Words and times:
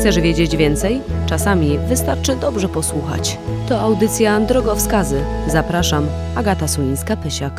Chcesz 0.00 0.20
wiedzieć 0.20 0.56
więcej? 0.56 1.00
Czasami 1.26 1.78
wystarczy 1.78 2.36
dobrze 2.36 2.68
posłuchać. 2.68 3.38
To 3.68 3.80
audycja 3.80 4.40
Drogowskazy. 4.40 5.24
Zapraszam, 5.46 6.06
Agata 6.36 6.66
Sulińska-Pysiak. 6.66 7.52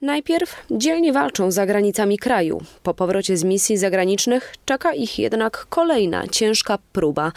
Najpierw 0.00 0.66
dzielnie 0.70 1.12
walczą 1.12 1.50
za 1.50 1.66
granicami 1.66 2.18
kraju. 2.18 2.60
Po 2.82 2.94
powrocie 2.94 3.36
z 3.36 3.44
misji 3.44 3.76
zagranicznych 3.76 4.54
czeka 4.64 4.94
ich 4.94 5.18
jednak 5.18 5.66
kolejna 5.70 6.28
ciężka 6.28 6.78
próba. 6.92 7.32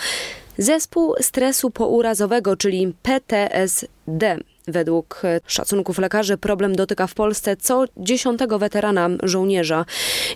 Zespół 0.57 1.15
stresu 1.21 1.69
pourazowego, 1.69 2.57
czyli 2.57 2.93
PTSD. 3.03 4.37
Według 4.67 5.21
szacunków 5.47 5.97
lekarzy 5.97 6.37
problem 6.37 6.75
dotyka 6.75 7.07
w 7.07 7.13
Polsce 7.13 7.57
co 7.57 7.85
dziesiątego 7.97 8.59
weterana 8.59 9.09
żołnierza. 9.23 9.85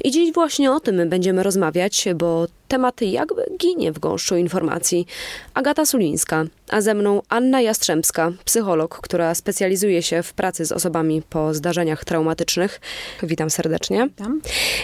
I 0.03 0.11
dziś 0.11 0.33
właśnie 0.33 0.71
o 0.71 0.79
tym 0.79 1.09
będziemy 1.09 1.43
rozmawiać, 1.43 2.07
bo 2.15 2.47
temat 2.67 3.01
jakby 3.01 3.45
ginie 3.59 3.91
w 3.91 3.99
gąszczu 3.99 4.35
informacji. 4.35 5.07
Agata 5.53 5.85
Sulińska, 5.85 6.45
a 6.69 6.81
ze 6.81 6.93
mną 6.93 7.21
Anna 7.29 7.61
Jastrzębska, 7.61 8.31
psycholog, 8.45 8.99
która 9.01 9.35
specjalizuje 9.35 10.03
się 10.03 10.23
w 10.23 10.33
pracy 10.33 10.65
z 10.65 10.71
osobami 10.71 11.21
po 11.29 11.53
zdarzeniach 11.53 12.05
traumatycznych. 12.05 12.81
Witam 13.23 13.49
serdecznie. 13.49 14.07
Witam. 14.07 14.41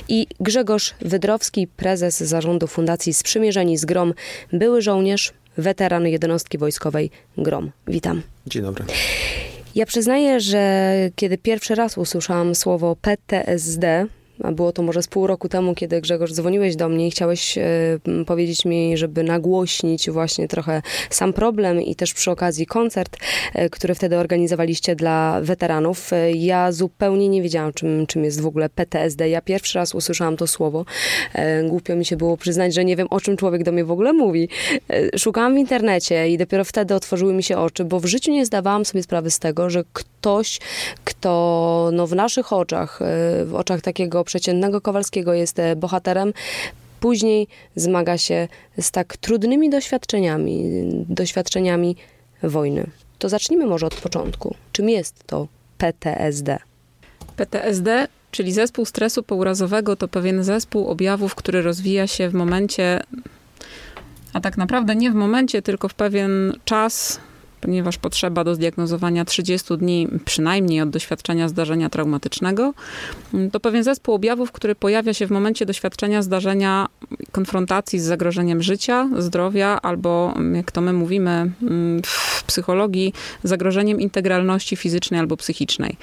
I 0.10 0.28
Grzegorz 0.40 0.94
Wydrowski, 1.02 1.68
prezes 1.68 2.20
zarządu 2.20 2.68
Fundacji 2.68 3.14
Sprzymierzeni 3.14 3.78
z 3.78 3.86
GROM, 3.86 4.14
były 4.54 4.82
żołnierz, 4.82 5.34
weteran 5.58 6.08
jednostki 6.08 6.58
wojskowej 6.58 7.12
GROM. 7.38 7.72
Witam. 7.88 8.22
Dzień 8.48 8.64
dobry. 8.64 8.86
Ja 9.76 9.86
przyznaję, 9.86 10.40
że 10.40 10.94
kiedy 11.16 11.38
pierwszy 11.38 11.76
raz 11.76 11.98
usłyszałam 11.98 12.56
słowo 12.56 12.96
PTSD, 13.02 14.08
było 14.52 14.72
to 14.72 14.84
może 14.84 15.04
z 15.04 15.08
pół 15.08 15.28
roku 15.28 15.50
temu, 15.50 15.76
kiedy 15.76 16.02
Grzegorz 16.02 16.34
dzwoniłeś 16.34 16.76
do 16.76 16.90
mnie 16.90 17.08
i 17.08 17.12
chciałeś 17.12 17.58
e, 17.58 17.64
powiedzieć 18.26 18.66
mi, 18.66 18.98
żeby 18.98 19.24
nagłośnić 19.24 20.10
właśnie 20.10 20.48
trochę 20.48 20.82
sam 21.10 21.34
problem 21.34 21.82
i 21.82 21.96
też 21.96 22.14
przy 22.14 22.32
okazji 22.32 22.66
koncert, 22.66 23.18
e, 23.54 23.70
który 23.70 23.96
wtedy 23.96 24.18
organizowaliście 24.18 24.96
dla 24.96 25.42
weteranów. 25.42 26.14
E, 26.14 26.32
ja 26.32 26.72
zupełnie 26.72 27.30
nie 27.30 27.42
wiedziałam, 27.42 27.74
czym, 27.74 28.08
czym 28.08 28.24
jest 28.24 28.42
w 28.42 28.46
ogóle 28.46 28.70
PTSD. 28.70 29.30
Ja 29.30 29.42
pierwszy 29.42 29.80
raz 29.80 29.96
usłyszałam 29.96 30.38
to 30.38 30.48
słowo. 30.48 30.86
Głupio 31.70 31.96
mi 31.96 32.06
się 32.06 32.18
było 32.18 32.38
przyznać, 32.38 32.74
że 32.74 32.86
nie 32.86 32.96
wiem, 32.96 33.08
o 33.10 33.22
czym 33.22 33.38
człowiek 33.38 33.64
do 33.64 33.72
mnie 33.72 33.86
w 33.86 33.92
ogóle 33.92 34.14
mówi. 34.14 34.50
Szukałam 35.18 35.56
w 35.56 35.58
internecie 35.58 36.30
i 36.30 36.38
dopiero 36.38 36.64
wtedy 36.64 36.96
otworzyły 36.96 37.34
mi 37.34 37.44
się 37.44 37.58
oczy, 37.58 37.86
bo 37.86 38.00
w 38.00 38.06
życiu 38.06 38.32
nie 38.32 38.46
zdawałam 38.46 38.86
sobie 38.86 39.04
sprawy 39.04 39.32
z 39.32 39.40
tego, 39.40 39.70
że 39.70 39.84
ktoś, 39.94 40.60
kto 41.04 41.90
no, 41.94 42.08
w 42.08 42.16
naszych 42.16 42.54
oczach, 42.54 43.00
w 43.46 43.56
oczach 43.56 43.82
takiego 43.82 44.24
przeciętnego 44.34 44.82
Kowalskiego 44.82 45.34
jest 45.34 45.60
e, 45.60 45.76
bohaterem, 45.76 46.34
później 47.00 47.48
zmaga 47.76 48.18
się 48.18 48.48
z 48.80 48.92
tak 48.92 49.18
trudnymi 49.18 49.70
doświadczeniami, 49.70 50.64
doświadczeniami 51.10 51.96
wojny. 52.44 52.90
To 53.20 53.30
zacznijmy 53.30 53.66
może 53.66 53.86
od 53.86 53.96
początku. 53.96 54.56
Czym 54.72 54.90
jest 54.90 55.24
to 55.28 55.48
PTSD? 55.78 56.60
PTSD, 57.36 58.08
czyli 58.32 58.54
zespół 58.54 58.86
stresu 58.86 59.24
pourazowego, 59.24 59.96
to 59.96 60.08
pewien 60.08 60.44
zespół 60.44 60.88
objawów, 60.88 61.36
który 61.36 61.62
rozwija 61.62 62.08
się 62.08 62.30
w 62.30 62.34
momencie, 62.34 63.00
a 64.34 64.42
tak 64.42 64.58
naprawdę 64.58 64.96
nie 64.96 65.12
w 65.12 65.16
momencie, 65.16 65.62
tylko 65.62 65.88
w 65.90 65.94
pewien 65.94 66.54
czas, 66.66 67.20
ponieważ 67.64 67.98
potrzeba 67.98 68.44
do 68.44 68.56
zdiagnozowania 68.56 69.26
30 69.26 69.78
dni 69.78 70.08
przynajmniej 70.26 70.82
od 70.82 70.90
doświadczenia 70.90 71.48
zdarzenia 71.48 71.90
traumatycznego. 71.90 72.74
To 73.52 73.60
pewien 73.60 73.84
zespół 73.84 74.16
objawów, 74.16 74.52
który 74.52 74.76
pojawia 74.76 75.14
się 75.14 75.28
w 75.28 75.32
momencie 75.32 75.66
doświadczenia 75.66 76.22
zdarzenia 76.22 76.88
konfrontacji 77.32 78.00
z 78.00 78.04
zagrożeniem 78.04 78.64
życia, 78.64 79.10
zdrowia 79.18 79.80
albo, 79.82 80.34
jak 80.54 80.72
to 80.72 80.82
my 80.82 80.94
mówimy 80.94 81.52
w 82.06 82.44
psychologii, 82.44 83.14
zagrożeniem 83.44 84.02
integralności 84.02 84.76
fizycznej 84.76 85.20
albo 85.20 85.38
psychicznej. 85.38 85.98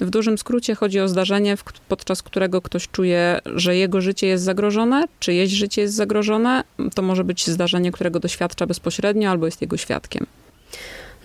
W 0.00 0.10
dużym 0.10 0.38
skrócie 0.38 0.74
chodzi 0.74 1.00
o 1.00 1.08
zdarzenie, 1.08 1.56
podczas 1.88 2.22
którego 2.22 2.62
ktoś 2.62 2.88
czuje, 2.88 3.38
że 3.54 3.76
jego 3.76 4.00
życie 4.00 4.26
jest 4.26 4.44
zagrożone, 4.44 5.04
czyjeś 5.20 5.50
życie 5.50 5.82
jest 5.82 5.94
zagrożone. 5.94 6.64
To 6.94 7.02
może 7.02 7.24
być 7.24 7.46
zdarzenie, 7.46 7.92
którego 7.92 8.20
doświadcza 8.20 8.66
bezpośrednio 8.66 9.30
albo 9.30 9.46
jest 9.46 9.62
jego 9.62 9.76
świadkiem. 9.76 10.26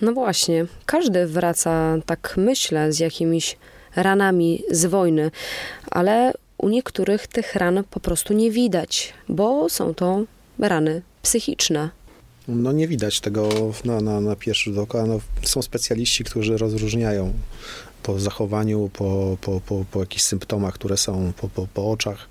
No 0.02 0.12
właśnie, 0.12 0.66
każdy 0.86 1.26
wraca, 1.26 1.96
tak 2.06 2.34
myślę, 2.36 2.92
z 2.92 2.98
jakimiś 2.98 3.56
ranami 3.96 4.62
z 4.70 4.86
wojny, 4.86 5.30
ale 5.90 6.32
u 6.58 6.68
niektórych 6.68 7.26
tych 7.26 7.54
ran 7.54 7.84
po 7.90 8.00
prostu 8.00 8.34
nie 8.34 8.50
widać, 8.50 9.12
bo 9.28 9.68
są 9.68 9.94
to 9.94 10.24
rany 10.58 11.02
psychiczne. 11.22 11.90
No 12.48 12.72
nie 12.72 12.88
widać 12.88 13.20
tego 13.20 13.48
na, 13.84 14.00
na, 14.00 14.20
na 14.20 14.36
pierwszy 14.36 14.70
rzut 14.70 14.78
oka. 14.78 15.06
No, 15.06 15.20
są 15.42 15.62
specjaliści, 15.62 16.24
którzy 16.24 16.56
rozróżniają 16.56 17.32
po 18.02 18.18
zachowaniu, 18.18 18.90
po, 18.92 19.36
po, 19.40 19.60
po, 19.60 19.84
po 19.90 20.00
jakichś 20.00 20.22
symptomach, 20.22 20.74
które 20.74 20.96
są 20.96 21.32
po, 21.36 21.48
po, 21.48 21.66
po 21.74 21.90
oczach. 21.90 22.28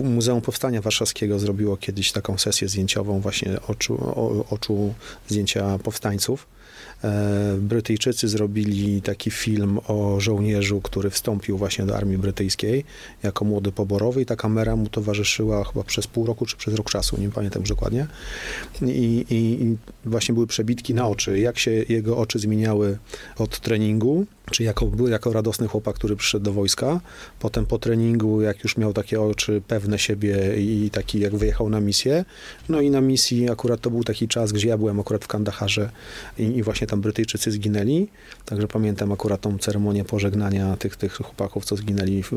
Muzeum 0.00 0.40
Powstania 0.40 0.80
Warszawskiego 0.80 1.38
zrobiło 1.38 1.76
kiedyś 1.76 2.12
taką 2.12 2.38
sesję 2.38 2.68
zdjęciową, 2.68 3.20
właśnie 3.20 3.56
oczu, 3.68 3.94
o, 3.94 4.44
oczu 4.50 4.94
zdjęcia 5.28 5.78
powstańców. 5.78 6.46
Brytyjczycy 7.58 8.28
zrobili 8.28 9.02
taki 9.02 9.30
film 9.30 9.78
o 9.88 10.20
żołnierzu, 10.20 10.80
który 10.80 11.10
wstąpił 11.10 11.58
właśnie 11.58 11.86
do 11.86 11.96
armii 11.96 12.18
brytyjskiej 12.18 12.84
jako 13.22 13.44
młody 13.44 13.72
poborowy 13.72 14.22
i 14.22 14.26
ta 14.26 14.36
kamera 14.36 14.76
mu 14.76 14.88
towarzyszyła 14.88 15.64
chyba 15.64 15.84
przez 15.84 16.06
pół 16.06 16.26
roku 16.26 16.46
czy 16.46 16.56
przez 16.56 16.74
rok 16.74 16.90
czasu, 16.90 17.20
nie 17.20 17.28
pamiętam 17.28 17.62
dokładnie. 17.62 18.06
I, 18.82 19.24
i 19.30 19.76
właśnie 20.04 20.34
były 20.34 20.46
przebitki 20.46 20.94
na 20.94 21.08
oczy, 21.08 21.38
jak 21.38 21.58
się 21.58 21.70
jego 21.70 22.16
oczy 22.16 22.38
zmieniały 22.38 22.98
od 23.38 23.60
treningu, 23.60 24.26
czy 24.50 24.62
jako, 24.62 24.86
był 24.86 25.08
jako 25.08 25.32
radosny 25.32 25.68
chłopak, 25.68 25.96
który 25.96 26.16
przyszedł 26.16 26.44
do 26.44 26.52
wojska. 26.52 27.00
Potem 27.40 27.66
po 27.66 27.78
treningu, 27.78 28.42
jak 28.42 28.64
już 28.64 28.76
miał 28.76 28.92
takie 28.92 29.20
oczy 29.20 29.62
pewne 29.68 29.98
siebie 29.98 30.36
i 30.56 30.90
taki 30.92 31.20
jak 31.20 31.36
wyjechał 31.36 31.70
na 31.70 31.80
misję. 31.80 32.24
No 32.68 32.80
i 32.80 32.90
na 32.90 33.00
misji 33.00 33.50
akurat 33.50 33.80
to 33.80 33.90
był 33.90 34.04
taki 34.04 34.28
czas, 34.28 34.52
gdzie 34.52 34.68
ja 34.68 34.78
byłem 34.78 35.00
akurat 35.00 35.24
w 35.24 35.28
Kandaharze 35.28 35.90
i, 36.38 36.42
i 36.42 36.62
właśnie 36.62 36.86
tam 36.86 36.93
Brytyjczycy 37.00 37.50
zginęli. 37.50 38.08
Także 38.44 38.68
pamiętam 38.68 39.12
akurat 39.12 39.40
tą 39.40 39.58
ceremonię 39.58 40.04
pożegnania 40.04 40.76
tych, 40.76 40.96
tych 40.96 41.12
chłopaków, 41.12 41.64
co 41.64 41.76
zginęli 41.76 42.22
w, 42.22 42.30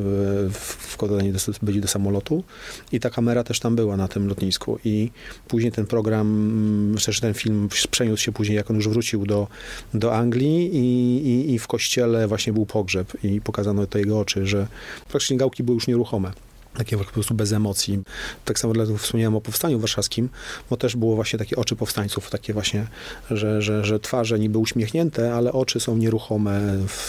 w, 0.51 0.57
wkładani 0.93 1.31
do, 1.31 1.39
byli 1.61 1.81
do 1.81 1.87
samolotu. 1.87 2.43
I 2.91 2.99
ta 2.99 3.09
kamera 3.09 3.43
też 3.43 3.59
tam 3.59 3.75
była 3.75 3.97
na 3.97 4.07
tym 4.07 4.27
lotnisku. 4.27 4.79
I 4.85 5.11
później 5.47 5.71
ten 5.71 5.85
program, 5.85 6.95
też 7.05 7.19
ten 7.19 7.33
film 7.33 7.69
przeniósł 7.91 8.23
się 8.23 8.31
później, 8.31 8.55
jak 8.55 8.69
on 8.69 8.75
już 8.75 8.89
wrócił 8.89 9.25
do, 9.25 9.47
do 9.93 10.15
Anglii 10.15 10.75
i, 10.75 11.27
i, 11.27 11.53
i 11.53 11.59
w 11.59 11.67
kościele 11.67 12.27
właśnie 12.27 12.53
był 12.53 12.65
pogrzeb 12.65 13.23
i 13.23 13.41
pokazano 13.41 13.87
to 13.87 13.97
jego 13.97 14.19
oczy, 14.19 14.45
że 14.45 14.67
praktycznie 15.09 15.37
gałki 15.37 15.63
były 15.63 15.75
już 15.75 15.87
nieruchome 15.87 16.46
takie 16.77 16.97
po 16.97 17.03
prostu 17.03 17.33
bez 17.33 17.53
emocji. 17.53 17.99
Tak 18.45 18.59
samo 18.59 18.73
dlatego 18.73 18.97
wspomniałem 18.97 19.35
o 19.35 19.41
powstaniu 19.41 19.79
warszawskim, 19.79 20.29
bo 20.69 20.77
też 20.77 20.95
było 20.95 21.15
właśnie 21.15 21.39
takie 21.39 21.55
oczy 21.55 21.75
powstańców, 21.75 22.29
takie 22.29 22.53
właśnie, 22.53 22.87
że, 23.31 23.61
że, 23.61 23.85
że 23.85 23.99
twarze 23.99 24.39
niby 24.39 24.57
uśmiechnięte, 24.57 25.33
ale 25.33 25.53
oczy 25.53 25.79
są 25.79 25.97
nieruchome, 25.97 26.61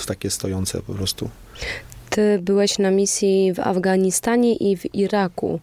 takie 0.06 0.30
stojące 0.30 0.82
po 0.82 0.94
prostu. 0.94 1.30
Ty 2.10 2.38
byłeś 2.42 2.78
na 2.78 2.90
misji 2.90 3.52
w 3.52 3.60
Afganistanie 3.60 4.56
i 4.56 4.76
w 4.76 4.94
Iraku. 4.94 5.60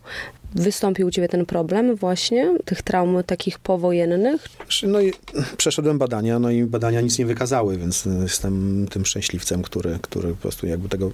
Wystąpił 0.55 1.07
u 1.07 1.11
ciebie 1.11 1.27
ten 1.27 1.45
problem 1.45 1.95
właśnie, 1.95 2.57
tych 2.65 2.81
traum 2.81 3.23
takich 3.23 3.59
powojennych? 3.59 4.47
No 4.83 5.01
i 5.01 5.13
przeszedłem 5.57 5.97
badania, 5.97 6.39
no 6.39 6.51
i 6.51 6.63
badania 6.63 7.01
nic 7.01 7.19
nie 7.19 7.25
wykazały, 7.25 7.77
więc 7.77 8.07
jestem 8.21 8.85
tym 8.91 9.05
szczęśliwcem, 9.05 9.61
który, 9.63 9.99
który 10.01 10.29
po 10.29 10.35
prostu 10.35 10.67
jakby 10.67 10.89
tego 10.89 11.11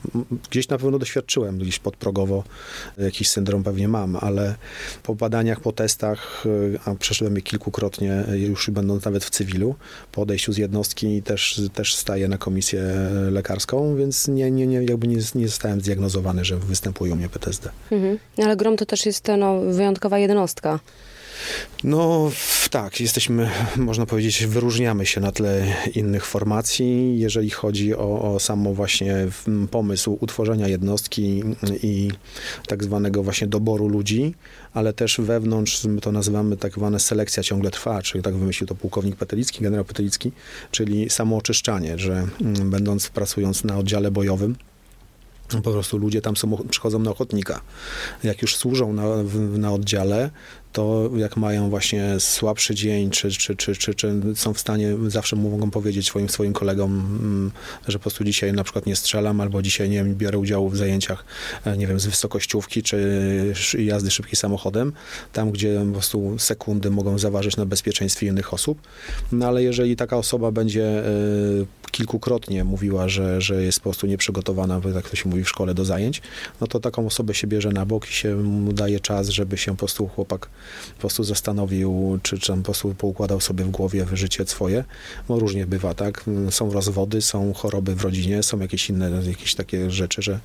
gdzieś 0.49 0.69
na 0.69 0.77
pewno 0.77 0.99
doświadczyłem, 0.99 1.57
gdzieś 1.57 1.79
podprogowo 1.79 2.43
jakiś 2.97 3.29
syndrom 3.29 3.63
pewnie 3.63 3.87
mam, 3.87 4.15
ale 4.15 4.55
po 5.03 5.15
badaniach, 5.15 5.59
po 5.59 5.71
testach, 5.71 6.43
a 6.85 6.95
przeszedłem 6.95 7.35
je 7.35 7.41
kilkukrotnie, 7.41 8.23
już 8.33 8.69
będąc 8.69 9.05
nawet 9.05 9.25
w 9.25 9.29
cywilu, 9.29 9.75
po 10.11 10.21
odejściu 10.21 10.53
z 10.53 10.57
jednostki 10.57 11.21
też, 11.21 11.61
też 11.73 11.95
staję 11.95 12.27
na 12.27 12.37
komisję 12.37 12.83
lekarską, 13.31 13.95
więc 13.95 14.27
nie, 14.27 14.51
nie, 14.51 14.67
nie, 14.67 14.83
jakby 14.83 15.07
nie, 15.07 15.17
nie 15.35 15.47
zostałem 15.47 15.81
zdiagnozowany, 15.81 16.45
że 16.45 16.57
występuje 16.57 17.13
u 17.13 17.15
mnie 17.15 17.29
PTSD. 17.29 17.69
Mhm. 17.91 18.17
Ale 18.37 18.55
Grom 18.55 18.77
to 18.77 18.85
też 18.85 19.05
jest 19.05 19.23
no, 19.37 19.59
wyjątkowa 19.59 20.19
jednostka. 20.19 20.79
No 21.83 22.31
tak, 22.69 22.99
jesteśmy, 22.99 23.49
można 23.77 24.05
powiedzieć, 24.05 24.45
wyróżniamy 24.45 25.05
się 25.05 25.21
na 25.21 25.31
tle 25.31 25.65
innych 25.95 26.25
formacji, 26.25 27.19
jeżeli 27.19 27.49
chodzi 27.49 27.95
o, 27.95 28.33
o 28.33 28.39
samo 28.39 28.73
właśnie 28.73 29.15
pomysł 29.71 30.17
utworzenia 30.19 30.67
jednostki 30.67 31.43
i 31.83 32.09
tak 32.67 32.83
zwanego 32.83 33.23
właśnie 33.23 33.47
doboru 33.47 33.87
ludzi, 33.87 34.35
ale 34.73 34.93
też 34.93 35.17
wewnątrz, 35.21 35.83
my 35.83 36.01
to 36.01 36.11
nazywamy 36.11 36.57
tak 36.57 36.73
zwana 36.73 36.99
selekcja 36.99 37.43
ciągle 37.43 37.71
trwa, 37.71 38.01
czyli 38.01 38.23
tak 38.23 38.35
wymyślił 38.35 38.67
to 38.67 38.75
pułkownik 38.75 39.15
Petelicki, 39.15 39.63
generał 39.63 39.85
Petelicki, 39.85 40.31
czyli 40.71 41.09
samo 41.09 41.37
oczyszczanie, 41.37 41.97
że 41.97 42.27
będąc, 42.65 43.09
pracując 43.09 43.63
na 43.63 43.77
oddziale 43.77 44.11
bojowym, 44.11 44.55
po 45.51 45.71
prostu 45.71 45.97
ludzie 45.97 46.21
tam 46.21 46.37
są, 46.37 46.57
przychodzą 46.69 46.99
na 46.99 47.11
ochotnika. 47.11 47.61
Jak 48.23 48.41
już 48.41 48.55
służą 48.55 48.93
na, 48.93 49.03
na 49.57 49.71
oddziale, 49.71 50.29
to 50.71 51.09
jak 51.15 51.37
mają 51.37 51.69
właśnie 51.69 52.19
słabszy 52.19 52.75
dzień, 52.75 53.09
czy, 53.09 53.31
czy, 53.31 53.55
czy, 53.55 53.75
czy, 53.75 53.95
czy 53.95 54.21
są 54.35 54.53
w 54.53 54.59
stanie, 54.59 54.95
zawsze 55.07 55.35
mogą 55.35 55.71
powiedzieć 55.71 56.07
swoim, 56.07 56.29
swoim 56.29 56.53
kolegom, 56.53 56.91
mm, 56.91 57.51
że 57.87 57.99
po 57.99 58.01
prostu 58.01 58.23
dzisiaj 58.23 58.53
na 58.53 58.63
przykład 58.63 58.85
nie 58.85 58.95
strzelam, 58.95 59.41
albo 59.41 59.61
dzisiaj 59.61 59.89
nie 59.89 60.03
biorę 60.03 60.37
udział 60.37 60.69
w 60.69 60.77
zajęciach, 60.77 61.25
e, 61.65 61.77
nie 61.77 61.87
wiem, 61.87 61.99
z 61.99 62.05
wysokościówki, 62.05 62.83
czy 62.83 63.53
jazdy 63.77 64.11
szybkim 64.11 64.35
samochodem, 64.35 64.93
tam, 65.33 65.51
gdzie 65.51 65.81
po 65.85 65.91
prostu 65.91 66.39
sekundy 66.39 66.91
mogą 66.91 67.19
zaważyć 67.19 67.57
na 67.57 67.65
bezpieczeństwie 67.65 68.27
innych 68.27 68.53
osób. 68.53 68.81
No 69.31 69.47
ale 69.47 69.63
jeżeli 69.63 69.95
taka 69.95 70.17
osoba 70.17 70.51
będzie 70.51 71.05
y, 71.05 71.65
kilkukrotnie 71.91 72.63
mówiła, 72.63 73.09
że, 73.09 73.41
że 73.41 73.63
jest 73.63 73.79
po 73.79 73.83
prostu 73.83 74.07
nieprzygotowana, 74.07 74.79
bo 74.79 74.93
tak 74.93 75.09
to 75.09 75.15
się 75.15 75.29
mówi 75.29 75.43
w 75.43 75.49
szkole, 75.49 75.73
do 75.73 75.85
zajęć, 75.85 76.21
no 76.61 76.67
to 76.67 76.79
taką 76.79 77.05
osobę 77.05 77.33
się 77.33 77.47
bierze 77.47 77.69
na 77.69 77.85
bok 77.85 78.09
i 78.09 78.13
się 78.13 78.35
mu 78.35 78.73
daje 78.73 78.99
czas, 78.99 79.29
żeby 79.29 79.57
się 79.57 79.71
po 79.71 79.77
prostu 79.77 80.07
chłopak 80.07 80.49
po 80.95 80.99
prostu 80.99 81.23
zastanowił, 81.23 82.19
czy, 82.23 82.39
czy 82.39 82.53
po 82.53 82.61
prostu 82.61 82.95
poukładał 82.95 83.41
sobie 83.41 83.63
w 83.65 83.69
głowie 83.69 84.05
życie 84.13 84.45
swoje. 84.45 84.83
No 85.29 85.39
różnie 85.39 85.65
bywa, 85.65 85.93
tak? 85.93 86.23
Są 86.49 86.71
rozwody, 86.73 87.21
są 87.21 87.53
choroby 87.53 87.95
w 87.95 88.01
rodzinie, 88.03 88.43
są 88.43 88.59
jakieś 88.59 88.89
inne, 88.89 89.11
jakieś 89.27 89.55
takie 89.55 89.91
rzeczy, 89.91 90.21
że 90.21 90.39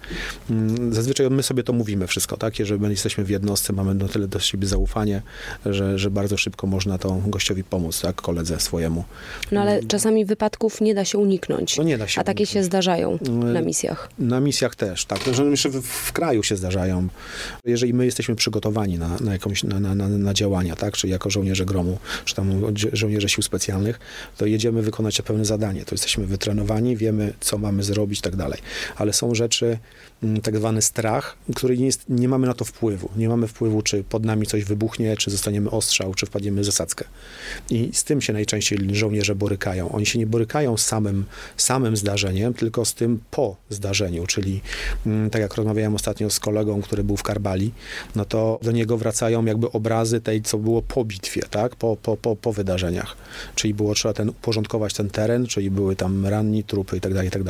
mm, 0.51 0.95
zazwyczaj 0.95 1.31
my 1.31 1.43
sobie 1.43 1.63
to 1.63 1.73
mówimy 1.73 2.07
wszystko, 2.07 2.37
tak? 2.37 2.59
Jeżeli 2.59 2.91
jesteśmy 2.91 3.25
w 3.25 3.31
jednostce, 3.31 3.73
mamy 3.73 3.95
na 3.95 4.09
tyle 4.09 4.29
do 4.29 4.41
siebie 4.41 4.67
zaufanie, 4.69 5.23
że, 5.67 5.99
że 5.99 6.11
bardzo 6.11 6.37
szybko 6.37 6.67
można 6.67 6.99
to 6.99 7.21
gościowi 7.27 7.65
pomóc, 7.65 8.01
tak? 8.01 8.17
Koledze 8.17 8.61
swojemu. 8.61 9.05
No 9.53 9.61
ale 9.61 9.83
czasami 9.83 10.25
wypadków 10.25 10.81
nie 10.81 10.95
da 10.95 11.05
się 11.05 11.19
uniknąć. 11.19 11.77
No 11.77 11.83
nie 11.83 11.99
da 11.99 12.09
się 12.09 12.21
A 12.21 12.25
takie 12.25 12.43
uniknąć. 12.43 12.51
się 12.51 12.65
zdarzają 12.65 13.19
na 13.53 13.61
misjach. 13.61 14.09
Na 14.19 14.41
misjach 14.41 14.75
też, 14.75 15.05
tak. 15.05 15.21
Że 15.53 15.71
w, 15.71 15.83
w 15.83 16.13
kraju 16.13 16.43
się 16.43 16.57
zdarzają. 16.57 17.09
Jeżeli 17.65 17.95
my 17.95 18.05
jesteśmy 18.05 18.35
przygotowani 18.35 18.99
na, 18.99 19.17
na 19.21 19.33
jakąś, 19.33 19.65
na, 19.65 19.81
na, 19.81 20.06
na 20.09 20.35
działania, 20.35 20.77
tak, 20.77 20.97
czy 20.97 21.09
jako 21.09 21.31
żołnierze 21.31 21.65
gromu, 21.65 21.99
czy 22.25 22.35
tam 22.35 22.63
żołnierze 22.93 23.29
sił 23.29 23.43
specjalnych, 23.43 24.01
to 24.37 24.47
jedziemy 24.47 24.83
wykonać 24.83 25.23
pewne 25.23 25.45
zadanie. 25.45 25.85
To 25.85 25.95
jesteśmy 25.95 26.27
wytrenowani, 26.27 26.97
wiemy, 26.97 27.33
co 27.41 27.59
mamy 27.59 27.83
zrobić, 27.83 28.21
tak 28.21 28.37
dalej. 28.37 28.59
Ale 28.97 29.13
są 29.13 29.35
rzeczy, 29.35 29.79
tak 30.43 30.57
zwany 30.57 30.83
strach, 30.83 31.37
który 31.55 31.79
nie, 31.79 31.87
jest, 31.87 32.05
nie 32.09 32.29
mamy 32.29 32.47
na 32.47 32.55
to 32.55 32.65
wpływu. 32.65 33.09
Nie 33.17 33.29
mamy 33.29 33.49
wpływu, 33.49 33.83
czy 33.83 34.05
pod 34.05 34.25
nami 34.25 34.47
coś 34.47 34.65
wybuchnie, 34.65 35.17
czy 35.17 35.31
zostaniemy 35.31 35.71
ostrzał, 35.71 36.15
czy 36.15 36.27
wpadniemy 36.27 36.61
w 36.61 36.65
zasadzkę. 36.65 37.05
I 37.71 37.91
z 37.93 38.05
tym 38.05 38.21
się 38.21 38.33
najczęściej 38.33 38.79
żołnierze 38.93 39.35
borykają. 39.35 39.93
Oni 39.93 40.07
się 40.07 40.19
nie 40.19 40.27
borykają 40.27 40.77
samym, 40.77 41.25
samym 41.57 41.97
zdarzeniem, 41.97 42.55
tylko 42.55 42.85
z 42.85 42.95
tym 42.95 43.21
po 43.31 43.57
zdarzeniu, 43.71 44.27
czyli 44.27 44.61
mm, 45.07 45.31
tak 45.31 45.43
jak 45.43 45.55
rozmawiałem 45.55 45.95
ostatnio 45.95 46.31
z 46.31 46.41
kolegą, 46.41 46.83
który 46.83 47.05
był 47.05 47.17
w 47.17 47.23
Karbali, 47.23 47.73
no 48.15 48.25
to 48.25 48.59
do 48.63 48.73
niego 48.73 48.97
wracają 48.97 49.45
jakby 49.45 49.71
obrazy 49.71 50.21
tej, 50.21 50.43
co 50.43 50.59
było 50.59 50.83
po 50.83 51.05
bitwie, 51.05 51.43
tak? 51.51 51.77
Po, 51.77 51.97
po, 51.97 52.17
po, 52.17 52.37
po 52.37 52.53
wydarzeniach. 52.53 53.17
Czyli 53.55 53.75
było 53.75 53.95
trzeba 53.95 54.15
ten, 54.15 54.29
uporządkować 54.29 54.95
ten 54.95 55.11
teren, 55.11 55.47
czyli 55.47 55.71
były 55.71 55.97
tam 55.97 56.27
ranni, 56.27 56.65
trupy 56.65 56.97
i 56.97 57.01
tak 57.01 57.15
dalej, 57.15 57.29
i 57.29 57.31
tak. 57.31 57.43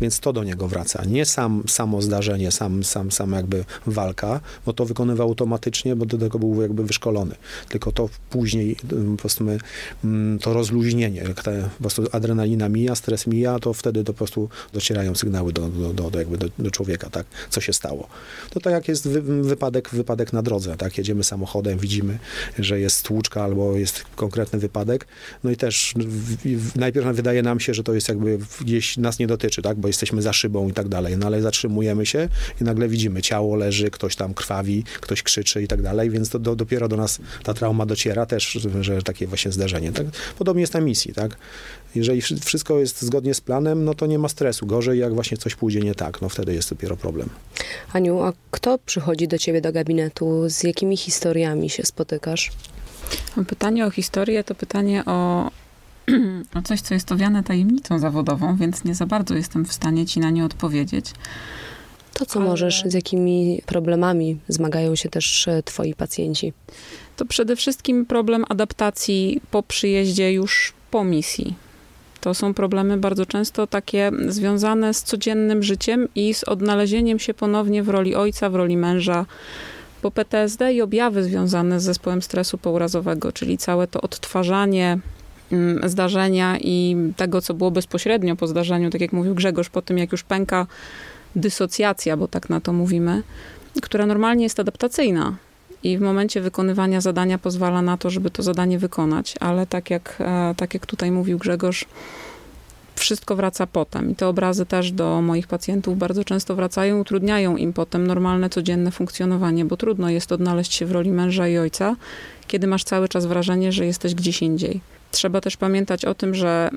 Więc 0.00 0.20
to 0.20 0.32
do 0.32 0.44
niego 0.44 0.68
wraca. 0.68 1.04
Nie 1.04 1.26
sam, 1.26 1.62
samo 1.68 2.01
zdarzenie, 2.02 2.50
sam, 2.50 2.84
sam, 2.84 3.12
sam 3.12 3.32
jakby 3.32 3.64
walka, 3.86 4.40
bo 4.66 4.72
to 4.72 4.84
wykonywał 4.84 5.28
automatycznie, 5.28 5.96
bo 5.96 6.06
do 6.06 6.18
tego 6.18 6.38
był 6.38 6.62
jakby 6.62 6.84
wyszkolony. 6.84 7.34
Tylko 7.68 7.92
to 7.92 8.08
później 8.30 8.76
po 9.16 9.16
prostu 9.16 9.44
my, 9.44 9.58
to 10.40 10.52
rozluźnienie, 10.52 11.20
jak 11.20 11.42
ta 11.42 11.50
po 11.52 11.80
prostu 11.80 12.06
adrenalina 12.12 12.68
mija, 12.68 12.94
stres 12.94 13.26
mija, 13.26 13.58
to 13.58 13.72
wtedy 13.72 14.04
to 14.04 14.12
po 14.12 14.18
prostu 14.18 14.48
docierają 14.72 15.14
sygnały 15.14 15.52
do, 15.52 15.68
do, 15.68 15.92
do, 15.92 16.10
do 16.10 16.18
jakby 16.18 16.38
do, 16.38 16.48
do, 16.58 16.70
człowieka, 16.70 17.10
tak? 17.10 17.26
Co 17.50 17.60
się 17.60 17.72
stało. 17.72 18.08
To 18.50 18.60
tak 18.60 18.72
jak 18.72 18.88
jest 18.88 19.08
wy, 19.08 19.22
wypadek, 19.42 19.90
wypadek 19.90 20.32
na 20.32 20.42
drodze, 20.42 20.76
tak? 20.76 20.98
Jedziemy 20.98 21.24
samochodem, 21.24 21.78
widzimy, 21.78 22.18
że 22.58 22.80
jest 22.80 22.96
stłuczka 22.96 23.44
albo 23.44 23.76
jest 23.76 24.04
konkretny 24.16 24.58
wypadek. 24.58 25.06
No 25.44 25.50
i 25.50 25.56
też 25.56 25.94
w, 25.96 26.36
w, 26.58 26.76
najpierw 26.76 27.06
wydaje 27.16 27.42
nam 27.42 27.60
się, 27.60 27.74
że 27.74 27.82
to 27.82 27.94
jest 27.94 28.08
jakby 28.08 28.38
gdzieś 28.60 28.96
nas 28.96 29.18
nie 29.18 29.26
dotyczy, 29.26 29.62
tak? 29.62 29.78
Bo 29.78 29.88
jesteśmy 29.88 30.22
za 30.22 30.32
szybą 30.32 30.68
i 30.68 30.72
tak 30.72 30.88
dalej. 30.88 31.16
No 31.16 31.26
ale 31.26 31.42
zatrzymujemy 31.92 32.06
się 32.06 32.28
i 32.60 32.64
nagle 32.64 32.88
widzimy, 32.88 33.22
ciało 33.22 33.56
leży, 33.56 33.90
ktoś 33.90 34.16
tam 34.16 34.34
krwawi, 34.34 34.84
ktoś 35.00 35.22
krzyczy 35.22 35.62
i 35.62 35.68
tak 35.68 35.82
dalej, 35.82 36.10
więc 36.10 36.30
to 36.30 36.38
do, 36.38 36.56
dopiero 36.56 36.88
do 36.88 36.96
nas 36.96 37.18
ta 37.44 37.54
trauma 37.54 37.86
dociera 37.86 38.26
też, 38.26 38.58
że 38.80 39.02
takie 39.02 39.26
właśnie 39.26 39.52
zdarzenie. 39.52 39.92
Tak? 39.92 40.06
Podobnie 40.38 40.60
jest 40.60 40.74
na 40.74 40.80
misji, 40.80 41.14
tak? 41.14 41.36
Jeżeli 41.94 42.22
wszystko 42.22 42.78
jest 42.78 43.02
zgodnie 43.02 43.34
z 43.34 43.40
planem, 43.40 43.84
no 43.84 43.94
to 43.94 44.06
nie 44.06 44.18
ma 44.18 44.28
stresu. 44.28 44.66
Gorzej, 44.66 44.98
jak 44.98 45.14
właśnie 45.14 45.36
coś 45.36 45.54
pójdzie 45.54 45.80
nie 45.80 45.94
tak, 45.94 46.22
no 46.22 46.28
wtedy 46.28 46.54
jest 46.54 46.70
dopiero 46.70 46.96
problem. 46.96 47.28
Aniu, 47.92 48.22
a 48.22 48.32
kto 48.50 48.78
przychodzi 48.78 49.28
do 49.28 49.38
ciebie 49.38 49.60
do 49.60 49.72
gabinetu? 49.72 50.44
Z 50.48 50.62
jakimi 50.62 50.96
historiami 50.96 51.70
się 51.70 51.82
spotykasz? 51.82 52.50
Pytanie 53.46 53.86
o 53.86 53.90
historię 53.90 54.44
to 54.44 54.54
pytanie 54.54 55.04
o, 55.04 55.50
o 56.58 56.62
coś, 56.64 56.80
co 56.80 56.94
jest 56.94 57.12
owiane 57.12 57.42
tajemnicą 57.42 57.98
zawodową, 57.98 58.56
więc 58.56 58.84
nie 58.84 58.94
za 58.94 59.06
bardzo 59.06 59.34
jestem 59.34 59.64
w 59.64 59.72
stanie 59.72 60.06
ci 60.06 60.20
na 60.20 60.30
nie 60.30 60.44
odpowiedzieć. 60.44 61.12
To, 62.14 62.26
co 62.26 62.40
Ale... 62.40 62.48
możesz, 62.48 62.82
z 62.86 62.94
jakimi 62.94 63.62
problemami 63.66 64.38
zmagają 64.48 64.94
się 64.96 65.08
też 65.08 65.48
e, 65.48 65.62
twoi 65.62 65.94
pacjenci? 65.94 66.52
To 67.16 67.24
przede 67.24 67.56
wszystkim 67.56 68.06
problem 68.06 68.44
adaptacji 68.48 69.40
po 69.50 69.62
przyjeździe 69.62 70.32
już 70.32 70.72
po 70.90 71.04
misji. 71.04 71.54
To 72.20 72.34
są 72.34 72.54
problemy 72.54 72.96
bardzo 72.96 73.26
często 73.26 73.66
takie 73.66 74.10
związane 74.28 74.94
z 74.94 75.02
codziennym 75.02 75.62
życiem 75.62 76.08
i 76.14 76.34
z 76.34 76.44
odnalezieniem 76.44 77.18
się 77.18 77.34
ponownie 77.34 77.82
w 77.82 77.88
roli 77.88 78.14
ojca, 78.14 78.50
w 78.50 78.54
roli 78.54 78.76
męża. 78.76 79.26
Bo 80.02 80.10
PTSD 80.10 80.72
i 80.72 80.82
objawy 80.82 81.24
związane 81.24 81.80
z 81.80 81.82
zespołem 81.82 82.22
stresu 82.22 82.58
pourazowego, 82.58 83.32
czyli 83.32 83.58
całe 83.58 83.86
to 83.86 84.00
odtwarzanie 84.00 84.98
mm, 85.52 85.88
zdarzenia 85.88 86.58
i 86.58 86.96
tego, 87.16 87.42
co 87.42 87.54
było 87.54 87.70
bezpośrednio 87.70 88.36
po 88.36 88.46
zdarzeniu, 88.46 88.90
tak 88.90 89.00
jak 89.00 89.12
mówił 89.12 89.34
Grzegorz, 89.34 89.68
po 89.68 89.82
tym 89.82 89.98
jak 89.98 90.12
już 90.12 90.22
pęka 90.22 90.66
dysocjacja, 91.36 92.16
bo 92.16 92.28
tak 92.28 92.50
na 92.50 92.60
to 92.60 92.72
mówimy, 92.72 93.22
która 93.82 94.06
normalnie 94.06 94.44
jest 94.44 94.60
adaptacyjna 94.60 95.36
i 95.82 95.98
w 95.98 96.00
momencie 96.00 96.40
wykonywania 96.40 97.00
zadania 97.00 97.38
pozwala 97.38 97.82
na 97.82 97.96
to, 97.96 98.10
żeby 98.10 98.30
to 98.30 98.42
zadanie 98.42 98.78
wykonać, 98.78 99.34
ale 99.40 99.66
tak 99.66 99.90
jak, 99.90 100.16
e, 100.20 100.54
tak 100.56 100.74
jak 100.74 100.86
tutaj 100.86 101.10
mówił 101.10 101.38
Grzegorz, 101.38 101.84
wszystko 102.94 103.36
wraca 103.36 103.66
potem. 103.66 104.10
I 104.10 104.14
te 104.14 104.28
obrazy 104.28 104.66
też 104.66 104.92
do 104.92 105.22
moich 105.22 105.46
pacjentów 105.46 105.98
bardzo 105.98 106.24
często 106.24 106.54
wracają, 106.54 107.00
utrudniają 107.00 107.56
im 107.56 107.72
potem 107.72 108.06
normalne, 108.06 108.50
codzienne 108.50 108.90
funkcjonowanie, 108.90 109.64
bo 109.64 109.76
trudno 109.76 110.10
jest 110.10 110.32
odnaleźć 110.32 110.74
się 110.74 110.86
w 110.86 110.92
roli 110.92 111.10
męża 111.10 111.48
i 111.48 111.58
ojca, 111.58 111.96
kiedy 112.46 112.66
masz 112.66 112.84
cały 112.84 113.08
czas 113.08 113.26
wrażenie, 113.26 113.72
że 113.72 113.86
jesteś 113.86 114.14
gdzieś 114.14 114.42
indziej. 114.42 114.80
Trzeba 115.10 115.40
też 115.40 115.56
pamiętać 115.56 116.04
o 116.04 116.14
tym, 116.14 116.34
że 116.34 116.70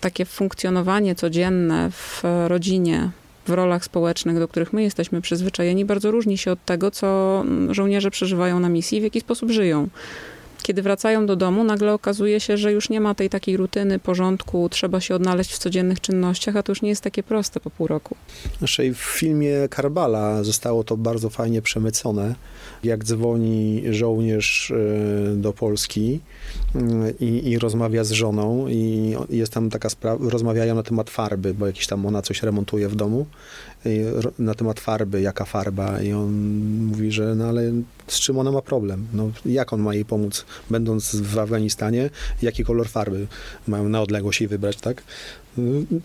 takie 0.00 0.24
funkcjonowanie 0.24 1.14
codzienne 1.14 1.90
w 1.90 2.22
rodzinie, 2.46 3.10
w 3.46 3.50
rolach 3.50 3.84
społecznych, 3.84 4.38
do 4.38 4.48
których 4.48 4.72
my 4.72 4.82
jesteśmy 4.82 5.20
przyzwyczajeni, 5.20 5.84
bardzo 5.84 6.10
różni 6.10 6.38
się 6.38 6.52
od 6.52 6.64
tego, 6.64 6.90
co 6.90 7.44
żołnierze 7.70 8.10
przeżywają 8.10 8.60
na 8.60 8.68
misji, 8.68 9.00
w 9.00 9.04
jaki 9.04 9.20
sposób 9.20 9.50
żyją. 9.50 9.88
Kiedy 10.64 10.82
wracają 10.82 11.26
do 11.26 11.36
domu, 11.36 11.64
nagle 11.64 11.92
okazuje 11.92 12.40
się, 12.40 12.56
że 12.56 12.72
już 12.72 12.90
nie 12.90 13.00
ma 13.00 13.14
tej 13.14 13.30
takiej 13.30 13.56
rutyny, 13.56 13.98
porządku, 13.98 14.68
trzeba 14.68 15.00
się 15.00 15.14
odnaleźć 15.14 15.52
w 15.52 15.58
codziennych 15.58 16.00
czynnościach, 16.00 16.56
a 16.56 16.62
to 16.62 16.72
już 16.72 16.82
nie 16.82 16.88
jest 16.88 17.00
takie 17.00 17.22
proste 17.22 17.60
po 17.60 17.70
pół 17.70 17.86
roku. 17.86 18.16
Znaczy 18.58 18.94
w 18.94 18.98
filmie 18.98 19.68
Karbala 19.70 20.44
zostało 20.44 20.84
to 20.84 20.96
bardzo 20.96 21.30
fajnie 21.30 21.62
przemycone, 21.62 22.34
jak 22.84 23.04
dzwoni 23.04 23.82
żołnierz 23.90 24.70
e, 24.70 25.36
do 25.36 25.52
Polski 25.52 26.20
mm, 26.74 27.18
i, 27.20 27.50
i 27.50 27.58
rozmawia 27.58 28.04
z 28.04 28.10
żoną 28.10 28.68
i 28.68 29.14
jest 29.30 29.52
tam 29.52 29.70
taka 29.70 29.88
sprawa, 29.88 30.30
rozmawiają 30.30 30.74
na 30.74 30.82
temat 30.82 31.10
farby, 31.10 31.54
bo 31.54 31.66
jakiś 31.66 31.86
tam 31.86 32.06
ona 32.06 32.22
coś 32.22 32.42
remontuje 32.42 32.88
w 32.88 32.96
domu 32.96 33.26
na 34.38 34.54
temat 34.54 34.80
farby, 34.80 35.20
jaka 35.20 35.44
farba 35.44 36.02
i 36.02 36.12
on 36.12 36.32
mówi, 36.86 37.12
że 37.12 37.34
no 37.34 37.44
ale 37.44 37.72
z 38.06 38.20
czym 38.20 38.38
ona 38.38 38.52
ma 38.52 38.62
problem? 38.62 39.06
No, 39.12 39.30
jak 39.46 39.72
on 39.72 39.80
ma 39.80 39.94
jej 39.94 40.04
pomóc, 40.04 40.44
będąc 40.70 41.16
w 41.16 41.38
Afganistanie, 41.38 42.10
jaki 42.42 42.64
kolor 42.64 42.88
farby 42.88 43.26
mają 43.68 43.88
na 43.88 44.02
odległość 44.02 44.40
jej 44.40 44.48
wybrać, 44.48 44.76
tak? 44.76 45.02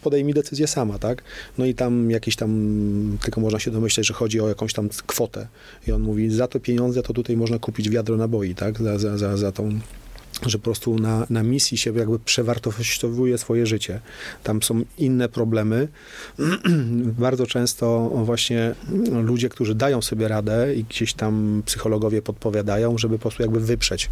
Podejmij 0.01 0.33
decyzję 0.33 0.67
sama, 0.67 0.99
tak? 0.99 1.23
No 1.57 1.65
i 1.65 1.73
tam 1.73 2.11
jakiś 2.11 2.35
tam, 2.35 3.17
tylko 3.21 3.41
można 3.41 3.59
się 3.59 3.71
domyśleć, 3.71 4.07
że 4.07 4.13
chodzi 4.13 4.41
o 4.41 4.49
jakąś 4.49 4.73
tam 4.73 4.89
kwotę. 5.07 5.47
I 5.87 5.91
on 5.91 6.01
mówi, 6.01 6.29
za 6.29 6.47
to 6.47 6.59
pieniądze 6.59 7.03
to 7.03 7.13
tutaj 7.13 7.37
można 7.37 7.59
kupić 7.59 7.89
wiadro 7.89 8.17
naboi, 8.17 8.55
tak? 8.55 8.81
Za, 8.81 8.99
za, 8.99 9.17
za, 9.17 9.37
za 9.37 9.51
tą 9.51 9.79
że 10.45 10.57
po 10.57 10.63
prostu 10.63 10.99
na, 10.99 11.27
na 11.29 11.43
misji 11.43 11.77
się 11.77 11.93
jakby 11.97 12.19
przewartościowuje 12.19 13.37
swoje 13.37 13.65
życie. 13.65 13.99
Tam 14.43 14.63
są 14.63 14.81
inne 14.97 15.29
problemy. 15.29 15.87
Bardzo 17.19 17.47
często 17.47 18.09
właśnie 18.09 18.75
ludzie, 19.23 19.49
którzy 19.49 19.75
dają 19.75 20.01
sobie 20.01 20.27
radę 20.27 20.75
i 20.75 20.83
gdzieś 20.83 21.13
tam 21.13 21.63
psychologowie 21.65 22.21
podpowiadają, 22.21 22.97
żeby 22.97 23.15
po 23.15 23.21
prostu 23.21 23.43
jakby 23.43 23.59
wyprzeć. 23.59 24.09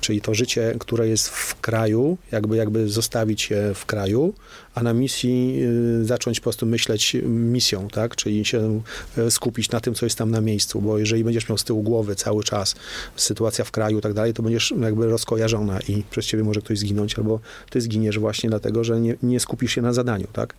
Czyli 0.00 0.20
to 0.20 0.34
życie, 0.34 0.74
które 0.78 1.08
jest 1.08 1.28
w 1.28 1.60
kraju, 1.60 2.18
jakby, 2.32 2.56
jakby 2.56 2.88
zostawić 2.88 3.50
je 3.50 3.74
w 3.74 3.86
kraju, 3.86 4.34
a 4.74 4.82
na 4.82 4.92
misji 4.92 5.62
y, 6.00 6.04
zacząć 6.04 6.40
po 6.40 6.44
prostu 6.44 6.66
myśleć 6.66 7.16
misją, 7.24 7.88
tak? 7.88 8.16
Czyli 8.16 8.44
się 8.44 8.82
y, 9.18 9.30
skupić 9.30 9.70
na 9.70 9.80
tym, 9.80 9.94
co 9.94 10.06
jest 10.06 10.18
tam 10.18 10.30
na 10.30 10.40
miejscu, 10.40 10.80
bo 10.80 10.98
jeżeli 10.98 11.24
będziesz 11.24 11.48
miał 11.48 11.58
z 11.58 11.64
tyłu 11.64 11.82
głowy 11.82 12.16
cały 12.16 12.44
czas 12.44 12.74
sytuacja 13.16 13.64
w 13.64 13.70
kraju 13.70 13.98
i 13.98 14.02
tak 14.02 14.12
dalej, 14.12 14.34
to 14.34 14.42
będziesz 14.42 14.74
jakby 14.80 15.08
i 15.88 16.02
przez 16.10 16.26
ciebie 16.26 16.44
może 16.44 16.60
ktoś 16.60 16.78
zginąć, 16.78 17.18
albo 17.18 17.40
ty 17.70 17.80
zginiesz 17.80 18.18
właśnie 18.18 18.50
dlatego, 18.50 18.84
że 18.84 19.00
nie, 19.00 19.16
nie 19.22 19.40
skupisz 19.40 19.74
się 19.74 19.82
na 19.82 19.92
zadaniu, 19.92 20.26
tak? 20.32 20.54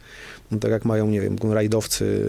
No 0.51 0.57
tak 0.59 0.71
jak 0.71 0.85
mają, 0.85 1.07
nie 1.07 1.21
wiem, 1.21 1.37
rajdowcy, 1.51 2.25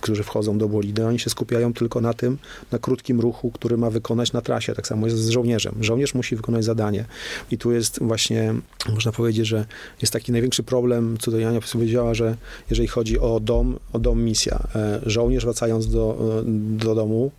którzy 0.00 0.22
wchodzą 0.22 0.58
do 0.58 0.68
bolidy, 0.68 1.06
oni 1.06 1.18
się 1.18 1.30
skupiają 1.30 1.72
tylko 1.72 2.00
na 2.00 2.14
tym, 2.14 2.38
na 2.72 2.78
krótkim 2.78 3.20
ruchu, 3.20 3.50
który 3.50 3.76
ma 3.76 3.90
wykonać 3.90 4.32
na 4.32 4.40
trasie. 4.40 4.74
Tak 4.74 4.86
samo 4.86 5.06
jest 5.06 5.18
z 5.18 5.28
żołnierzem. 5.28 5.74
Żołnierz 5.80 6.14
musi 6.14 6.36
wykonać 6.36 6.64
zadanie. 6.64 7.04
I 7.50 7.58
tu 7.58 7.72
jest 7.72 7.98
właśnie, 8.02 8.54
można 8.88 9.12
powiedzieć, 9.12 9.46
że 9.46 9.66
jest 10.02 10.12
taki 10.12 10.32
największy 10.32 10.62
problem, 10.62 11.16
co 11.20 11.30
do 11.30 11.38
Jania 11.38 11.60
powiedziała, 11.72 12.14
że 12.14 12.36
jeżeli 12.70 12.88
chodzi 12.88 13.18
o 13.18 13.40
dom, 13.40 13.78
o 13.92 13.98
dom 13.98 14.22
misja, 14.22 14.68
e, 14.74 15.00
żołnierz 15.06 15.44
wracając 15.44 15.88
do, 15.88 16.18
e, 16.40 16.42
do 16.78 16.94
domu, 16.94 17.30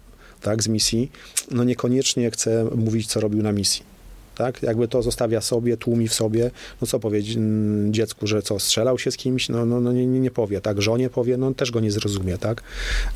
tak, 0.41 0.63
z 0.63 0.67
misji, 0.67 1.11
no 1.51 1.63
niekoniecznie 1.63 2.31
chce 2.31 2.65
mówić, 2.75 3.07
co 3.07 3.19
robił 3.19 3.43
na 3.43 3.51
misji 3.51 3.94
tak? 4.35 4.63
Jakby 4.63 4.87
to 4.87 5.01
zostawia 5.01 5.41
sobie, 5.41 5.77
tłumi 5.77 6.07
w 6.07 6.13
sobie, 6.13 6.51
no 6.81 6.87
co 6.87 6.99
powiedzieć 6.99 7.37
dziecku, 7.89 8.27
że 8.27 8.41
co, 8.41 8.59
strzelał 8.59 8.99
się 8.99 9.11
z 9.11 9.17
kimś? 9.17 9.49
No, 9.49 9.65
no, 9.65 9.81
no 9.81 9.93
nie, 9.93 10.05
nie 10.05 10.31
powie, 10.31 10.61
tak? 10.61 10.81
Żonie 10.81 11.09
powie, 11.09 11.37
no 11.37 11.53
też 11.53 11.71
go 11.71 11.79
nie 11.79 11.91
zrozumie, 11.91 12.37
tak? 12.37 12.63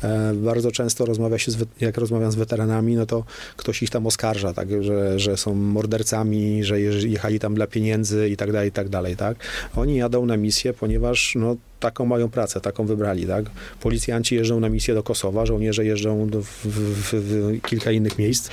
E, 0.02 0.34
bardzo 0.34 0.72
często 0.72 1.06
rozmawia 1.06 1.38
się, 1.38 1.52
z, 1.52 1.58
jak 1.80 1.98
rozmawiam 1.98 2.32
z 2.32 2.34
weteranami, 2.34 2.96
no 2.96 3.06
to 3.06 3.24
ktoś 3.56 3.82
ich 3.82 3.90
tam 3.90 4.06
oskarża, 4.06 4.52
tak? 4.52 4.68
Że, 4.84 5.18
że 5.18 5.36
są 5.36 5.54
mordercami, 5.54 6.64
że 6.64 6.80
jechali 6.80 7.38
tam 7.38 7.54
dla 7.54 7.66
pieniędzy 7.66 8.28
i 8.28 8.36
tak 8.36 8.52
dalej, 8.52 8.68
i 8.68 8.72
tak 8.72 8.88
dalej, 8.88 9.16
tak? 9.16 9.36
Oni 9.76 9.96
jadą 9.96 10.26
na 10.26 10.36
misję, 10.36 10.72
ponieważ 10.72 11.34
no 11.36 11.56
taką 11.80 12.06
mają 12.06 12.28
pracę, 12.28 12.60
taką 12.60 12.86
wybrali, 12.86 13.26
tak? 13.26 13.44
Policjanci 13.80 14.34
jeżdżą 14.34 14.60
na 14.60 14.68
misję 14.68 14.94
do 14.94 15.02
Kosowa, 15.02 15.46
żołnierze 15.46 15.84
jeżdżą 15.84 16.26
w, 16.26 16.44
w, 16.44 17.14
w, 17.14 17.60
kilka 17.62 17.90
innych 17.90 18.18
miejsc. 18.18 18.50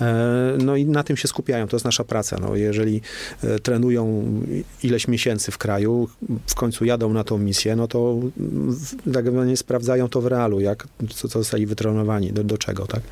E, 0.00 0.56
no 0.58 0.76
i 0.76 0.84
na 0.84 1.02
tym 1.02 1.16
się 1.16 1.28
skupiają, 1.28 1.68
to 1.68 1.76
jest 1.76 1.84
nasza 1.84 2.04
praca. 2.04 2.36
No, 2.40 2.56
jeżeli 2.56 3.00
e, 3.44 3.58
trenują 3.58 4.24
ileś 4.82 5.08
miesięcy 5.08 5.52
w 5.52 5.58
kraju, 5.58 6.08
w 6.46 6.54
końcu 6.54 6.84
jadą 6.84 7.12
na 7.12 7.24
tą 7.24 7.38
misję, 7.38 7.76
no 7.76 7.88
to 7.88 8.20
tak 9.12 9.24
nie 9.46 9.56
sprawdzają 9.56 10.08
to 10.08 10.20
w 10.20 10.26
realu, 10.26 10.60
jak, 10.60 10.88
co, 11.14 11.28
co 11.28 11.38
zostali 11.38 11.66
wytrenowani, 11.66 12.32
do, 12.32 12.44
do 12.44 12.58
czego, 12.58 12.86
tak? 12.86 13.02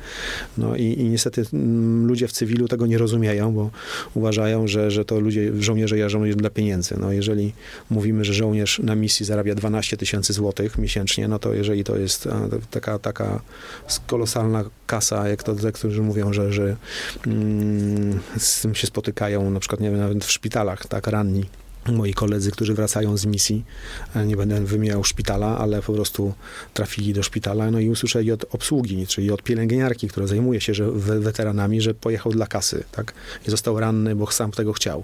No 0.57 0.75
i, 0.75 0.83
i 0.83 1.03
niestety 1.03 1.45
ludzie 2.03 2.27
w 2.27 2.31
cywilu 2.31 2.67
tego 2.67 2.85
nie 2.85 2.97
rozumieją, 2.97 3.53
bo 3.53 3.69
uważają, 4.13 4.67
że, 4.67 4.91
że 4.91 5.05
to 5.05 5.19
ludzie, 5.19 5.51
żołnierze 5.59 5.97
jeżdżą 5.97 6.29
dla 6.35 6.49
pieniędzy. 6.49 6.95
No 6.99 7.11
jeżeli 7.11 7.53
mówimy, 7.89 8.25
że 8.25 8.33
żołnierz 8.33 8.79
na 8.79 8.95
misji 8.95 9.25
zarabia 9.25 9.55
12 9.59 9.97
tysięcy 9.97 10.33
złotych 10.33 10.77
miesięcznie, 10.77 11.27
no 11.27 11.39
to 11.39 11.53
jeżeli 11.53 11.83
to 11.83 11.97
jest 11.97 12.27
e, 12.27 12.49
taka, 12.71 12.99
taka 12.99 13.41
kolosalna 14.07 14.63
kasa, 14.87 15.27
jak 15.27 15.43
to 15.43 15.55
którzy 15.73 16.01
mówią, 16.01 16.33
że, 16.33 16.53
że 16.53 16.75
mm, 17.27 18.19
z 18.37 18.61
tym 18.61 18.75
się 18.75 18.87
spotykają, 18.87 19.51
na 19.51 19.59
przykład 19.59 19.81
nie 19.81 19.89
wiem, 19.91 19.99
nawet 19.99 20.25
w 20.25 20.31
szpitalach, 20.31 20.87
tak, 20.87 21.07
ranni, 21.07 21.45
moi 21.91 22.13
koledzy, 22.13 22.51
którzy 22.51 22.73
wracają 22.73 23.17
z 23.17 23.25
misji, 23.25 23.65
e, 24.15 24.25
nie 24.25 24.37
będę 24.37 24.65
wymieniał 24.65 25.03
szpitala, 25.03 25.57
ale 25.57 25.81
po 25.81 25.93
prostu 25.93 26.33
trafili 26.73 27.13
do 27.13 27.23
szpitala, 27.23 27.71
no 27.71 27.79
i 27.79 27.89
usłyszeli 27.89 28.31
od 28.31 28.45
obsługi, 28.51 29.07
czyli 29.07 29.31
od 29.31 29.43
pielęgniarki, 29.43 30.07
która 30.07 30.27
zajmuje 30.27 30.61
się 30.61 30.73
że 30.73 30.91
weteranami, 30.91 31.81
że 31.81 31.93
pojechał 31.93 32.31
dla 32.31 32.47
kasy, 32.47 32.83
tak, 32.91 33.13
i 33.47 33.51
został 33.51 33.79
ranny, 33.79 34.15
bo 34.15 34.31
sam 34.31 34.51
tego 34.51 34.73
chciał 34.73 35.03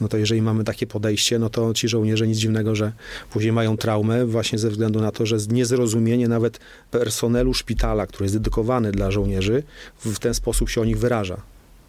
no 0.00 0.08
to 0.08 0.16
jeżeli 0.16 0.42
mamy 0.42 0.64
takie 0.64 0.86
podejście, 0.86 1.38
no 1.38 1.50
to 1.50 1.74
ci 1.74 1.88
żołnierze 1.88 2.28
nic 2.28 2.38
dziwnego, 2.38 2.74
że 2.74 2.92
później 3.30 3.52
mają 3.52 3.76
traumę 3.76 4.26
właśnie 4.26 4.58
ze 4.58 4.70
względu 4.70 5.00
na 5.00 5.12
to, 5.12 5.26
że 5.26 5.36
niezrozumienie 5.48 6.28
nawet 6.28 6.60
personelu 6.90 7.54
szpitala, 7.54 8.06
który 8.06 8.24
jest 8.24 8.36
dedykowany 8.36 8.92
dla 8.92 9.10
żołnierzy, 9.10 9.62
w 9.98 10.18
ten 10.18 10.34
sposób 10.34 10.70
się 10.70 10.80
o 10.80 10.84
nich 10.84 10.98
wyraża. 10.98 11.42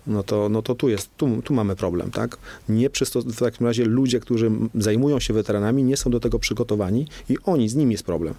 No 0.08 0.24
to, 0.24 0.50
no 0.50 0.62
to 0.62 0.76
tu 0.76 0.90
jest, 0.90 1.10
tu, 1.18 1.42
tu 1.42 1.54
mamy 1.54 1.76
problem, 1.76 2.12
tak? 2.12 2.38
Nie 2.70 2.90
w 3.26 3.40
takim 3.40 3.68
razie 3.68 3.86
ludzie, 3.86 4.20
którzy 4.20 4.52
zajmują 4.76 5.20
się 5.20 5.34
weteranami, 5.34 5.84
nie 5.84 5.98
są 5.98 6.12
do 6.12 6.20
tego 6.20 6.40
przygotowani 6.40 7.08
i 7.30 7.38
oni, 7.46 7.70
z 7.70 7.76
nimi 7.76 7.92
jest 7.92 8.04
problem. 8.04 8.34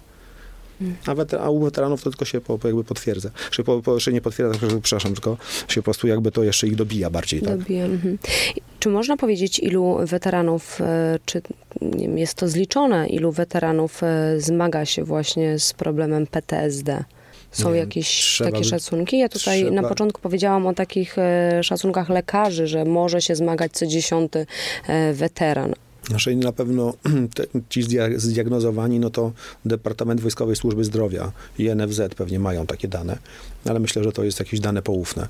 A, 1.05 1.15
weter, 1.15 1.39
a, 1.41 1.49
u 1.49 1.59
weteranów 1.59 2.03
to 2.03 2.09
tylko 2.09 2.25
się 2.25 2.41
po, 2.41 2.59
jakby 2.63 2.83
potwierdza. 2.83 3.29
Czy 3.51 3.63
po, 3.63 3.81
po, 3.81 3.93
jeszcze 3.93 4.13
nie 4.13 4.21
potwierdza, 4.21 4.59
przepraszam, 4.81 5.13
tylko 5.13 5.37
się 5.67 5.81
po 5.81 5.83
prostu 5.83 6.07
jakby 6.07 6.31
to 6.31 6.43
jeszcze 6.43 6.67
ich 6.67 6.75
dobija 6.75 7.09
bardziej. 7.09 7.41
Tak? 7.41 7.57
Dobija. 7.57 7.85
Mhm. 7.85 8.17
Czy 8.79 8.89
można 8.89 9.17
powiedzieć, 9.17 9.59
ilu 9.59 9.97
weteranów, 10.03 10.81
e, 10.81 11.19
czy 11.25 11.41
wiem, 11.81 12.17
jest 12.17 12.33
to 12.33 12.47
zliczone, 12.47 13.07
ilu 13.07 13.31
weteranów 13.31 14.03
e, 14.03 14.35
zmaga 14.39 14.85
się 14.85 15.03
właśnie 15.03 15.59
z 15.59 15.73
problemem 15.73 16.27
PTSD? 16.27 17.03
Są 17.51 17.71
nie, 17.71 17.77
jakieś 17.79 18.37
takie 18.37 18.57
by, 18.57 18.63
szacunki? 18.63 19.19
Ja 19.19 19.29
tutaj 19.29 19.61
trzeba. 19.61 19.81
na 19.81 19.89
początku 19.89 20.21
powiedziałam 20.21 20.67
o 20.67 20.73
takich 20.73 21.17
e, 21.17 21.63
szacunkach 21.63 22.09
lekarzy, 22.09 22.67
że 22.67 22.85
może 22.85 23.21
się 23.21 23.35
zmagać 23.35 23.71
co 23.71 23.87
dziesiąty 23.87 24.45
weteran. 25.13 25.73
Znaczy 26.07 26.35
na 26.35 26.51
pewno 26.51 26.93
te, 27.35 27.43
ci 27.69 27.83
zdiagnozowani, 28.15 28.99
no 28.99 29.09
to 29.09 29.31
Departament 29.65 30.21
Wojskowej 30.21 30.55
Służby 30.55 30.83
Zdrowia 30.83 31.31
i 31.59 31.75
NFZ 31.75 32.01
pewnie 32.15 32.39
mają 32.39 32.65
takie 32.65 32.87
dane, 32.87 33.17
ale 33.65 33.79
myślę, 33.79 34.03
że 34.03 34.11
to 34.11 34.23
jest 34.23 34.39
jakieś 34.39 34.59
dane 34.59 34.81
poufne 34.81 35.27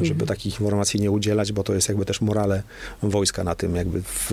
żeby 0.00 0.22
mhm. 0.22 0.28
takich 0.28 0.60
informacji 0.60 1.00
nie 1.00 1.10
udzielać, 1.10 1.52
bo 1.52 1.62
to 1.62 1.74
jest 1.74 1.88
jakby 1.88 2.04
też 2.04 2.20
morale 2.20 2.62
wojska 3.02 3.44
na 3.44 3.54
tym, 3.54 3.76
jakby 3.76 4.02
w, 4.02 4.32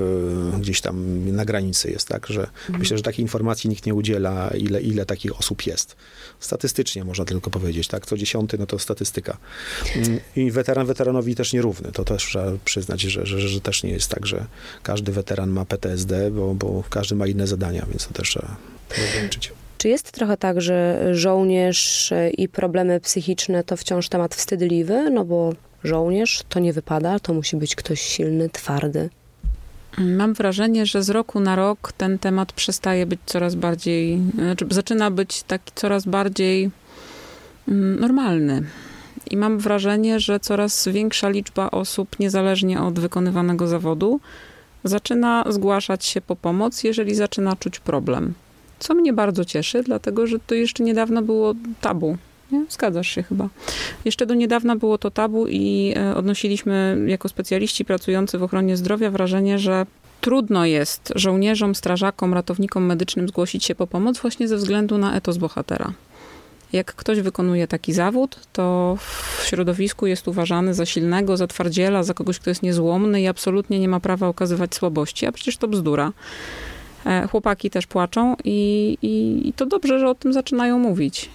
gdzieś 0.59 0.81
tam 0.81 1.25
na 1.31 1.45
granicy 1.45 1.91
jest, 1.91 2.07
tak, 2.07 2.27
że 2.27 2.41
mhm. 2.41 2.79
myślę, 2.79 2.97
że 2.97 3.03
takiej 3.03 3.21
informacji 3.21 3.69
nikt 3.69 3.85
nie 3.85 3.93
udziela, 3.93 4.50
ile, 4.57 4.81
ile 4.81 5.05
takich 5.05 5.39
osób 5.39 5.65
jest. 5.65 5.95
Statystycznie 6.39 7.03
można 7.03 7.25
tylko 7.25 7.50
powiedzieć, 7.50 7.88
tak, 7.88 8.05
co 8.05 8.17
dziesiąty, 8.17 8.57
no 8.57 8.65
to 8.65 8.79
statystyka. 8.79 9.38
Mm, 9.95 10.19
I 10.35 10.51
weteran 10.51 10.88
weteranowi 10.88 11.35
też 11.35 11.53
nierówny, 11.53 11.91
to 11.91 12.03
też 12.05 12.25
trzeba 12.25 12.51
przyznać, 12.65 13.01
że, 13.01 13.25
że, 13.25 13.39
że 13.39 13.62
też 13.62 13.83
nie 13.83 13.91
jest 13.91 14.09
tak, 14.09 14.25
że 14.25 14.45
każdy 14.83 15.12
weteran 15.12 15.50
ma 15.50 15.65
PTSD, 15.65 16.31
bo, 16.31 16.53
bo 16.53 16.83
każdy 16.89 17.15
ma 17.15 17.27
inne 17.27 17.47
zadania, 17.47 17.85
więc 17.89 18.07
to 18.07 18.13
też 18.13 18.29
trzeba 18.29 18.55
ograniczyć. 19.09 19.51
Czy 19.83 19.89
jest 19.89 20.11
trochę 20.11 20.37
tak, 20.37 20.61
że 20.61 21.09
żołnierz 21.11 22.13
i 22.37 22.49
problemy 22.49 22.99
psychiczne 22.99 23.63
to 23.63 23.77
wciąż 23.77 24.09
temat 24.09 24.35
wstydliwy? 24.35 25.09
No 25.09 25.25
bo 25.25 25.53
żołnierz 25.83 26.43
to 26.49 26.59
nie 26.59 26.73
wypada, 26.73 27.19
to 27.19 27.33
musi 27.33 27.57
być 27.57 27.75
ktoś 27.75 28.01
silny, 28.01 28.49
twardy. 28.49 29.09
Mam 29.97 30.33
wrażenie, 30.33 30.85
że 30.85 31.03
z 31.03 31.09
roku 31.09 31.39
na 31.39 31.55
rok 31.55 31.91
ten 31.91 32.19
temat 32.19 32.53
przestaje 32.53 33.05
być 33.05 33.19
coraz 33.25 33.55
bardziej, 33.55 34.19
znaczy 34.33 34.65
zaczyna 34.69 35.11
być 35.11 35.43
taki 35.43 35.71
coraz 35.75 36.05
bardziej 36.05 36.71
mm, 37.67 37.99
normalny. 37.99 38.63
I 39.31 39.37
mam 39.37 39.59
wrażenie, 39.59 40.19
że 40.19 40.39
coraz 40.39 40.87
większa 40.87 41.29
liczba 41.29 41.71
osób, 41.71 42.19
niezależnie 42.19 42.81
od 42.81 42.99
wykonywanego 42.99 43.67
zawodu, 43.67 44.19
zaczyna 44.83 45.43
zgłaszać 45.49 46.05
się 46.05 46.21
po 46.21 46.35
pomoc, 46.35 46.83
jeżeli 46.83 47.15
zaczyna 47.15 47.55
czuć 47.55 47.79
problem. 47.79 48.33
Co 48.83 48.95
mnie 48.95 49.13
bardzo 49.13 49.45
cieszy, 49.45 49.83
dlatego 49.83 50.27
że 50.27 50.39
to 50.39 50.55
jeszcze 50.55 50.83
niedawno 50.83 51.21
było 51.21 51.53
tabu. 51.81 52.17
Nie? 52.51 52.65
Zgadzasz 52.69 53.07
się 53.07 53.23
chyba. 53.23 53.49
Jeszcze 54.05 54.25
do 54.25 54.33
niedawna 54.33 54.75
było 54.75 54.97
to 54.97 55.11
tabu 55.11 55.47
i 55.47 55.93
e, 55.97 56.15
odnosiliśmy 56.15 57.05
jako 57.07 57.29
specjaliści 57.29 57.85
pracujący 57.85 58.37
w 58.37 58.43
ochronie 58.43 58.77
zdrowia 58.77 59.11
wrażenie, 59.11 59.59
że 59.59 59.85
trudno 60.21 60.65
jest 60.65 61.13
żołnierzom, 61.15 61.75
strażakom, 61.75 62.33
ratownikom 62.33 62.85
medycznym 62.85 63.27
zgłosić 63.27 63.65
się 63.65 63.75
po 63.75 63.87
pomoc 63.87 64.19
właśnie 64.19 64.47
ze 64.47 64.57
względu 64.57 64.97
na 64.97 65.15
etos 65.15 65.37
bohatera. 65.37 65.93
Jak 66.73 66.95
ktoś 66.95 67.21
wykonuje 67.21 67.67
taki 67.67 67.93
zawód, 67.93 68.39
to 68.53 68.97
w 68.99 69.43
środowisku 69.45 70.07
jest 70.07 70.27
uważany 70.27 70.73
za 70.73 70.85
silnego, 70.85 71.37
za 71.37 71.47
twardziela, 71.47 72.03
za 72.03 72.13
kogoś, 72.13 72.39
kto 72.39 72.49
jest 72.49 72.63
niezłomny 72.63 73.21
i 73.21 73.27
absolutnie 73.27 73.79
nie 73.79 73.87
ma 73.87 73.99
prawa 73.99 74.27
okazywać 74.27 74.75
słabości, 74.75 75.25
a 75.25 75.31
przecież 75.31 75.57
to 75.57 75.67
bzdura. 75.67 76.11
E, 77.05 77.27
chłopaki 77.27 77.69
też 77.69 77.88
płaczą 77.88 78.36
i, 78.43 78.98
i, 79.01 79.41
i 79.50 79.53
to 79.53 79.65
dobrze, 79.65 80.00
że 80.00 80.10
o 80.10 80.15
tym 80.15 80.33
zaczynają 80.33 80.79
mówić 80.79 81.29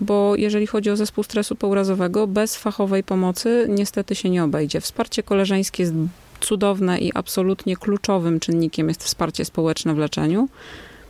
bo 0.00 0.36
jeżeli 0.36 0.66
chodzi 0.66 0.90
o 0.90 0.96
zespół 0.96 1.24
stresu 1.24 1.56
pourazowego, 1.56 2.26
bez 2.26 2.56
fachowej 2.56 3.04
pomocy 3.04 3.66
niestety 3.68 4.14
się 4.14 4.30
nie 4.30 4.44
obejdzie. 4.44 4.80
Wsparcie 4.80 5.22
koleżeńskie 5.22 5.82
jest 5.82 5.94
cudowne 6.40 6.98
i 6.98 7.12
absolutnie 7.14 7.76
kluczowym 7.76 8.40
czynnikiem 8.40 8.88
jest 8.88 9.04
wsparcie 9.04 9.44
społeczne 9.44 9.94
w 9.94 9.98
leczeniu, 9.98 10.48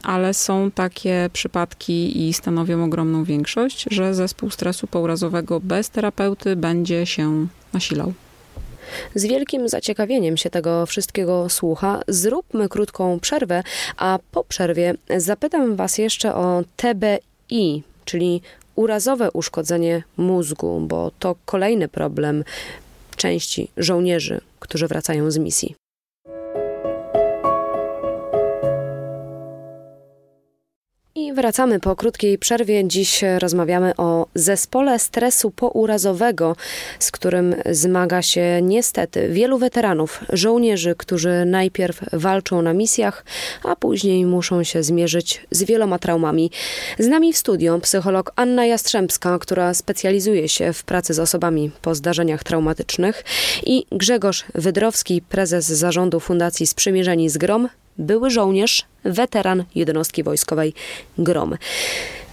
ale 0.03 0.35
są 0.35 0.71
takie 0.71 1.31
przypadki 1.33 2.29
i 2.29 2.33
stanowią 2.33 2.85
ogromną 2.85 3.25
większość, 3.25 3.87
że 3.91 4.15
zespół 4.15 4.51
stresu 4.51 4.87
pourazowego 4.87 5.61
bez 5.61 5.91
terapeuty 5.91 6.57
będzie 6.57 7.07
się 7.07 7.47
nasilał. 7.73 8.13
Z 9.15 9.27
wielkim 9.27 9.69
zaciekawieniem 9.69 10.37
się 10.37 10.51
tego 10.51 10.87
wszystkiego 10.87 11.49
słucha. 11.49 12.01
Zróbmy 12.09 12.69
krótką 12.69 13.21
przerwę, 13.21 13.63
a 13.97 14.19
po 14.33 14.45
przerwie 14.45 14.95
zapytam 15.17 15.77
Was 15.77 15.99
jeszcze 15.99 16.35
o 16.35 16.63
TBI, 16.77 17.83
czyli 18.05 18.43
urazowe 18.75 19.31
uszkodzenie 19.31 20.03
mózgu, 20.17 20.81
bo 20.81 21.11
to 21.19 21.37
kolejny 21.45 21.89
problem 21.89 22.45
części 23.17 23.71
żołnierzy, 23.77 24.41
którzy 24.61 24.89
wracają 24.89 25.31
z 25.31 25.39
misji. 25.39 25.88
I 31.19 31.33
wracamy 31.33 31.81
po 31.81 31.97
krótkiej 31.97 32.39
przerwie. 32.39 32.89
Dziś 32.89 33.25
rozmawiamy 33.39 33.97
o 33.97 34.27
zespole 34.35 34.99
stresu 34.99 35.51
pourazowego, 35.51 36.57
z 36.99 37.11
którym 37.11 37.55
zmaga 37.71 38.23
się 38.23 38.63
niestety 38.63 39.29
wielu 39.29 39.59
weteranów, 39.59 40.21
żołnierzy, 40.33 40.95
którzy 40.99 41.45
najpierw 41.47 42.01
walczą 42.13 42.63
na 42.63 42.73
misjach, 42.73 43.25
a 43.65 43.77
później 43.77 44.27
muszą 44.27 44.65
się 44.65 44.83
zmierzyć 44.83 45.47
z 45.51 45.63
wieloma 45.63 45.99
traumami. 45.99 46.51
Z 46.99 47.07
nami 47.07 47.33
w 47.33 47.39
studio 47.39 47.79
psycholog 47.79 48.33
Anna 48.37 48.67
Jastrzębska, 48.67 49.39
która 49.39 49.75
specjalizuje 49.75 50.49
się 50.49 50.73
w 50.73 50.85
pracy 50.85 51.15
z 51.15 51.19
osobami 51.19 51.71
po 51.83 51.95
zdarzeniach 51.95 52.45
traumatycznych 52.45 53.25
i 53.67 53.87
Grzegorz 53.93 54.45
Wydrowski, 54.55 55.23
prezes 55.23 55.67
zarządu 55.67 56.21
Fundacji 56.21 56.67
Sprzymierzeni 56.67 57.29
z 57.29 57.39
Grom, 57.39 57.69
były 57.99 58.31
żołnierz, 58.31 58.85
weteran 59.05 59.65
jednostki 59.75 60.23
wojskowej 60.23 60.75
GROM. 61.19 61.57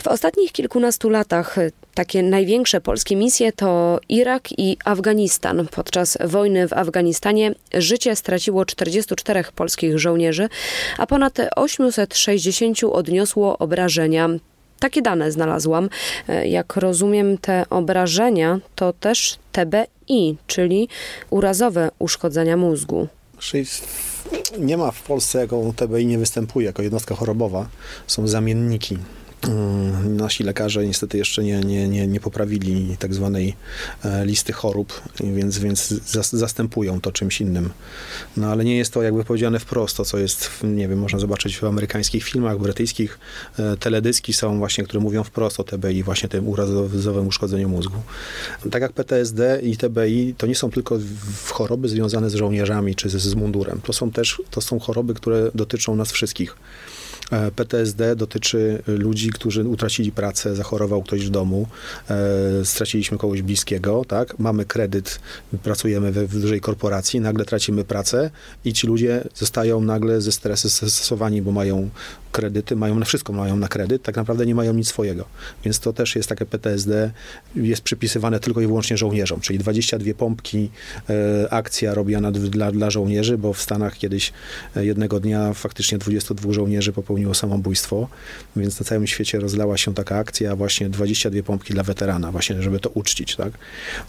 W 0.04 0.08
ostatnich 0.08 0.52
kilkunastu 0.52 1.10
latach 1.10 1.56
takie 1.94 2.24
największe 2.24 2.82
polskie 2.82 3.16
misje 3.16 3.52
to 3.52 4.00
Irak 4.10 4.60
i 4.60 4.78
Afganistan. 4.86 5.68
Podczas 5.72 6.18
wojny 6.26 6.68
w 6.68 6.74
Afganistanie 6.74 7.56
życie 7.74 8.16
straciło 8.16 8.66
44 8.66 9.44
polskich 9.56 10.00
żołnierzy, 10.00 10.50
a 10.98 11.08
ponad 11.08 11.38
860 11.56 12.84
odniosło 12.84 13.58
obrażenia. 13.58 14.30
Takie 14.80 15.02
dane 15.02 15.32
znalazłam. 15.32 15.90
Jak 16.46 16.76
rozumiem, 16.76 17.38
te 17.38 17.66
obrażenia 17.70 18.60
to 18.76 18.94
też 18.94 19.38
TBI, 19.52 20.38
czyli 20.48 20.90
urazowe 21.30 21.90
uszkodzenia 22.00 22.58
mózgu. 22.58 23.08
Nie 24.60 24.78
ma 24.78 24.92
w 24.92 25.02
Polsce, 25.02 25.40
jako 25.40 25.74
TBI 25.76 26.06
nie 26.06 26.18
występuje 26.18 26.66
jako 26.66 26.82
jednostka 26.82 27.16
chorobowa. 27.16 27.68
Są 28.08 28.28
zamienniki. 28.28 28.98
Mm, 29.48 30.18
nasi 30.18 30.44
lekarze 30.44 30.86
niestety 30.86 31.18
jeszcze 31.18 31.44
nie, 31.44 31.60
nie, 31.60 31.88
nie, 31.88 32.08
nie 32.08 32.20
poprawili 32.20 32.98
tak 33.00 33.14
zwanej 33.14 33.56
e, 34.06 34.26
listy 34.26 34.54
chorób, 34.54 35.02
więc, 35.24 35.58
więc 35.58 35.94
zastępują 36.32 37.02
to 37.02 37.12
czymś 37.12 37.42
innym. 37.42 37.70
No 38.38 38.52
ale 38.52 38.66
nie 38.66 38.78
jest 38.78 38.94
to 38.94 39.02
jakby 39.04 39.24
powiedziane 39.24 39.60
wprost, 39.60 39.98
to 39.98 40.06
co 40.06 40.18
jest, 40.18 40.50
nie 40.64 40.88
wiem, 40.88 41.00
można 41.00 41.20
zobaczyć 41.20 41.58
w 41.58 41.64
amerykańskich 41.64 42.24
filmach, 42.24 42.60
brytyjskich. 42.60 43.20
E, 43.60 43.78
teledyski 43.78 44.34
są 44.34 44.58
właśnie, 44.58 44.84
które 44.84 45.00
mówią 45.00 45.24
wprost 45.24 45.60
o 45.60 45.64
TBI, 45.64 46.04
właśnie 46.04 46.30
tym 46.30 46.48
urazowym 46.48 47.28
uszkodzeniu 47.28 47.70
mózgu. 47.70 47.98
Tak 48.72 48.82
jak 48.82 48.94
PTSD 48.94 49.60
i 49.64 49.78
TBI, 49.78 50.36
to 50.38 50.48
nie 50.48 50.56
są 50.56 50.72
tylko 50.72 51.00
choroby 51.50 51.90
związane 51.90 52.30
z 52.30 52.36
żołnierzami 52.36 52.96
czy 52.96 53.10
z, 53.10 53.14
z 53.14 53.36
mundurem. 53.36 53.82
To 53.82 53.94
są 53.94 54.12
też, 54.12 54.42
to 54.52 54.62
są 54.62 54.80
choroby, 54.80 55.14
które 55.14 55.52
dotyczą 55.56 55.96
nas 55.96 56.12
wszystkich. 56.12 56.56
E, 57.32 57.52
PTSD 57.52 58.16
dotyczy 58.16 58.84
ludzi, 58.88 59.30
którzy 59.30 59.64
utracili 59.64 60.12
pracę, 60.12 60.56
zachorował 60.56 61.04
ktoś 61.04 61.26
w 61.26 61.30
domu, 61.30 61.68
e, 62.10 62.66
straciliśmy 62.66 63.18
kogoś 63.18 63.42
bliskiego, 63.42 64.06
tak? 64.08 64.40
Mamy 64.40 64.66
kredyt, 64.66 65.20
pracujemy 65.64 66.12
we 66.12 66.28
w 66.28 66.40
dużej 66.40 66.62
korporacji, 66.62 67.20
nagle 67.20 67.46
tracimy 67.46 67.84
pracę 67.84 68.32
i 68.66 68.74
ci 68.74 68.88
ludzie 68.88 69.24
zostają 69.36 69.82
nagle 69.82 70.22
ze 70.22 70.32
stresem 70.32 70.72
stosowani, 70.72 71.42
bo 71.42 71.52
mają 71.52 71.90
kredyty, 72.36 72.76
mają 72.76 73.00
na 73.00 73.06
wszystko 73.06 73.34
mają 73.34 73.58
na 73.58 73.68
kredyt, 73.68 74.04
tak 74.04 74.16
naprawdę 74.16 74.46
nie 74.46 74.56
mają 74.56 74.74
nic 74.74 74.88
swojego. 74.88 75.26
Więc 75.64 75.80
to 75.80 75.94
też 75.94 76.16
jest 76.16 76.30
takie 76.30 76.46
PTSD, 76.46 77.12
jest 77.56 77.82
przypisywane 77.82 78.40
tylko 78.40 78.62
i 78.62 78.68
wyłącznie 78.68 78.98
żołnierzom, 78.98 79.40
czyli 79.40 79.60
22 79.60 80.14
pompki, 80.14 80.70
e, 81.10 81.54
akcja 81.54 81.94
robiona 81.94 82.32
dla, 82.32 82.72
dla 82.72 82.90
żołnierzy, 82.90 83.38
bo 83.38 83.54
w 83.54 83.62
Stanach 83.62 83.98
kiedyś 83.98 84.34
e, 84.76 84.86
jednego 84.86 85.20
dnia 85.20 85.54
faktycznie 85.54 85.98
22 85.98 86.54
żołnierzy 86.54 86.94
popełniło 86.94 87.34
samobójstwo, 87.34 88.08
więc 88.56 88.80
na 88.80 88.86
całym 88.86 89.08
świecie 89.08 89.40
rozlała 89.40 89.78
się 89.78 89.94
taka 89.94 90.18
akcja, 90.18 90.56
właśnie 90.56 90.90
22 90.90 91.44
pompki 91.44 91.74
dla 91.74 91.84
weterana, 91.84 92.32
właśnie 92.32 92.62
żeby 92.62 92.80
to 92.80 92.90
uczcić, 92.90 93.36
tak. 93.36 93.54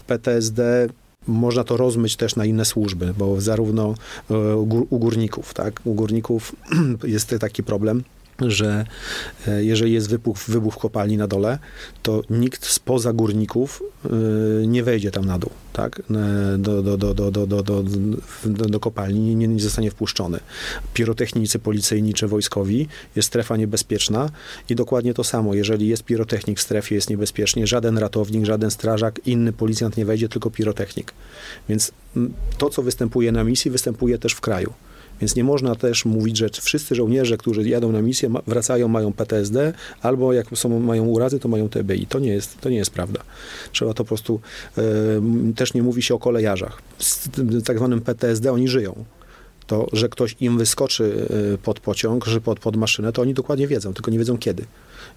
PTSD 0.07 0.87
można 1.27 1.63
to 1.63 1.77
rozmyć 1.77 2.15
też 2.15 2.35
na 2.35 2.45
inne 2.45 2.65
służby, 2.65 3.13
bo 3.17 3.41
zarówno 3.41 3.95
e, 4.31 4.55
u 4.89 4.99
górników, 4.99 5.53
tak, 5.53 5.81
u 5.83 5.93
górników 5.93 6.55
jest 7.03 7.35
taki 7.39 7.63
problem, 7.63 8.03
że 8.41 8.85
e, 9.47 9.63
jeżeli 9.63 9.93
jest 9.93 10.09
wybuch, 10.09 10.37
wybuch 10.37 10.77
kopalni 10.77 11.17
na 11.17 11.27
dole, 11.27 11.59
to 12.03 12.21
nikt 12.29 12.65
spoza 12.65 13.13
górników 13.13 13.83
e, 14.05 14.67
nie 14.67 14.83
wejdzie 14.83 15.11
tam 15.11 15.25
na 15.25 15.39
dół, 15.39 15.49
tak? 15.73 16.01
Do, 16.57 16.83
do, 16.83 16.97
do, 16.97 17.13
do, 17.13 17.31
do, 17.31 17.47
do, 17.47 17.63
do, 17.63 18.65
do 18.69 18.79
kopalni, 18.79 19.35
nie, 19.35 19.47
nie 19.47 19.61
zostanie 19.61 19.91
wpuszczony. 19.91 20.39
Pirotechnicy, 20.93 21.59
policyjni 21.59 22.13
czy 22.13 22.27
wojskowi, 22.27 22.87
jest 23.15 23.27
strefa 23.27 23.57
niebezpieczna 23.57 24.29
i 24.69 24.75
dokładnie 24.75 25.13
to 25.13 25.23
samo. 25.23 25.53
Jeżeli 25.53 25.87
jest 25.87 26.03
pirotechnik 26.03 26.59
w 26.59 26.61
strefie, 26.61 26.95
jest 26.95 27.09
niebezpiecznie, 27.09 27.67
żaden 27.67 27.97
ratownik, 27.97 28.45
żaden 28.45 28.71
strażak, 28.71 29.19
inny 29.25 29.53
policjant 29.53 29.97
nie 29.97 30.05
wejdzie, 30.05 30.29
tylko 30.29 30.51
pirotechnik. 30.51 31.13
Więc 31.69 31.91
to, 32.57 32.69
co 32.69 32.81
występuje 32.83 33.31
na 33.31 33.43
misji, 33.43 33.71
występuje 33.71 34.17
też 34.17 34.33
w 34.33 34.41
kraju. 34.41 34.73
Więc 35.21 35.35
nie 35.35 35.43
można 35.43 35.75
też 35.75 36.05
mówić, 36.05 36.37
że 36.37 36.49
wszyscy 36.49 36.95
żołnierze, 36.95 37.37
którzy 37.37 37.69
jadą 37.69 37.91
na 37.91 38.01
misję, 38.01 38.29
wracają, 38.47 38.87
mają 38.87 39.13
PTSD, 39.13 39.73
albo 40.01 40.33
jak 40.33 40.47
są, 40.55 40.79
mają 40.79 41.05
urazy, 41.05 41.39
to 41.39 41.49
mają 41.49 41.69
TBI. 41.69 42.07
To 42.07 42.19
nie 42.19 42.29
jest, 42.29 42.61
to 42.61 42.69
nie 42.69 42.77
jest 42.77 42.91
prawda. 42.91 43.19
Trzeba 43.71 43.93
to 43.93 44.03
po 44.03 44.07
prostu, 44.07 44.39
e, 44.77 44.83
też 45.55 45.73
nie 45.73 45.83
mówi 45.83 46.01
się 46.01 46.15
o 46.15 46.19
kolejarzach. 46.19 46.81
Z 46.99 47.29
tak 47.65 47.77
zwanym 47.77 48.01
PTSD 48.01 48.51
oni 48.51 48.67
żyją 48.67 49.05
to, 49.67 49.87
że 49.93 50.09
ktoś 50.09 50.35
im 50.39 50.57
wyskoczy 50.57 51.27
e, 51.53 51.57
pod 51.57 51.79
pociąg, 51.79 52.25
że 52.25 52.41
pod, 52.41 52.59
pod 52.59 52.75
maszynę, 52.75 53.13
to 53.13 53.21
oni 53.21 53.33
dokładnie 53.33 53.67
wiedzą, 53.67 53.93
tylko 53.93 54.11
nie 54.11 54.19
wiedzą 54.19 54.37
kiedy. 54.37 54.65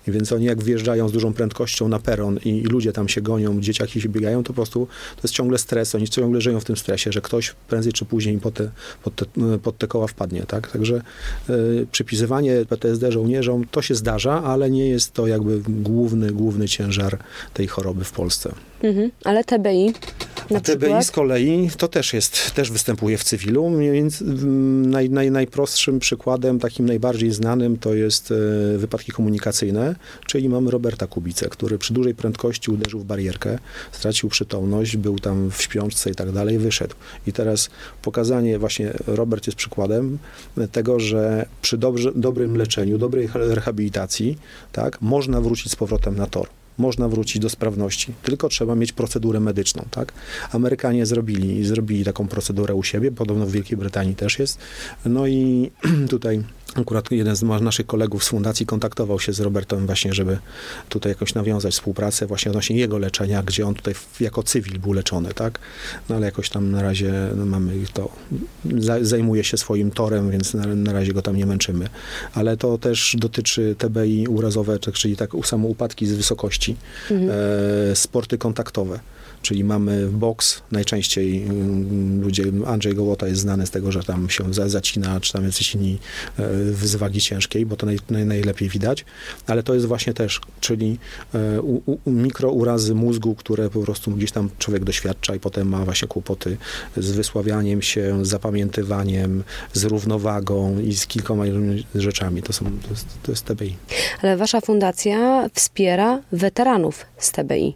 Więc 0.08 0.32
oni 0.32 0.44
jak 0.44 0.62
wjeżdżają 0.62 1.08
z 1.08 1.12
dużą 1.12 1.32
prędkością 1.32 1.88
na 1.88 1.98
peron 1.98 2.38
i, 2.44 2.60
ludzie 2.60 2.92
tam 2.92 3.08
się 3.08 3.20
gonią, 3.20 3.60
dzieciaki 3.60 4.00
się 4.00 4.08
biegają, 4.08 4.42
to 4.42 4.46
po 4.46 4.54
prostu 4.54 4.86
to 5.16 5.22
jest 5.22 5.34
ciągle 5.34 5.58
stres. 5.58 5.94
Oni 5.94 6.08
ciągle 6.08 6.40
żyją 6.40 6.60
w 6.60 6.64
tym 6.64 6.76
stresie, 6.76 7.12
że 7.12 7.20
ktoś 7.20 7.54
prędzej 7.68 7.92
czy 7.92 8.04
później 8.04 8.38
pod 8.38 8.54
te, 8.54 8.70
pod 9.02 9.14
te, 9.14 9.24
pod 9.62 9.78
te 9.78 9.86
koła 9.86 10.06
wpadnie. 10.06 10.42
Tak? 10.42 10.70
Także 10.70 11.02
y, 11.50 11.86
przypisywanie 11.92 12.64
PTSD 12.68 13.12
żołnierzom 13.12 13.64
to 13.70 13.82
się 13.82 13.94
zdarza, 13.94 14.42
ale 14.42 14.70
nie 14.70 14.88
jest 14.88 15.12
to 15.12 15.26
jakby 15.26 15.62
główny, 15.68 16.32
główny 16.32 16.68
ciężar 16.68 17.18
tej 17.54 17.66
choroby 17.66 18.04
w 18.04 18.12
Polsce. 18.12 18.52
Mhm, 18.83 19.11
ale 19.25 19.45
TBI 19.45 19.93
na 20.51 20.59
A 20.59 20.61
TBI 20.61 21.05
z 21.05 21.11
kolei 21.11 21.71
to 21.77 21.88
też 21.88 22.12
jest, 22.12 22.55
też 22.55 22.71
występuje 22.71 23.19
w 23.19 23.25
cywilu, 23.25 23.71
więc 23.79 24.23
mm, 24.23 24.90
naj, 24.90 25.11
naj, 25.11 25.31
najprostszym 25.31 25.99
przykładem, 25.99 26.59
takim 26.59 26.87
najbardziej 26.87 27.31
znanym 27.31 27.79
to 27.79 27.95
jest 27.95 28.33
e, 28.33 28.79
wypadki 28.79 29.12
komunikacyjne, 29.12 29.97
czyli 30.27 30.49
mamy 30.49 30.71
Roberta 30.71 31.07
Kubicę, 31.07 31.49
który 31.49 31.79
przy 31.79 31.95
dużej 31.95 32.14
prędkości 32.14 32.71
uderzył 32.71 33.01
w 33.01 33.05
barierkę, 33.05 33.59
stracił 33.93 34.29
przytomność, 34.29 34.97
był 34.97 35.19
tam 35.19 35.51
w 35.51 35.62
śpiączce 35.62 36.11
i 36.11 36.14
tak 36.14 36.33
dalej, 36.33 36.59
wyszedł. 36.59 36.95
I 37.27 37.33
teraz 37.33 37.71
pokazanie, 38.03 38.59
właśnie 38.59 38.93
Robert 39.07 39.47
jest 39.47 39.59
przykładem 39.59 40.19
tego, 40.73 41.01
że 41.01 41.47
przy 41.62 41.79
dobrze, 41.79 42.12
dobrym 42.14 42.57
leczeniu, 42.57 42.99
dobrej 42.99 43.29
rehabilitacji, 43.35 44.38
tak, 44.73 45.01
można 45.01 45.40
wrócić 45.40 45.73
z 45.73 45.77
powrotem 45.77 46.16
na 46.16 46.27
tor. 46.27 46.60
Można 46.78 47.09
wrócić 47.09 47.42
do 47.42 47.50
sprawności, 47.50 48.12
tylko 48.22 48.48
trzeba 48.48 48.74
mieć 48.74 48.92
procedurę 48.92 49.40
medyczną, 49.40 49.85
tak? 49.90 50.12
Amerykanie 50.52 51.06
zrobili, 51.06 51.64
zrobili 51.64 52.04
taką 52.04 52.28
procedurę 52.28 52.74
u 52.74 52.83
siebie, 52.83 53.12
podobno 53.12 53.46
w 53.46 53.50
Wielkiej 53.50 53.78
Brytanii 53.78 54.14
też 54.14 54.38
jest. 54.38 54.59
No 55.04 55.26
i 55.26 55.70
tutaj 56.11 56.44
Akurat 56.74 57.11
jeden 57.11 57.37
z 57.37 57.42
naszych 57.42 57.87
kolegów 57.87 58.24
z 58.24 58.28
fundacji 58.28 58.66
kontaktował 58.66 59.20
się 59.20 59.33
z 59.33 59.40
Robertem 59.40 59.87
właśnie, 59.87 60.14
żeby 60.14 60.38
tutaj 60.88 61.12
jakoś 61.12 61.35
nawiązać 61.35 61.74
współpracę 61.74 62.26
właśnie 62.26 62.50
odnośnie 62.50 62.76
jego 62.76 62.98
leczenia, 62.98 63.42
gdzie 63.42 63.66
on 63.66 63.74
tutaj 63.74 63.94
jako 64.20 64.42
cywil 64.42 64.78
był 64.78 64.92
leczony, 64.92 65.35
tak? 65.35 65.59
No 66.09 66.16
ale 66.16 66.26
jakoś 66.26 66.50
tam 66.50 66.70
na 66.70 66.83
razie 66.83 67.12
no, 67.37 67.46
mamy 67.46 67.72
to, 67.92 68.12
zajmuje 69.02 69.44
się 69.44 69.59
swoim 69.59 69.90
torem, 69.90 70.30
więc 70.30 70.54
na, 70.54 70.66
na 70.66 70.92
razie 70.92 71.12
go 71.12 71.22
tam 71.22 71.37
nie 71.37 71.46
męczymy. 71.46 71.88
Ale 72.35 72.56
to 72.56 72.78
też 72.78 73.16
dotyczy 73.18 73.74
TBI 73.78 74.28
urazowe, 74.28 74.78
czyli 74.78 75.16
tak 75.16 75.30
samo 75.44 75.68
upadki 75.68 76.06
z 76.06 76.12
wysokości, 76.12 76.76
mhm. 77.11 77.30
e, 77.90 77.96
sporty 77.96 78.38
kontaktowe 78.38 79.00
czyli 79.42 79.64
mamy 79.64 80.09
boks, 80.09 80.62
najczęściej 80.72 81.42
mm, 81.42 82.22
ludzie, 82.22 82.44
Andrzej 82.66 82.94
Gołota 82.94 83.29
jest 83.29 83.40
znany 83.40 83.66
z 83.66 83.70
tego, 83.70 83.92
że 83.92 84.03
tam 84.03 84.31
się 84.31 84.44
zacina, 84.55 85.20
czy 85.20 85.33
tam 85.33 85.44
jacyś 85.44 85.74
inni 85.74 85.98
e, 86.38 86.48
z 86.72 86.96
wagi 86.96 87.20
ciężkiej, 87.20 87.66
bo 87.66 87.76
to 87.76 87.87
naj, 87.87 87.98
naj, 88.11 88.26
najlepiej 88.26 88.68
widać, 88.68 89.05
ale 89.46 89.62
to 89.62 89.74
jest 89.74 89.87
właśnie 89.87 90.14
też, 90.14 90.40
czyli 90.61 90.98
e, 91.35 91.61
u, 91.62 91.83
u, 91.87 92.11
mikrourazy 92.11 92.94
mózgu, 92.94 93.35
które 93.35 93.70
po 93.70 93.81
prostu 93.81 94.11
gdzieś 94.11 94.33
tam 94.33 94.50
człowiek 94.59 94.85
doświadcza 94.85 95.35
i 95.35 95.40
potem 95.40 95.68
ma 95.68 95.85
właśnie 95.85 96.09
kłopoty 96.09 96.57
z 96.96 97.11
wysławianiem 97.11 97.83
się, 97.83 98.24
z 98.24 98.29
zapamiętywaniem, 98.29 99.44
z 99.72 99.85
równowagą 99.85 100.81
i 100.81 100.94
z 100.94 101.07
kilkoma 101.07 101.44
rzeczami. 101.94 102.42
To, 102.42 102.53
są, 102.53 102.64
to, 102.64 102.90
jest, 102.90 103.07
to 103.22 103.33
jest 103.33 103.44
TBI. 103.44 103.76
Ale 104.22 104.37
wasza 104.37 104.61
fundacja 104.61 105.48
wspiera 105.55 106.22
weteranów 106.33 107.07
z 107.18 107.33
TBI. 107.33 107.74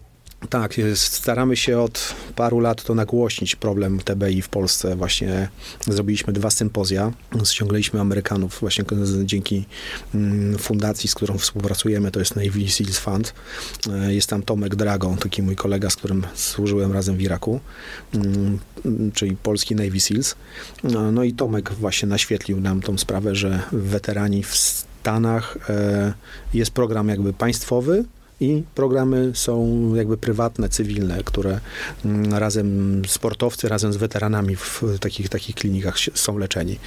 Tak, 0.50 0.74
staramy 0.94 1.56
się 1.56 1.80
od 1.80 2.14
paru 2.36 2.60
lat 2.60 2.82
to 2.82 2.94
nagłośnić 2.94 3.56
problem 3.56 4.00
TBI 4.00 4.42
w 4.42 4.48
Polsce. 4.48 4.96
Właśnie 4.96 5.48
zrobiliśmy 5.86 6.32
dwa 6.32 6.50
sympozja, 6.50 7.12
ściągnęliśmy 7.44 8.00
Amerykanów 8.00 8.60
właśnie 8.60 8.84
dzięki 9.24 9.64
mm, 10.14 10.58
fundacji, 10.58 11.08
z 11.08 11.14
którą 11.14 11.38
współpracujemy, 11.38 12.10
to 12.10 12.18
jest 12.18 12.36
Navy 12.36 12.70
Seals 12.70 12.98
Fund. 12.98 13.34
E, 13.90 14.14
jest 14.14 14.30
tam 14.30 14.42
Tomek 14.42 14.76
Dragon, 14.76 15.16
taki 15.16 15.42
mój 15.42 15.56
kolega, 15.56 15.90
z 15.90 15.96
którym 15.96 16.26
służyłem 16.34 16.92
razem 16.92 17.16
w 17.16 17.20
Iraku, 17.20 17.60
mm, 18.14 18.58
czyli 19.14 19.36
polski 19.36 19.74
Navy 19.74 20.00
Seals. 20.00 20.34
No, 20.84 21.12
no 21.12 21.24
i 21.24 21.32
Tomek 21.32 21.72
właśnie 21.72 22.08
naświetlił 22.08 22.60
nam 22.60 22.80
tą 22.80 22.98
sprawę, 22.98 23.34
że 23.34 23.62
weterani 23.72 24.42
w 24.42 24.56
Stanach 24.56 25.56
e, 25.68 26.12
jest 26.54 26.70
program 26.70 27.08
jakby 27.08 27.32
państwowy, 27.32 28.04
i 28.44 28.62
programy 28.74 29.30
są 29.34 29.94
jakby 29.94 30.16
prywatne, 30.16 30.68
cywilne, 30.68 31.22
które 31.24 31.60
mm, 32.04 32.34
razem 32.34 33.02
sportowcy, 33.08 33.68
razem 33.68 33.92
z 33.92 33.96
weteranami 33.96 34.56
w 34.56 34.82
takich, 35.00 35.28
takich 35.28 35.54
klinikach 35.54 35.96
są 36.14 36.38
leczeni. 36.38 36.78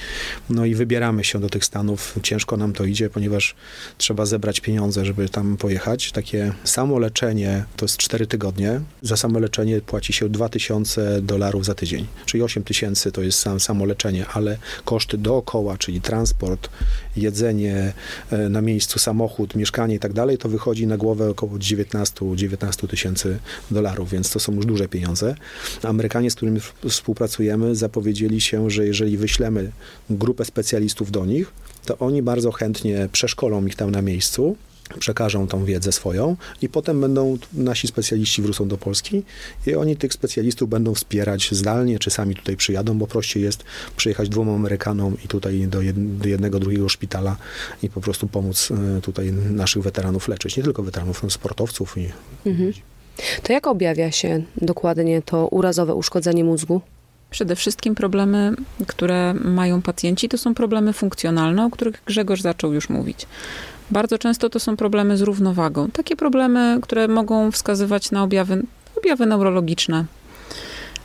No 0.50 0.64
i 0.64 0.74
wybieramy 0.74 1.24
się 1.24 1.40
do 1.40 1.48
tych 1.48 1.64
Stanów. 1.64 2.18
Ciężko 2.22 2.56
nam 2.56 2.72
to 2.72 2.84
idzie, 2.84 3.10
ponieważ 3.10 3.54
trzeba 3.98 4.26
zebrać 4.26 4.60
pieniądze, 4.60 5.04
żeby 5.04 5.28
tam 5.28 5.56
pojechać. 5.56 6.12
Takie 6.12 6.52
samo 6.64 6.98
leczenie 6.98 7.64
to 7.76 7.84
jest 7.84 7.96
4 7.96 8.26
tygodnie. 8.26 8.80
Za 9.02 9.16
samo 9.16 9.38
leczenie 9.38 9.80
płaci 9.80 10.12
się 10.12 10.28
2000 10.28 11.22
dolarów 11.22 11.64
za 11.64 11.74
tydzień, 11.74 12.06
czyli 12.26 12.42
8 12.42 12.64
tysięcy 12.64 13.12
to 13.12 13.22
jest 13.22 13.38
sam, 13.38 13.60
samo 13.60 13.84
leczenie, 13.84 14.26
ale 14.26 14.58
koszty 14.84 15.18
dookoła, 15.18 15.78
czyli 15.78 16.00
transport, 16.00 16.68
jedzenie 17.16 17.92
e, 18.30 18.48
na 18.48 18.62
miejscu, 18.62 18.98
samochód, 18.98 19.54
mieszkanie 19.54 19.94
i 19.94 19.98
tak 19.98 20.12
dalej, 20.12 20.38
to 20.38 20.48
wychodzi 20.48 20.86
na 20.86 20.96
głowę 20.96 21.30
około 21.30 21.47
19, 21.58 22.36
19 22.36 22.88
tysięcy 22.88 23.38
dolarów, 23.70 24.10
więc 24.10 24.30
to 24.30 24.40
są 24.40 24.54
już 24.54 24.66
duże 24.66 24.88
pieniądze. 24.88 25.34
Amerykanie, 25.82 26.30
z 26.30 26.34
którymi 26.34 26.60
współpracujemy, 26.88 27.74
zapowiedzieli 27.74 28.40
się, 28.40 28.70
że 28.70 28.86
jeżeli 28.86 29.16
wyślemy 29.16 29.72
grupę 30.10 30.44
specjalistów 30.44 31.10
do 31.10 31.26
nich, 31.26 31.52
to 31.84 31.98
oni 31.98 32.22
bardzo 32.22 32.52
chętnie 32.52 33.08
przeszkolą 33.12 33.66
ich 33.66 33.74
tam 33.74 33.90
na 33.90 34.02
miejscu, 34.02 34.56
przekażą 34.98 35.48
tą 35.48 35.64
wiedzę 35.64 35.92
swoją 35.92 36.36
i 36.62 36.68
potem 36.68 37.00
będą 37.00 37.38
nasi 37.52 37.88
specjaliści 37.88 38.42
wrócą 38.42 38.68
do 38.68 38.78
Polski 38.78 39.22
i 39.66 39.74
oni 39.74 39.96
tych 39.96 40.12
specjalistów 40.12 40.68
będą 40.68 40.94
wspierać 40.94 41.48
zdalnie, 41.52 41.98
czy 41.98 42.10
sami 42.10 42.34
tutaj 42.34 42.56
przyjadą, 42.56 42.98
bo 42.98 43.06
prościej 43.06 43.42
jest 43.42 43.64
przyjechać 43.96 44.28
dwóm 44.28 44.50
Amerykanom 44.50 45.16
i 45.24 45.28
tutaj 45.28 45.68
do, 45.68 45.82
jednego, 46.28 46.60
drugiego 46.60 46.88
szpitala 46.88 47.36
i 47.82 47.90
po 47.90 48.00
prostu 48.00 48.28
pomóc 48.28 48.68
e, 48.70 49.00
tutaj 49.00 49.32
naszych 49.32 49.82
weteranów 49.82 50.28
leczyć. 50.28 50.56
Nie 50.56 50.62
tylko 50.62 50.82
weteranów, 50.82 51.22
no, 51.22 51.30
sportowców. 51.30 51.98
I... 51.98 52.10
Mhm. 52.46 52.72
To 53.42 53.52
jak 53.52 53.66
objawia 53.66 54.12
się 54.12 54.42
dokładnie 54.56 55.22
to 55.22 55.48
urazowe 55.48 55.94
uszkodzenie 55.94 56.44
mózgu? 56.44 56.80
Przede 57.30 57.56
wszystkim 57.56 57.94
problemy, 57.94 58.54
które 58.86 59.34
mają 59.34 59.82
pacjenci, 59.82 60.28
to 60.28 60.38
są 60.38 60.54
problemy 60.54 60.92
funkcjonalne, 60.92 61.64
o 61.64 61.70
których 61.70 62.02
Grzegorz 62.06 62.40
zaczął 62.40 62.72
już 62.72 62.88
mówić. 62.88 63.26
Bardzo 63.90 64.18
często 64.18 64.50
to 64.50 64.60
są 64.60 64.76
problemy 64.76 65.16
z 65.16 65.22
równowagą. 65.22 65.90
Takie 65.90 66.16
problemy, 66.16 66.78
które 66.82 67.08
mogą 67.08 67.50
wskazywać 67.50 68.10
na 68.10 68.22
objawy, 68.22 68.62
objawy 68.96 69.26
neurologiczne. 69.26 70.04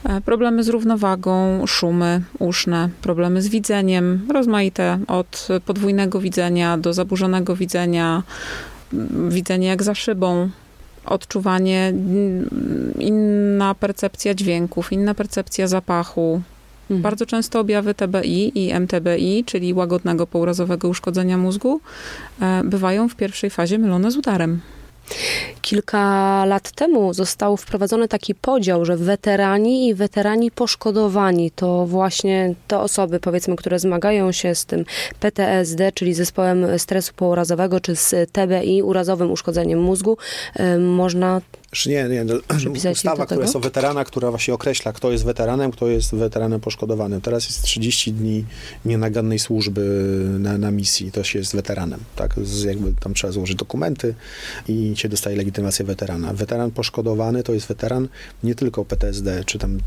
E, 0.03 0.21
problemy 0.21 0.63
z 0.63 0.69
równowagą, 0.69 1.67
szumy 1.67 2.21
uszne, 2.39 2.89
problemy 3.01 3.41
z 3.41 3.47
widzeniem, 3.47 4.27
rozmaite 4.33 4.99
od 5.07 5.47
podwójnego 5.65 6.19
widzenia 6.19 6.77
do 6.77 6.93
zaburzonego 6.93 7.55
widzenia, 7.55 8.23
widzenie 9.29 9.67
jak 9.67 9.83
za 9.83 9.95
szybą, 9.95 10.49
odczuwanie, 11.05 11.93
inna 12.99 13.75
percepcja 13.75 14.33
dźwięków, 14.33 14.91
inna 14.91 15.13
percepcja 15.13 15.67
zapachu, 15.67 16.41
Mhm. 16.89 17.01
Bardzo 17.01 17.25
często 17.25 17.59
objawy 17.59 17.93
TBI 17.93 18.51
i 18.65 18.73
MTBI, 18.79 19.43
czyli 19.45 19.73
łagodnego 19.73 20.27
pourazowego 20.27 20.89
uszkodzenia 20.89 21.37
mózgu, 21.37 21.81
e, 22.41 22.61
bywają 22.63 23.09
w 23.09 23.15
pierwszej 23.15 23.49
fazie 23.49 23.77
mylone 23.77 24.11
z 24.11 24.17
udarem. 24.17 24.61
Kilka 25.61 26.45
lat 26.45 26.71
temu 26.71 27.13
został 27.13 27.57
wprowadzony 27.57 28.07
taki 28.07 28.35
podział, 28.35 28.85
że 28.85 28.97
weterani 28.97 29.87
i 29.87 29.93
weterani 29.93 30.51
poszkodowani 30.51 31.51
to 31.51 31.85
właśnie 31.85 32.55
te 32.67 32.79
osoby, 32.79 33.19
powiedzmy, 33.19 33.55
które 33.55 33.79
zmagają 33.79 34.31
się 34.31 34.55
z 34.55 34.65
tym 34.65 34.85
PTSD, 35.19 35.91
czyli 35.91 36.13
zespołem 36.13 36.79
stresu 36.79 37.13
pourazowego, 37.15 37.79
czy 37.79 37.95
z 37.95 38.31
TBI, 38.31 38.83
urazowym 38.83 39.31
uszkodzeniem 39.31 39.81
mózgu, 39.81 40.17
e, 40.55 40.77
można 40.77 41.41
nie, 41.86 42.09
nie. 42.09 42.23
No, 42.23 42.33
ustawa, 42.91 43.27
jest 43.41 43.55
o 43.55 43.59
weterana, 43.59 44.05
która 44.05 44.29
właśnie 44.29 44.53
określa, 44.53 44.93
kto 44.93 45.12
jest 45.12 45.25
weteranem, 45.25 45.71
kto 45.71 45.88
jest 45.88 46.15
weteranem 46.15 46.59
poszkodowanym. 46.59 47.21
Teraz 47.21 47.45
jest 47.45 47.62
30 47.62 48.13
dni 48.13 48.45
nienagannej 48.86 49.39
służby 49.39 49.81
na, 50.39 50.57
na 50.57 50.71
misji, 50.71 51.12
to 51.12 51.23
się 51.23 51.39
jest 51.39 51.55
weteranem. 51.55 51.99
Tak? 52.15 52.36
Z, 52.43 52.63
jakby 52.63 52.93
tam 52.99 53.13
trzeba 53.13 53.33
złożyć 53.33 53.55
dokumenty 53.55 54.15
i 54.67 54.93
się 54.95 55.09
dostaje 55.09 55.36
legitymację 55.36 55.86
weterana. 55.86 56.33
Weteran 56.33 56.71
poszkodowany 56.71 57.43
to 57.43 57.53
jest 57.53 57.67
weteran 57.67 58.07
nie 58.43 58.55
tylko 58.55 58.86
PTSD, 58.86 59.43
czy 59.45 59.59
tam 59.59 59.79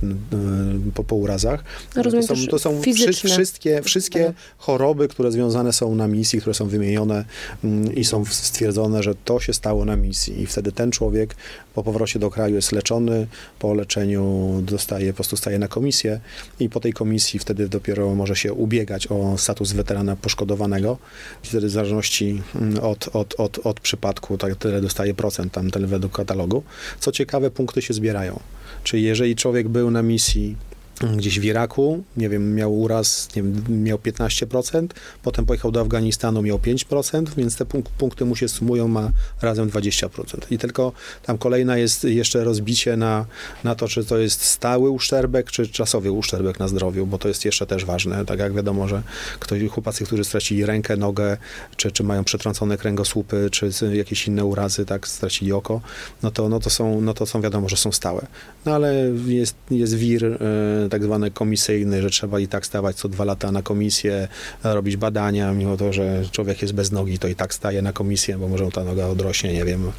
po, 0.94 1.04
po 1.04 1.16
urazach. 1.16 1.64
No, 1.96 2.02
rozumiem, 2.02 2.26
to 2.26 2.36
są, 2.36 2.46
to 2.46 2.58
są 2.58 2.82
wszystkie, 3.24 3.82
wszystkie 3.82 4.24
tak. 4.24 4.34
choroby, 4.58 5.08
które 5.08 5.32
związane 5.32 5.72
są 5.72 5.94
na 5.94 6.08
misji, 6.08 6.40
które 6.40 6.54
są 6.54 6.66
wymienione 6.68 7.24
y, 7.64 7.92
i 7.92 8.04
są 8.04 8.24
stwierdzone, 8.24 9.02
że 9.02 9.14
to 9.14 9.40
się 9.40 9.54
stało 9.54 9.84
na 9.84 9.96
misji. 9.96 10.40
I 10.42 10.46
wtedy 10.46 10.72
ten 10.72 10.90
człowiek 10.90 11.36
po 11.76 11.82
powrocie 11.82 12.18
do 12.18 12.30
kraju 12.30 12.54
jest 12.54 12.72
leczony, 12.72 13.26
po 13.58 13.74
leczeniu 13.74 14.24
dostaje, 14.62 15.12
po 15.12 15.14
prostu 15.14 15.36
staje 15.36 15.58
na 15.58 15.68
komisję 15.68 16.20
i 16.60 16.68
po 16.68 16.80
tej 16.80 16.92
komisji 16.92 17.38
wtedy 17.38 17.68
dopiero 17.68 18.14
może 18.14 18.36
się 18.36 18.52
ubiegać 18.52 19.06
o 19.06 19.38
status 19.38 19.72
weterana 19.72 20.16
poszkodowanego. 20.16 20.98
Wtedy 21.42 21.66
w 21.66 21.70
zależności 21.70 22.42
mm, 22.54 22.84
od, 22.84 23.08
od, 23.12 23.34
od, 23.38 23.58
od 23.66 23.80
przypadku, 23.80 24.38
tak 24.38 24.56
tyle 24.56 24.80
dostaje 24.80 25.14
procent 25.14 25.52
tam 25.52 25.70
ten 25.70 25.86
według 25.86 26.12
katalogu. 26.12 26.62
Co 27.00 27.12
ciekawe, 27.12 27.50
punkty 27.50 27.82
się 27.82 27.94
zbierają. 27.94 28.40
Czyli 28.84 29.02
jeżeli 29.02 29.36
człowiek 29.36 29.68
był 29.68 29.90
na 29.90 30.02
misji 30.02 30.56
gdzieś 31.00 31.40
w 31.40 31.44
Iraku, 31.44 32.04
nie 32.16 32.28
wiem, 32.28 32.54
miał 32.54 32.80
uraz, 32.80 33.28
nie 33.36 33.42
wiem, 33.42 33.84
miał 33.84 33.98
15%, 33.98 34.86
potem 35.22 35.46
pojechał 35.46 35.72
do 35.72 35.80
Afganistanu, 35.80 36.42
miał 36.42 36.58
5%, 36.58 37.26
więc 37.36 37.56
te 37.56 37.64
punk 37.64 37.88
punkty 37.88 38.24
mu 38.24 38.36
się 38.36 38.48
sumują, 38.48 38.88
ma 38.88 39.10
razem 39.42 39.70
20%. 39.70 40.38
I 40.50 40.58
tylko 40.58 40.92
tam 41.22 41.38
kolejna 41.38 41.76
jest 41.76 42.04
jeszcze 42.04 42.44
rozbicie 42.44 42.96
na, 42.96 43.26
na 43.64 43.74
to, 43.74 43.88
czy 43.88 44.04
to 44.04 44.18
jest 44.18 44.44
stały 44.44 44.90
uszczerbek, 44.90 45.50
czy 45.50 45.68
czasowy 45.68 46.10
uszczerbek 46.10 46.58
na 46.58 46.68
zdrowiu, 46.68 47.06
bo 47.06 47.18
to 47.18 47.28
jest 47.28 47.44
jeszcze 47.44 47.66
też 47.66 47.84
ważne. 47.84 48.24
Tak 48.24 48.38
jak 48.38 48.54
wiadomo, 48.54 48.88
że 48.88 49.02
ktoś, 49.40 49.62
chłopacy, 49.70 50.04
którzy 50.04 50.24
stracili 50.24 50.66
rękę, 50.66 50.96
nogę, 50.96 51.36
czy, 51.76 51.92
czy 51.92 52.04
mają 52.04 52.24
przetrącone 52.24 52.76
kręgosłupy, 52.76 53.48
czy 53.50 53.70
jakieś 53.92 54.26
inne 54.26 54.44
urazy, 54.44 54.86
tak, 54.86 55.08
stracili 55.08 55.52
oko, 55.52 55.80
no 56.22 56.30
to, 56.30 56.48
no 56.48 56.60
to, 56.60 56.70
są, 56.70 57.00
no 57.00 57.14
to 57.14 57.26
są 57.26 57.40
wiadomo, 57.40 57.68
że 57.68 57.76
są 57.76 57.92
stałe. 57.92 58.26
No 58.66 58.74
ale 58.74 58.94
jest, 59.26 59.56
jest 59.70 59.96
wir, 59.96 60.22
yy, 60.22 60.85
tak 60.88 61.02
zwany 61.04 61.30
komisyjny, 61.30 62.02
że 62.02 62.10
trzeba 62.10 62.40
i 62.40 62.48
tak 62.48 62.66
stawać 62.66 62.96
co 62.96 63.08
dwa 63.08 63.24
lata 63.24 63.52
na 63.52 63.62
komisję, 63.62 64.28
robić 64.64 64.96
badania, 64.96 65.52
mimo 65.52 65.76
to, 65.76 65.92
że 65.92 66.22
człowiek 66.32 66.62
jest 66.62 66.74
bez 66.74 66.92
nogi, 66.92 67.18
to 67.18 67.28
i 67.28 67.34
tak 67.34 67.54
staje 67.54 67.82
na 67.82 67.92
komisję, 67.92 68.38
bo 68.38 68.48
może 68.48 68.70
ta 68.70 68.84
noga 68.84 69.06
odrośnie, 69.06 69.52
nie 69.52 69.64
wiem. 69.64 69.92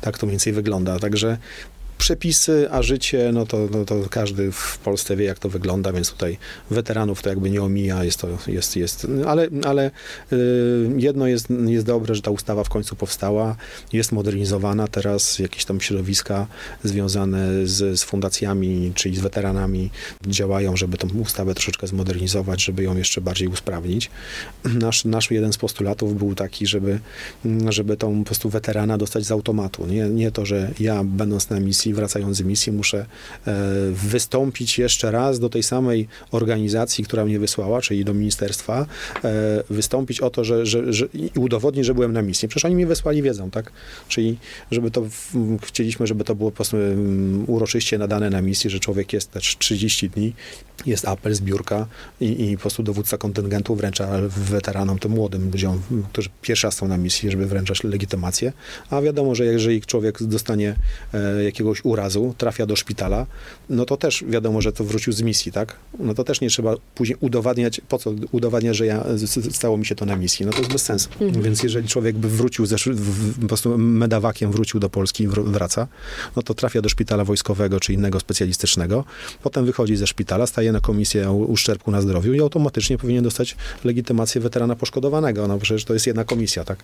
Tak 0.00 0.18
to 0.18 0.26
mniej 0.26 0.32
więcej 0.32 0.52
wygląda. 0.52 0.98
Także 0.98 1.38
przepisy, 1.98 2.68
a 2.70 2.82
życie, 2.82 3.30
no 3.32 3.46
to, 3.46 3.68
no 3.70 3.84
to 3.84 4.08
każdy 4.10 4.52
w 4.52 4.78
Polsce 4.78 5.16
wie, 5.16 5.24
jak 5.24 5.38
to 5.38 5.48
wygląda, 5.48 5.92
więc 5.92 6.10
tutaj 6.10 6.38
weteranów 6.70 7.22
to 7.22 7.28
jakby 7.28 7.50
nie 7.50 7.62
omija, 7.62 8.04
jest 8.04 8.20
to, 8.20 8.28
jest, 8.46 8.76
jest, 8.76 9.06
ale, 9.26 9.48
ale 9.64 9.90
y, 10.32 10.90
jedno 10.96 11.26
jest, 11.26 11.46
jest 11.66 11.86
dobre, 11.86 12.14
że 12.14 12.22
ta 12.22 12.30
ustawa 12.30 12.64
w 12.64 12.68
końcu 12.68 12.96
powstała, 12.96 13.56
jest 13.92 14.12
modernizowana, 14.12 14.88
teraz 14.88 15.38
jakieś 15.38 15.64
tam 15.64 15.80
środowiska 15.80 16.46
związane 16.84 17.66
z, 17.66 18.00
z 18.00 18.02
fundacjami, 18.02 18.92
czyli 18.94 19.16
z 19.16 19.20
weteranami 19.20 19.90
działają, 20.26 20.76
żeby 20.76 20.98
tą 20.98 21.08
ustawę 21.08 21.54
troszeczkę 21.54 21.86
zmodernizować, 21.86 22.64
żeby 22.64 22.82
ją 22.82 22.96
jeszcze 22.96 23.20
bardziej 23.20 23.48
usprawnić. 23.48 24.10
Nasz, 24.64 25.04
nasz 25.04 25.30
jeden 25.30 25.52
z 25.52 25.58
postulatów 25.58 26.18
był 26.18 26.34
taki, 26.34 26.66
żeby, 26.66 27.00
żeby 27.68 27.96
tą 27.96 28.18
po 28.18 28.24
prostu 28.24 28.50
weterana 28.50 28.98
dostać 28.98 29.24
z 29.24 29.30
automatu, 29.30 29.86
nie, 29.86 30.08
nie 30.08 30.30
to, 30.30 30.46
że 30.46 30.70
ja 30.80 31.04
będąc 31.04 31.50
na 31.50 31.60
misji 31.60 31.85
misji, 31.86 31.94
wracając 31.94 32.36
z 32.36 32.42
misji, 32.42 32.72
muszę 32.72 33.06
e, 33.46 33.54
wystąpić 33.92 34.78
jeszcze 34.78 35.10
raz 35.10 35.38
do 35.38 35.48
tej 35.48 35.62
samej 35.62 36.08
organizacji, 36.30 37.04
która 37.04 37.24
mnie 37.24 37.38
wysłała, 37.38 37.80
czyli 37.80 38.04
do 38.04 38.14
ministerstwa, 38.14 38.86
e, 39.24 39.62
wystąpić 39.70 40.20
o 40.20 40.30
to, 40.30 40.44
że, 40.44 40.66
że, 40.66 40.92
że 40.92 41.06
i 41.14 41.30
udowodnić, 41.38 41.86
że 41.86 41.94
byłem 41.94 42.12
na 42.12 42.22
misji. 42.22 42.48
Przecież 42.48 42.64
oni 42.64 42.74
mnie 42.74 42.86
wysłali 42.86 43.22
wiedzą, 43.22 43.50
tak? 43.50 43.72
Czyli, 44.08 44.38
żeby 44.70 44.90
to, 44.90 45.06
chcieliśmy, 45.62 46.06
żeby 46.06 46.24
to 46.24 46.34
było 46.34 46.50
po 46.50 46.56
prostu 46.56 46.76
uroczyście 47.46 47.98
nadane 47.98 48.30
na 48.30 48.42
misji, 48.42 48.70
że 48.70 48.80
człowiek 48.80 49.12
jest 49.12 49.30
też 49.30 49.56
30 49.58 50.10
dni, 50.10 50.32
jest 50.86 51.08
apel, 51.08 51.34
zbiórka 51.34 51.86
i, 52.20 52.50
i 52.50 52.56
po 52.56 52.60
prostu 52.60 52.82
dowódca 52.82 53.18
kontyngentu 53.18 53.74
wręcza 53.74 54.08
weteranom, 54.28 54.98
tym 54.98 55.12
młodym 55.12 55.50
ludziom, 55.50 55.82
którzy 56.12 56.28
pierwszy 56.42 56.66
raz 56.66 56.74
są 56.74 56.88
na 56.88 56.96
misji, 56.96 57.30
żeby 57.30 57.46
wręczać 57.46 57.84
legitymację, 57.84 58.52
a 58.90 59.00
wiadomo, 59.00 59.34
że 59.34 59.44
jeżeli 59.44 59.80
człowiek 59.80 60.22
dostanie 60.22 60.76
e, 61.14 61.44
jakiegoś 61.44 61.75
jakiegoś 61.76 61.92
urazu, 61.92 62.34
trafia 62.38 62.66
do 62.66 62.76
szpitala, 62.76 63.26
no 63.70 63.84
to 63.84 63.96
też 63.96 64.24
wiadomo, 64.28 64.60
że 64.60 64.72
to 64.72 64.84
wrócił 64.84 65.12
z 65.12 65.22
misji, 65.22 65.52
tak? 65.52 65.76
No 65.98 66.14
to 66.14 66.24
też 66.24 66.40
nie 66.40 66.48
trzeba 66.48 66.74
później 66.94 67.16
udowadniać, 67.20 67.80
po 67.88 67.98
co 67.98 68.14
udowadniać, 68.32 68.76
że 68.76 68.86
ja, 68.86 69.04
stało 69.50 69.76
mi 69.76 69.86
się 69.86 69.94
to 69.94 70.04
na 70.04 70.16
misji. 70.16 70.46
No 70.46 70.52
to 70.52 70.58
jest 70.58 70.72
bez 70.72 70.82
sensu. 70.82 71.08
Mhm. 71.20 71.42
Więc 71.42 71.62
jeżeli 71.62 71.88
człowiek 71.88 72.16
by 72.16 72.28
wrócił, 72.28 72.66
ze, 72.66 72.76
w, 72.76 73.40
po 73.40 73.46
prostu 73.46 73.78
medawakiem 73.78 74.52
wrócił 74.52 74.80
do 74.80 74.88
Polski 74.88 75.24
i 75.24 75.28
wraca, 75.28 75.86
no 76.36 76.42
to 76.42 76.54
trafia 76.54 76.82
do 76.82 76.88
szpitala 76.88 77.24
wojskowego 77.24 77.80
czy 77.80 77.92
innego 77.92 78.20
specjalistycznego, 78.20 79.04
potem 79.42 79.66
wychodzi 79.66 79.96
ze 79.96 80.06
szpitala, 80.06 80.46
staje 80.46 80.72
na 80.72 80.80
komisję 80.80 81.30
uszczerbku 81.30 81.90
na 81.90 82.00
zdrowiu 82.00 82.34
i 82.34 82.40
automatycznie 82.40 82.98
powinien 82.98 83.24
dostać 83.24 83.56
legitymację 83.84 84.40
weterana 84.40 84.76
poszkodowanego. 84.76 85.48
No 85.48 85.58
przecież 85.58 85.84
to 85.84 85.94
jest 85.94 86.06
jedna 86.06 86.24
komisja, 86.24 86.64
tak? 86.64 86.78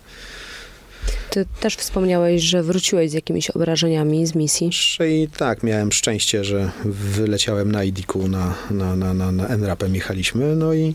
Ty 1.32 1.46
też 1.60 1.76
wspomniałeś, 1.76 2.42
że 2.42 2.62
wróciłeś 2.62 3.10
z 3.10 3.14
jakimiś 3.14 3.50
obrażeniami 3.50 4.26
z 4.26 4.34
misji. 4.34 4.70
I 5.08 5.28
tak, 5.36 5.62
miałem 5.62 5.92
szczęście, 5.92 6.44
że 6.44 6.70
wyleciałem 6.84 7.72
na 7.72 7.84
IDIK-u, 7.84 8.28
na, 8.28 8.54
na, 8.70 8.96
na, 8.96 9.14
na, 9.14 9.32
na 9.32 9.48
NRAP-em 9.48 9.94
jechaliśmy, 9.94 10.56
no 10.56 10.74
i 10.74 10.94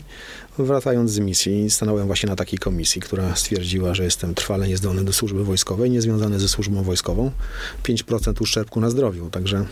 wracając 0.58 1.10
z 1.10 1.18
misji, 1.18 1.70
stanąłem 1.70 2.06
właśnie 2.06 2.28
na 2.28 2.36
takiej 2.36 2.58
komisji, 2.58 3.00
która 3.00 3.36
stwierdziła, 3.36 3.94
że 3.94 4.04
jestem 4.04 4.34
trwale 4.34 4.68
niezdolny 4.68 5.04
do 5.04 5.12
służby 5.12 5.44
wojskowej, 5.44 5.90
niezwiązany 5.90 6.40
ze 6.40 6.48
służbą 6.48 6.82
wojskową, 6.82 7.30
5% 7.82 8.42
uszczerbku 8.42 8.80
na 8.80 8.90
zdrowiu, 8.90 9.30
także 9.30 9.66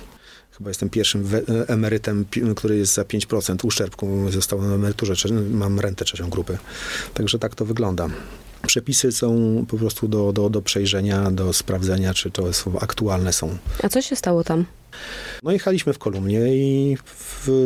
chyba 0.59 0.71
jestem 0.71 0.91
pierwszym 0.91 1.29
emerytem, 1.67 2.25
który 2.57 2.77
jest 2.77 2.95
za 2.95 3.03
5% 3.03 3.67
uszczerbku, 3.67 4.31
został 4.31 4.63
na 4.63 4.75
emeryturze, 4.75 5.15
mam 5.51 5.81
rentę 5.81 6.05
trzecią 6.05 6.31
grupy. 6.31 6.59
Także 7.15 7.39
tak 7.39 7.55
to 7.55 7.65
wygląda. 7.65 8.09
Przepisy 8.67 9.13
są 9.13 9.65
po 9.69 9.77
prostu 9.77 10.09
do, 10.09 10.33
do, 10.33 10.51
do 10.51 10.63
przejrzenia, 10.63 11.31
do 11.31 11.53
sprawdzenia, 11.53 12.15
czy 12.15 12.31
to 12.31 12.53
są, 12.53 12.79
aktualne 12.79 13.33
są. 13.33 13.57
A 13.83 13.89
co 13.89 14.03
się 14.03 14.17
stało 14.17 14.45
tam? 14.45 14.65
No 15.43 15.53
jechaliśmy 15.53 15.93
w 15.93 15.99
kolumnie 15.99 16.57
i 16.57 16.97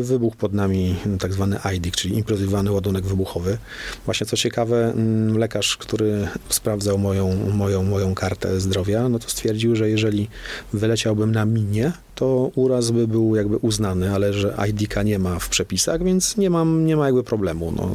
wybuchł 0.02 0.36
pod 0.36 0.52
nami 0.52 0.96
tak 1.20 1.32
zwany 1.32 1.58
IDIC, 1.76 1.94
czyli 1.94 2.14
improwizowany 2.14 2.72
ładunek 2.72 3.04
wybuchowy. 3.04 3.58
Właśnie 4.04 4.26
co 4.26 4.36
ciekawe, 4.36 4.92
mm, 4.92 5.38
lekarz, 5.38 5.76
który 5.76 6.28
sprawdzał 6.48 6.98
moją, 6.98 7.50
moją, 7.54 7.82
moją 7.82 8.14
kartę 8.14 8.60
zdrowia, 8.60 9.08
no 9.08 9.18
to 9.18 9.28
stwierdził, 9.28 9.76
że 9.76 9.90
jeżeli 9.90 10.28
wyleciałbym 10.72 11.32
na 11.32 11.44
minie, 11.44 11.92
to 12.20 12.50
uraz 12.54 12.90
by 12.90 13.08
był 13.08 13.36
jakby 13.36 13.56
uznany, 13.56 14.14
ale 14.14 14.32
że 14.32 14.56
IDIC-a 14.68 15.02
nie 15.02 15.18
ma 15.18 15.38
w 15.38 15.48
przepisach, 15.48 16.04
więc 16.04 16.36
nie 16.36 16.50
mam, 16.50 16.86
nie 16.86 16.96
ma 16.96 17.06
jakby 17.06 17.24
problemu. 17.24 17.72
No, 17.76 17.90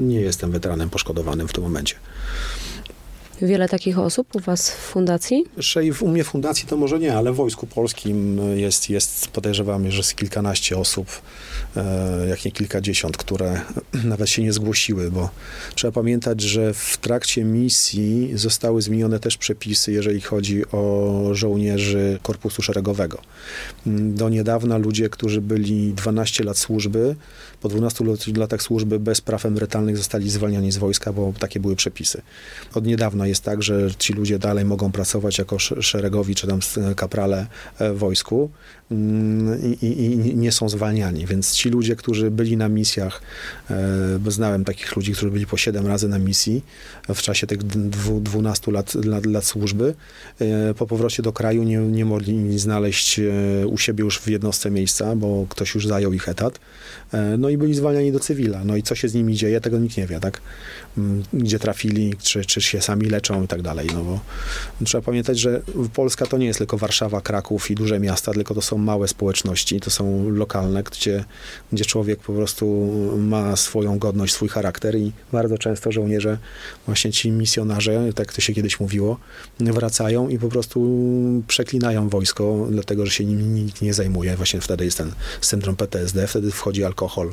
nie 0.00 0.20
jestem 0.20 0.50
weteranem 0.50 0.90
poszkodowanym 0.90 1.48
w 1.48 1.52
tym 1.52 1.64
momencie. 1.64 1.94
Wiele 3.42 3.68
takich 3.68 3.98
osób 3.98 4.36
u 4.36 4.40
was 4.40 4.70
w 4.70 4.74
fundacji? 4.74 5.44
Jeszcze 5.56 5.80
u 6.00 6.08
mnie 6.08 6.24
w 6.24 6.26
fundacji 6.26 6.68
to 6.68 6.76
może 6.76 6.98
nie, 6.98 7.14
ale 7.14 7.32
w 7.32 7.36
Wojsku 7.36 7.66
Polskim 7.66 8.40
jest, 8.56 8.90
jest 8.90 9.28
podejrzewam, 9.28 9.90
że 9.90 9.96
jest 9.96 10.16
kilkanaście 10.16 10.78
osób, 10.78 11.06
e, 11.76 12.26
jak 12.28 12.44
nie 12.44 12.52
kilkadziesiąt, 12.52 13.16
które 13.16 13.60
nawet 14.04 14.28
się 14.28 14.42
nie 14.42 14.52
zgłosiły, 14.52 15.10
bo 15.10 15.30
trzeba 15.74 15.92
pamiętać, 15.92 16.40
że 16.40 16.74
w 16.74 16.96
trakcie 16.96 17.44
misji 17.44 18.30
zostały 18.34 18.82
zmienione 18.82 19.20
też 19.20 19.36
przepisy, 19.36 19.92
jeżeli 19.92 20.20
chodzi 20.20 20.70
o 20.72 21.14
żołnierzy 21.32 22.18
Korpusu 22.22 22.62
Szeregowego. 22.62 23.18
Do 23.86 24.28
niedawna 24.28 24.78
ludzie, 24.78 25.08
którzy 25.08 25.40
byli 25.40 25.92
12 25.94 26.44
lat 26.44 26.58
służby, 26.58 27.16
po 27.60 27.68
12 27.68 28.04
latach 28.36 28.62
służby 28.62 29.00
bez 29.00 29.20
praw 29.20 29.46
emerytalnych 29.46 29.96
zostali 29.96 30.30
zwalniani 30.30 30.72
z 30.72 30.78
wojska, 30.78 31.12
bo 31.12 31.32
takie 31.38 31.60
były 31.60 31.76
przepisy. 31.76 32.22
Od 32.74 32.86
niedawna 32.86 33.27
jest 33.28 33.44
tak, 33.44 33.62
że 33.62 33.94
ci 33.98 34.12
ludzie 34.12 34.38
dalej 34.38 34.64
mogą 34.64 34.92
pracować 34.92 35.38
jako 35.38 35.58
szeregowi 35.58 36.34
czy 36.34 36.46
tam 36.46 36.60
kaprale 36.96 37.46
e, 37.78 37.92
w 37.92 37.98
wojsku 37.98 38.50
i, 39.82 39.86
i, 39.86 40.36
nie 40.36 40.52
są 40.52 40.68
zwalniani. 40.68 41.26
Więc 41.26 41.54
ci 41.54 41.70
ludzie, 41.70 41.96
którzy 41.96 42.30
byli 42.30 42.56
na 42.56 42.68
misjach, 42.68 43.22
e, 43.70 44.18
bo 44.20 44.30
znałem 44.30 44.64
takich 44.64 44.96
ludzi, 44.96 45.12
którzy 45.12 45.30
byli 45.30 45.46
po 45.46 45.56
7 45.56 45.86
razy 45.86 46.08
na 46.08 46.18
misji 46.18 46.64
w 47.08 47.22
czasie 47.22 47.46
tych 47.46 47.58
12 47.62 48.72
lat, 48.72 48.94
lat, 48.94 49.26
lat 49.26 49.44
służby, 49.44 49.94
e, 50.40 50.74
po 50.74 50.86
powrocie 50.86 51.22
do 51.22 51.32
kraju 51.32 51.62
nie, 51.62 51.78
nie 51.78 52.04
mogli 52.04 52.58
znaleźć 52.58 53.20
u 53.66 53.78
siebie 53.78 54.04
już 54.04 54.18
w 54.18 54.28
jednostce 54.28 54.70
miejsca, 54.70 55.16
bo 55.16 55.46
ktoś 55.48 55.74
już 55.74 55.86
zajął 55.86 56.12
ich 56.12 56.28
etat. 56.28 56.60
No 57.38 57.48
i 57.48 57.58
byli 57.58 57.74
zwalniani 57.74 58.12
do 58.12 58.20
cywila. 58.20 58.64
No 58.64 58.76
i 58.76 58.82
co 58.82 58.94
się 58.94 59.08
z 59.08 59.14
nimi 59.14 59.36
dzieje, 59.36 59.60
tego 59.60 59.78
nikt 59.78 59.96
nie 59.96 60.06
wie, 60.06 60.20
tak? 60.20 60.40
Mm, 60.98 61.22
gdzie 61.32 61.58
trafili, 61.58 62.14
czy, 62.22 62.44
czy 62.44 62.60
się 62.60 62.80
sami 62.80 63.06
leczą 63.06 63.44
i 63.44 63.48
tak 63.48 63.62
dalej. 63.62 63.88
No 63.94 64.04
bo 64.04 64.20
trzeba 64.84 65.02
pamiętać, 65.02 65.38
że 65.38 65.62
Polska 65.94 66.26
to 66.26 66.38
nie 66.38 66.46
jest 66.46 66.58
tylko 66.58 66.78
Warszawa, 66.78 67.20
Kraków 67.20 67.70
i 67.70 67.74
duże 67.74 68.00
miasta, 68.00 68.32
tylko 68.32 68.54
to 68.54 68.62
są 68.62 68.77
małe 68.78 69.08
społeczności, 69.08 69.80
to 69.80 69.90
są 69.90 70.30
lokalne, 70.30 70.82
gdzie, 70.82 71.24
gdzie 71.72 71.84
człowiek 71.84 72.20
po 72.20 72.32
prostu 72.32 72.66
ma 73.18 73.56
swoją 73.56 73.98
godność, 73.98 74.34
swój 74.34 74.48
charakter 74.48 74.96
i 74.96 75.12
bardzo 75.32 75.58
często 75.58 75.92
żołnierze, 75.92 76.38
właśnie 76.86 77.12
ci 77.12 77.30
misjonarze, 77.30 78.12
tak 78.14 78.32
to 78.32 78.40
się 78.40 78.54
kiedyś 78.54 78.80
mówiło, 78.80 79.18
wracają 79.60 80.28
i 80.28 80.38
po 80.38 80.48
prostu 80.48 80.78
przeklinają 81.46 82.08
wojsko, 82.08 82.66
dlatego, 82.70 83.06
że 83.06 83.12
się 83.12 83.24
nim 83.24 83.54
nikt 83.54 83.82
nie 83.82 83.94
zajmuje. 83.94 84.36
Właśnie 84.36 84.60
wtedy 84.60 84.84
jest 84.84 84.98
ten 84.98 85.12
syndrom 85.40 85.76
PTSD, 85.76 86.26
wtedy 86.26 86.50
wchodzi 86.50 86.84
alkohol 86.84 87.30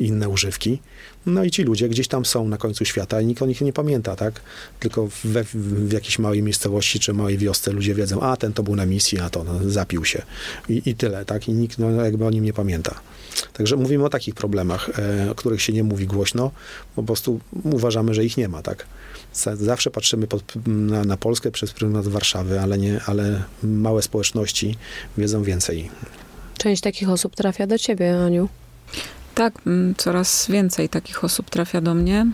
i 0.00 0.06
inne 0.06 0.28
używki. 0.28 0.78
No 1.26 1.44
i 1.44 1.50
ci 1.50 1.62
ludzie 1.62 1.88
gdzieś 1.88 2.08
tam 2.08 2.24
są 2.24 2.48
na 2.48 2.56
końcu 2.56 2.84
świata 2.84 3.20
i 3.20 3.26
nikt 3.26 3.42
o 3.42 3.46
nich 3.46 3.60
nie 3.60 3.72
pamięta, 3.72 4.16
tak? 4.16 4.40
Tylko 4.80 5.08
we, 5.24 5.44
w 5.54 5.92
jakiejś 5.92 6.18
małej 6.18 6.42
miejscowości 6.42 7.00
czy 7.00 7.12
małej 7.12 7.38
wiosce 7.38 7.72
ludzie 7.72 7.94
wiedzą, 7.94 8.20
a 8.20 8.36
ten 8.36 8.52
to 8.52 8.62
był 8.62 8.76
na 8.76 8.86
misji, 8.86 9.20
a 9.20 9.30
to 9.30 9.44
no, 9.44 9.70
zapił 9.70 10.04
się. 10.04 10.22
I, 10.68 10.87
I, 10.88 10.94
tyle, 10.94 11.24
tak? 11.24 11.48
I 11.48 11.52
nikt 11.52 11.78
no, 11.78 11.90
jakby 11.90 12.26
o 12.26 12.30
nim 12.30 12.44
nie 12.44 12.52
pamięta. 12.52 12.94
Także 13.52 13.76
mówimy 13.76 14.04
o 14.04 14.08
takich 14.08 14.34
problemach, 14.34 14.90
e, 14.98 15.30
o 15.30 15.34
których 15.34 15.62
się 15.62 15.72
nie 15.72 15.84
mówi 15.84 16.06
głośno, 16.06 16.50
po 16.96 17.02
prostu 17.02 17.40
uważamy, 17.64 18.14
że 18.14 18.24
ich 18.24 18.36
nie 18.36 18.48
ma, 18.48 18.62
tak? 18.62 18.86
Zawsze 19.54 19.90
patrzymy 19.90 20.26
pod, 20.26 20.42
na, 20.66 21.04
na 21.04 21.16
Polskę 21.16 21.50
przez 21.50 21.72
pryzmat 21.72 22.08
Warszawy, 22.08 22.60
ale, 22.60 22.78
nie, 22.78 23.00
ale 23.06 23.42
małe 23.62 24.02
społeczności 24.02 24.76
wiedzą 25.18 25.42
więcej. 25.42 25.90
Część 26.58 26.82
takich 26.82 27.10
osób 27.10 27.36
trafia 27.36 27.66
do 27.66 27.78
ciebie, 27.78 28.18
Aniu. 28.18 28.48
Tak, 29.34 29.54
mm, 29.66 29.94
coraz 29.94 30.46
więcej 30.48 30.88
takich 30.88 31.24
osób 31.24 31.50
trafia 31.50 31.80
do 31.80 31.94
mnie. 31.94 32.26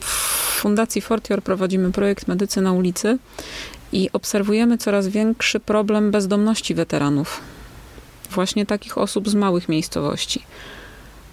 W 0.00 0.60
Fundacji 0.60 1.00
Fortior 1.00 1.42
prowadzimy 1.42 1.92
projekt 1.92 2.28
Medycy 2.28 2.60
na 2.60 2.72
ulicy 2.72 3.18
i 3.92 4.10
obserwujemy 4.12 4.78
coraz 4.78 5.08
większy 5.08 5.60
problem 5.60 6.10
bezdomności 6.10 6.74
weteranów. 6.74 7.40
Właśnie 8.30 8.66
takich 8.66 8.98
osób 8.98 9.28
z 9.28 9.34
małych 9.34 9.68
miejscowości. 9.68 10.42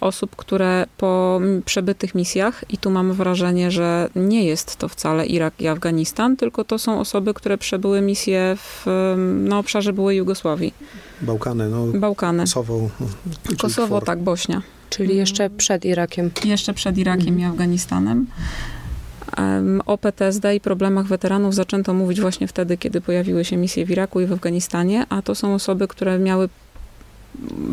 osób, 0.04 0.36
które 0.36 0.86
po 0.98 1.42
przebytych 1.66 2.16
misjach, 2.16 2.64
i 2.70 2.78
tu 2.78 2.90
mam 2.90 3.14
wrażenie, 3.14 3.72
że 3.72 4.10
nie 4.16 4.46
jest 4.46 4.76
to 4.76 4.88
wcale 4.88 5.26
Irak 5.26 5.54
i 5.60 5.68
Afganistan, 5.68 6.38
tylko 6.38 6.64
to 6.64 6.80
są 6.80 7.00
osoby, 7.00 7.34
które 7.34 7.58
przebyły 7.58 8.02
misje 8.02 8.56
w, 8.58 8.86
na 9.50 9.60
obszarze 9.60 9.94
byłej 9.94 10.18
Jugosławii. 10.18 10.74
Bałkany, 11.22 11.70
no. 11.70 11.86
Bałkany. 11.88 12.44
Kosowo. 12.44 12.90
Kosowo, 13.58 14.02
tak, 14.02 14.20
Bośnia. 14.20 14.62
Czyli 14.90 15.18
jeszcze 15.18 15.50
przed 15.50 15.86
Irakiem. 15.86 16.32
Jeszcze 16.46 16.74
przed 16.74 16.98
Irakiem 16.98 17.28
mhm. 17.28 17.40
i 17.40 17.44
Afganistanem. 17.46 18.28
O 19.86 19.98
PTSD 19.98 20.56
i 20.56 20.60
problemach 20.60 21.08
weteranów 21.08 21.56
zaczęto 21.56 21.94
mówić 21.94 22.22
właśnie 22.22 22.48
wtedy, 22.48 22.78
kiedy 22.78 23.02
pojawiły 23.02 23.46
się 23.46 23.58
misje 23.58 23.86
w 23.86 23.92
Iraku 23.92 24.22
i 24.22 24.26
w 24.26 24.34
Afganistanie, 24.34 25.06
a 25.10 25.22
to 25.22 25.36
są 25.36 25.54
osoby, 25.54 25.88
które 25.88 26.20
miały 26.20 26.50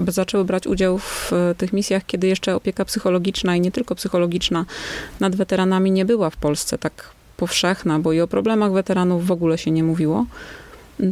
zaczęły 0.09 0.45
brać 0.45 0.67
udział 0.67 0.99
w 0.99 1.33
e, 1.33 1.55
tych 1.55 1.73
misjach, 1.73 2.07
kiedy 2.07 2.27
jeszcze 2.27 2.55
opieka 2.55 2.85
psychologiczna 2.85 3.57
i 3.57 3.61
nie 3.61 3.71
tylko 3.71 3.95
psychologiczna 3.95 4.65
nad 5.21 5.37
weteranami 5.37 5.91
nie 5.91 6.05
była 6.05 6.31
w 6.31 6.37
Polsce 6.37 6.79
tak 6.79 7.11
powszechna, 7.37 7.99
bo 7.99 8.13
i 8.13 8.21
o 8.21 8.27
problemach 8.27 8.73
weteranów 8.73 9.27
w 9.27 9.33
ogóle 9.33 9.59
się 9.59 9.71
nie 9.71 9.85
mówiło. 9.85 10.27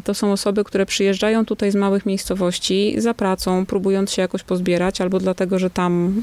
To 0.05 0.15
są 0.15 0.33
osoby, 0.33 0.65
które 0.65 0.87
przyjeżdżają 0.87 1.45
tutaj 1.45 1.71
z 1.71 1.75
małych 1.75 2.07
miejscowości 2.07 2.95
za 2.99 3.15
pracą, 3.15 3.67
próbując 3.67 4.13
się 4.13 4.23
jakoś 4.23 4.43
pozbierać, 4.43 5.01
albo 5.01 5.19
dlatego, 5.19 5.59
że 5.59 5.71
tam 5.71 6.23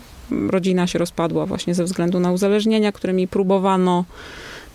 rodzina 0.50 0.88
się 0.88 1.00
rozpadła 1.00 1.46
właśnie 1.46 1.76
ze 1.76 1.84
względu 1.84 2.20
na 2.20 2.32
uzależnienia, 2.32 2.92
którymi 2.92 3.28
próbowano 3.28 4.06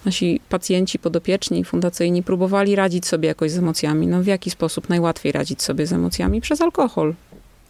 nasi 0.05 0.41
pacjenci 0.49 0.99
podopieczni, 0.99 1.65
fundacyjni 1.65 2.23
próbowali 2.23 2.77
radzić 2.77 3.07
sobie 3.07 3.29
jakoś 3.29 3.51
z 3.51 3.59
emocjami. 3.59 4.07
No 4.07 4.23
w 4.23 4.27
jaki 4.27 4.51
sposób 4.51 4.89
najłatwiej 4.89 5.33
radzić 5.33 5.63
sobie 5.63 5.87
z 5.87 5.93
emocjami? 5.93 6.41
Przez 6.41 6.61
alkohol. 6.61 7.15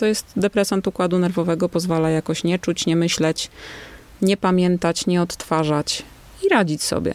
To 0.00 0.06
jest 0.06 0.32
depresant 0.36 0.86
układu 0.86 1.18
nerwowego, 1.18 1.68
pozwala 1.68 2.10
jakoś 2.10 2.44
nie 2.44 2.58
czuć, 2.58 2.86
nie 2.86 2.96
myśleć, 2.96 3.50
nie 4.22 4.36
pamiętać, 4.36 5.06
nie 5.06 5.22
odtwarzać 5.22 6.02
i 6.46 6.48
radzić 6.48 6.82
sobie. 6.82 7.14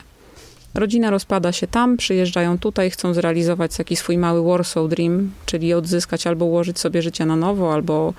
Rodzina 0.73 1.09
rozpada 1.09 1.51
się 1.51 1.67
tam, 1.67 1.97
przyjeżdżają 1.97 2.59
tutaj, 2.59 2.89
chcą 2.91 3.13
zrealizować 3.13 3.79
jakiś 3.79 3.99
swój 3.99 4.17
mały 4.17 4.43
Warsaw 4.43 4.89
Dream, 4.89 5.31
czyli 5.45 5.73
odzyskać 5.73 6.27
albo 6.27 6.45
ułożyć 6.45 6.79
sobie 6.79 7.01
życie 7.01 7.25
na 7.25 7.35
nowo, 7.35 7.73
albo 7.73 8.13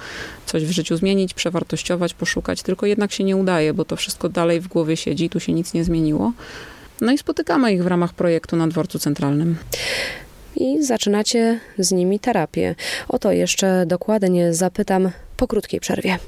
coś 0.46 0.64
w 0.64 0.70
życiu 0.70 0.96
zmienić, 0.96 1.35
przewartościować, 1.35 2.14
poszukać, 2.14 2.62
tylko 2.62 2.87
jednak 2.87 3.12
się 3.12 3.24
nie 3.24 3.37
udaje, 3.37 3.74
bo 3.74 3.85
to 3.85 3.96
wszystko 3.96 4.29
dalej 4.29 4.61
w 4.61 4.68
głowie 4.68 4.96
siedzi, 4.96 5.31
tu 5.31 5.40
się 5.40 5.52
nic 5.52 5.74
nie 5.74 5.85
zmieniło. 5.85 6.33
No 7.00 7.12
i 7.12 7.18
spotykamy 7.18 7.72
ich 7.72 7.85
w 7.85 7.87
ramach 7.87 8.14
projektu 8.14 8.57
na 8.57 8.68
dworcu 8.68 8.98
centralnym 8.98 9.57
i 10.57 10.83
zaczynacie 10.83 11.61
z 11.79 11.92
nimi 11.92 12.21
terapię. 12.21 12.75
O 13.09 13.19
to 13.19 13.33
jeszcze 13.33 13.87
dokładnie 13.87 14.55
zapytam 14.55 15.11
po 15.37 15.47
krótkiej 15.47 15.81
przerwie. 15.81 16.19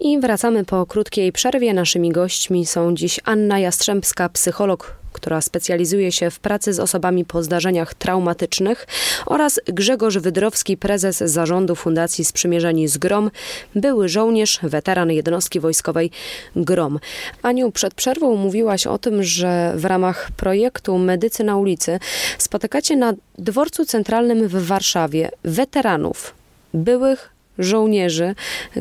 I 0.00 0.20
wracamy 0.20 0.64
po 0.64 0.86
krótkiej 0.86 1.32
przerwie. 1.32 1.74
Naszymi 1.74 2.10
gośćmi 2.10 2.66
są 2.66 2.94
dziś 2.94 3.20
Anna 3.24 3.58
Jastrzębska, 3.58 4.28
psycholog, 4.28 5.01
która 5.12 5.40
specjalizuje 5.40 6.12
się 6.12 6.30
w 6.30 6.40
pracy 6.40 6.72
z 6.72 6.80
osobami 6.80 7.24
po 7.24 7.42
zdarzeniach 7.42 7.94
traumatycznych 7.94 8.86
oraz 9.26 9.60
Grzegorz 9.66 10.18
Wydrowski, 10.18 10.76
prezes 10.76 11.18
zarządu 11.18 11.74
Fundacji 11.74 12.24
Sprzymierzeni 12.24 12.88
z 12.88 12.98
GROM, 12.98 13.30
były 13.74 14.08
żołnierz, 14.08 14.58
weteran 14.62 15.10
jednostki 15.10 15.60
wojskowej 15.60 16.10
GROM. 16.56 16.98
Aniu, 17.42 17.72
przed 17.72 17.94
przerwą 17.94 18.36
mówiłaś 18.36 18.86
o 18.86 18.98
tym, 18.98 19.22
że 19.22 19.72
w 19.76 19.84
ramach 19.84 20.30
projektu 20.36 20.98
Medycy 20.98 21.44
na 21.44 21.56
ulicy 21.56 21.98
spotykacie 22.38 22.96
na 22.96 23.12
dworcu 23.38 23.84
centralnym 23.84 24.48
w 24.48 24.66
Warszawie 24.66 25.30
weteranów, 25.44 26.34
byłych 26.74 27.31
żołnierzy, 27.58 28.34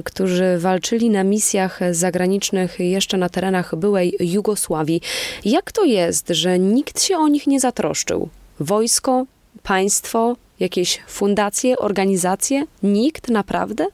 którzy 0.03 0.57
walczyli 0.57 1.09
na 1.09 1.23
misjach 1.23 1.79
zagranicznych 1.91 2.79
jeszcze 2.79 3.17
na 3.17 3.29
terenach 3.29 3.75
byłej 3.75 4.15
Jugosławii. 4.19 5.01
Jak 5.45 5.71
to 5.71 5.83
jest, 5.83 6.27
że 6.29 6.59
nikt 6.59 7.03
się 7.03 7.17
o 7.17 7.27
nich 7.27 7.47
nie 7.47 7.59
zatroszczył? 7.59 8.29
Wojsko, 8.59 9.25
państwo, 9.63 10.35
jakieś 10.59 10.99
fundacje, 11.07 11.77
organizacje? 11.77 12.63
Nikt 12.83 13.29
naprawdę? 13.29 13.87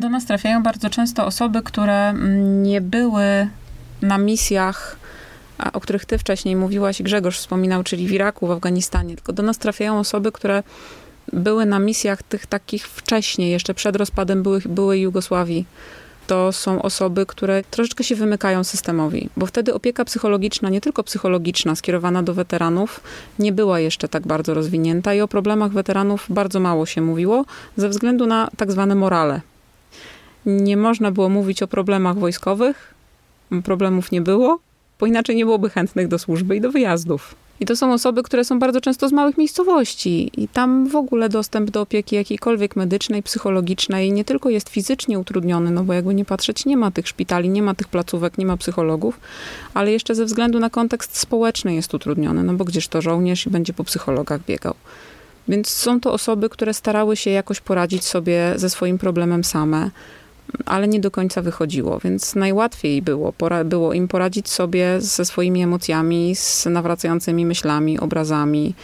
Do 0.00 0.08
nas 0.08 0.26
trafiają 0.26 0.62
bardzo 0.62 0.90
często 0.90 1.26
osoby, 1.26 1.62
które 1.62 2.14
nie 2.62 2.80
były 2.80 3.48
na 4.02 4.18
misjach 4.18 5.00
o 5.72 5.80
których 5.80 6.04
ty 6.04 6.18
wcześniej 6.18 6.56
mówiłaś, 6.56 7.02
Grzegorz 7.02 7.38
wspominał, 7.38 7.82
czyli 7.82 8.06
w 8.06 8.12
Iraku, 8.12 8.46
w 8.46 8.50
Afganistanie. 8.50 9.16
Tylko 9.16 9.32
do 9.32 9.42
nas 9.42 9.58
trafiają 9.58 9.98
osoby, 9.98 10.32
które 10.32 10.62
były 11.32 11.66
na 11.66 11.78
misjach 11.78 12.22
tych 12.22 12.46
takich 12.46 12.88
wcześniej, 12.88 13.50
jeszcze 13.50 13.74
przed 13.74 13.96
rozpadem 13.96 14.42
byłych, 14.42 14.68
byłej 14.68 15.00
Jugosławii. 15.00 15.66
To 16.26 16.52
są 16.52 16.82
osoby, 16.82 17.26
które 17.26 17.62
troszeczkę 17.70 18.04
się 18.04 18.14
wymykają 18.14 18.64
systemowi, 18.64 19.28
bo 19.36 19.46
wtedy 19.46 19.74
opieka 19.74 20.04
psychologiczna, 20.04 20.68
nie 20.68 20.80
tylko 20.80 21.04
psychologiczna, 21.04 21.76
skierowana 21.76 22.22
do 22.22 22.34
weteranów, 22.34 23.00
nie 23.38 23.52
była 23.52 23.80
jeszcze 23.80 24.08
tak 24.08 24.26
bardzo 24.26 24.54
rozwinięta 24.54 25.14
i 25.14 25.20
o 25.20 25.28
problemach 25.28 25.72
weteranów 25.72 26.26
bardzo 26.28 26.60
mało 26.60 26.86
się 26.86 27.00
mówiło 27.00 27.44
ze 27.76 27.88
względu 27.88 28.26
na 28.26 28.50
tak 28.56 28.72
zwane 28.72 28.94
morale. 28.94 29.40
Nie 30.46 30.76
można 30.76 31.10
było 31.10 31.28
mówić 31.28 31.62
o 31.62 31.68
problemach 31.68 32.18
wojskowych, 32.18 32.94
problemów 33.64 34.12
nie 34.12 34.20
było, 34.20 34.58
bo 35.00 35.06
inaczej 35.06 35.36
nie 35.36 35.44
byłoby 35.44 35.70
chętnych 35.70 36.08
do 36.08 36.18
służby 36.18 36.56
i 36.56 36.60
do 36.60 36.70
wyjazdów. 36.70 37.34
I 37.60 37.66
to 37.66 37.76
są 37.76 37.92
osoby, 37.92 38.22
które 38.22 38.44
są 38.44 38.58
bardzo 38.58 38.80
często 38.80 39.08
z 39.08 39.12
małych 39.12 39.38
miejscowości 39.38 40.30
i 40.36 40.48
tam 40.48 40.88
w 40.88 40.96
ogóle 40.96 41.28
dostęp 41.28 41.70
do 41.70 41.80
opieki 41.80 42.16
jakiejkolwiek 42.16 42.76
medycznej, 42.76 43.22
psychologicznej 43.22 44.12
nie 44.12 44.24
tylko 44.24 44.50
jest 44.50 44.68
fizycznie 44.68 45.18
utrudniony, 45.18 45.70
no 45.70 45.84
bo 45.84 45.92
jakby 45.92 46.14
nie 46.14 46.24
patrzeć, 46.24 46.66
nie 46.66 46.76
ma 46.76 46.90
tych 46.90 47.08
szpitali, 47.08 47.48
nie 47.48 47.62
ma 47.62 47.74
tych 47.74 47.88
placówek, 47.88 48.38
nie 48.38 48.46
ma 48.46 48.56
psychologów, 48.56 49.20
ale 49.74 49.92
jeszcze 49.92 50.14
ze 50.14 50.24
względu 50.24 50.60
na 50.60 50.70
kontekst 50.70 51.18
społeczny 51.18 51.74
jest 51.74 51.94
utrudniony, 51.94 52.42
no 52.42 52.52
bo 52.52 52.64
gdzież 52.64 52.88
to 52.88 53.02
żołnierz 53.02 53.46
i 53.46 53.50
będzie 53.50 53.72
po 53.72 53.84
psychologach 53.84 54.44
biegał. 54.44 54.74
Więc 55.48 55.68
są 55.68 56.00
to 56.00 56.12
osoby, 56.12 56.48
które 56.48 56.74
starały 56.74 57.16
się 57.16 57.30
jakoś 57.30 57.60
poradzić 57.60 58.04
sobie 58.04 58.52
ze 58.56 58.70
swoim 58.70 58.98
problemem 58.98 59.44
same 59.44 59.90
ale 60.66 60.88
nie 60.88 61.00
do 61.00 61.10
końca 61.10 61.42
wychodziło, 61.42 61.98
więc 61.98 62.34
najłatwiej 62.34 63.02
było, 63.02 63.32
było 63.64 63.92
im 63.92 64.08
poradzić 64.08 64.48
sobie 64.48 65.00
ze 65.00 65.24
swoimi 65.24 65.62
emocjami, 65.62 66.36
z 66.36 66.66
nawracającymi 66.66 67.46
myślami, 67.46 67.98
obrazami, 67.98 68.74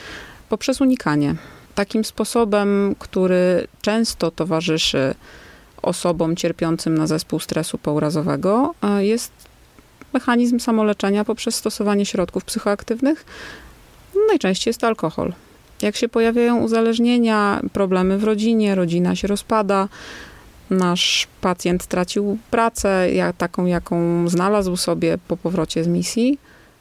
poprzez 0.48 0.80
unikanie. 0.80 1.34
Takim 1.74 2.04
sposobem, 2.04 2.94
który 2.98 3.66
często 3.82 4.30
towarzyszy 4.30 5.14
osobom 5.82 6.36
cierpiącym 6.36 6.98
na 6.98 7.06
zespół 7.06 7.40
stresu 7.40 7.78
pourazowego, 7.78 8.74
e, 8.82 9.04
jest 9.04 9.32
mechanizm 10.12 10.60
samoleczenia 10.60 11.24
poprzez 11.24 11.54
stosowanie 11.54 12.06
środków 12.06 12.44
psychoaktywnych. 12.44 13.24
Najczęściej 14.28 14.70
jest 14.70 14.80
to 14.80 14.86
alkohol. 14.86 15.32
Jak 15.82 15.96
się 15.96 16.08
pojawiają 16.08 16.58
uzależnienia, 16.58 17.60
problemy 17.72 18.18
w 18.18 18.24
rodzinie, 18.24 18.74
rodzina 18.74 19.16
się 19.16 19.28
rozpada, 19.28 19.88
nasz 20.70 21.28
pacjent 21.40 21.86
tracił 21.86 22.38
pracę, 22.50 23.08
taką, 23.38 23.66
jaką 23.66 24.28
znalazł 24.28 24.76
sobie 24.76 25.18
po 25.28 25.36
powrocie 25.36 25.84
z 25.84 25.88
misji. 25.88 26.38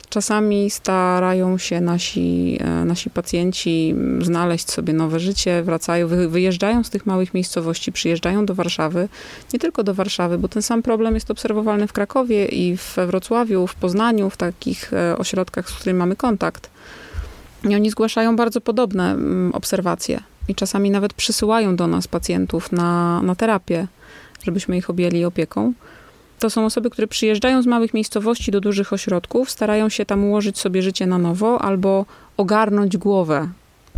Czasami 0.10 0.70
starają 0.70 1.58
się 1.58 1.82
nasi, 1.82 2.58
e, 2.62 2.86
nasi 2.86 3.10
pacjenci 3.10 3.96
znaleźć 4.22 4.72
sobie 4.72 4.94
nowe 4.94 5.20
życie, 5.20 5.64
wracają, 5.64 6.08
wyjeżdżają 6.08 6.84
z 6.84 6.90
tych 6.90 7.06
małych 7.06 7.34
miejscowości, 7.34 7.92
przyjeżdżają 7.92 8.46
do 8.46 8.56
Warszawy, 8.56 9.10
nie 9.54 9.60
tylko 9.60 9.84
do 9.84 9.94
Warszawy, 9.94 10.38
bo 10.38 10.48
ten 10.48 10.62
sam 10.62 10.84
problem 10.84 11.16
jest 11.16 11.32
obserwowalny 11.32 11.88
w 11.88 11.94
Krakowie 11.94 12.46
i 12.46 12.78
we 12.96 13.08
Wrocławiu, 13.08 13.68
w 13.68 13.76
Poznaniu, 13.76 14.30
w 14.30 14.38
takich 14.38 14.94
e, 14.94 15.18
ośrodkach, 15.18 15.70
z 15.70 15.74
którymi 15.74 16.00
mamy 16.00 16.16
kontakt. 16.16 16.70
I 17.70 17.76
oni 17.76 17.90
zgłaszają 17.90 18.36
bardzo 18.36 18.62
podobne 18.62 19.12
mm, 19.12 19.52
obserwacje 19.54 20.20
i 20.48 20.56
czasami 20.56 20.92
nawet 20.92 21.14
przysyłają 21.14 21.76
do 21.76 21.88
nas 21.88 22.08
pacjentów 22.08 22.72
na, 22.72 23.22
na 23.22 23.36
terapię, 23.36 23.88
żebyśmy 24.44 24.78
ich 24.78 24.90
objęli 24.90 25.26
opieką. 25.26 25.74
To 26.40 26.50
są 26.50 26.66
osoby, 26.66 26.90
które 26.90 27.08
przyjeżdżają 27.08 27.62
z 27.62 27.66
małych 27.66 27.94
miejscowości 27.94 28.52
do 28.52 28.62
dużych 28.62 28.94
ośrodków, 28.94 29.52
starają 29.52 29.90
się 29.90 30.06
tam 30.06 30.24
ułożyć 30.24 30.60
sobie 30.60 30.82
życie 30.82 31.08
na 31.08 31.18
nowo 31.18 31.62
albo 31.62 32.06
ogarnąć 32.38 32.98
głowę. 32.98 33.48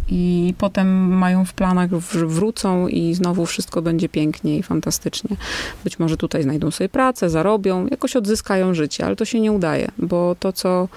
I 0.10 0.54
potem 0.58 1.18
mają 1.18 1.46
w 1.46 1.54
planach, 1.54 1.90
wrócą 1.90 2.88
i 2.88 3.14
znowu 3.14 3.46
wszystko 3.46 3.82
będzie 3.82 4.10
pięknie 4.10 4.58
i 4.58 4.64
fantastycznie. 4.64 5.38
Być 5.84 6.00
może 6.00 6.18
tutaj 6.18 6.44
znajdą 6.44 6.72
sobie 6.72 6.90
pracę, 6.90 7.30
zarobią, 7.30 7.88
jakoś 7.88 8.16
odzyskają 8.16 8.74
życie, 8.74 9.06
ale 9.06 9.16
to 9.16 9.26
się 9.26 9.40
nie 9.40 9.52
udaje, 9.52 9.92
bo 9.98 10.36
to, 10.40 10.54
co 10.54 10.88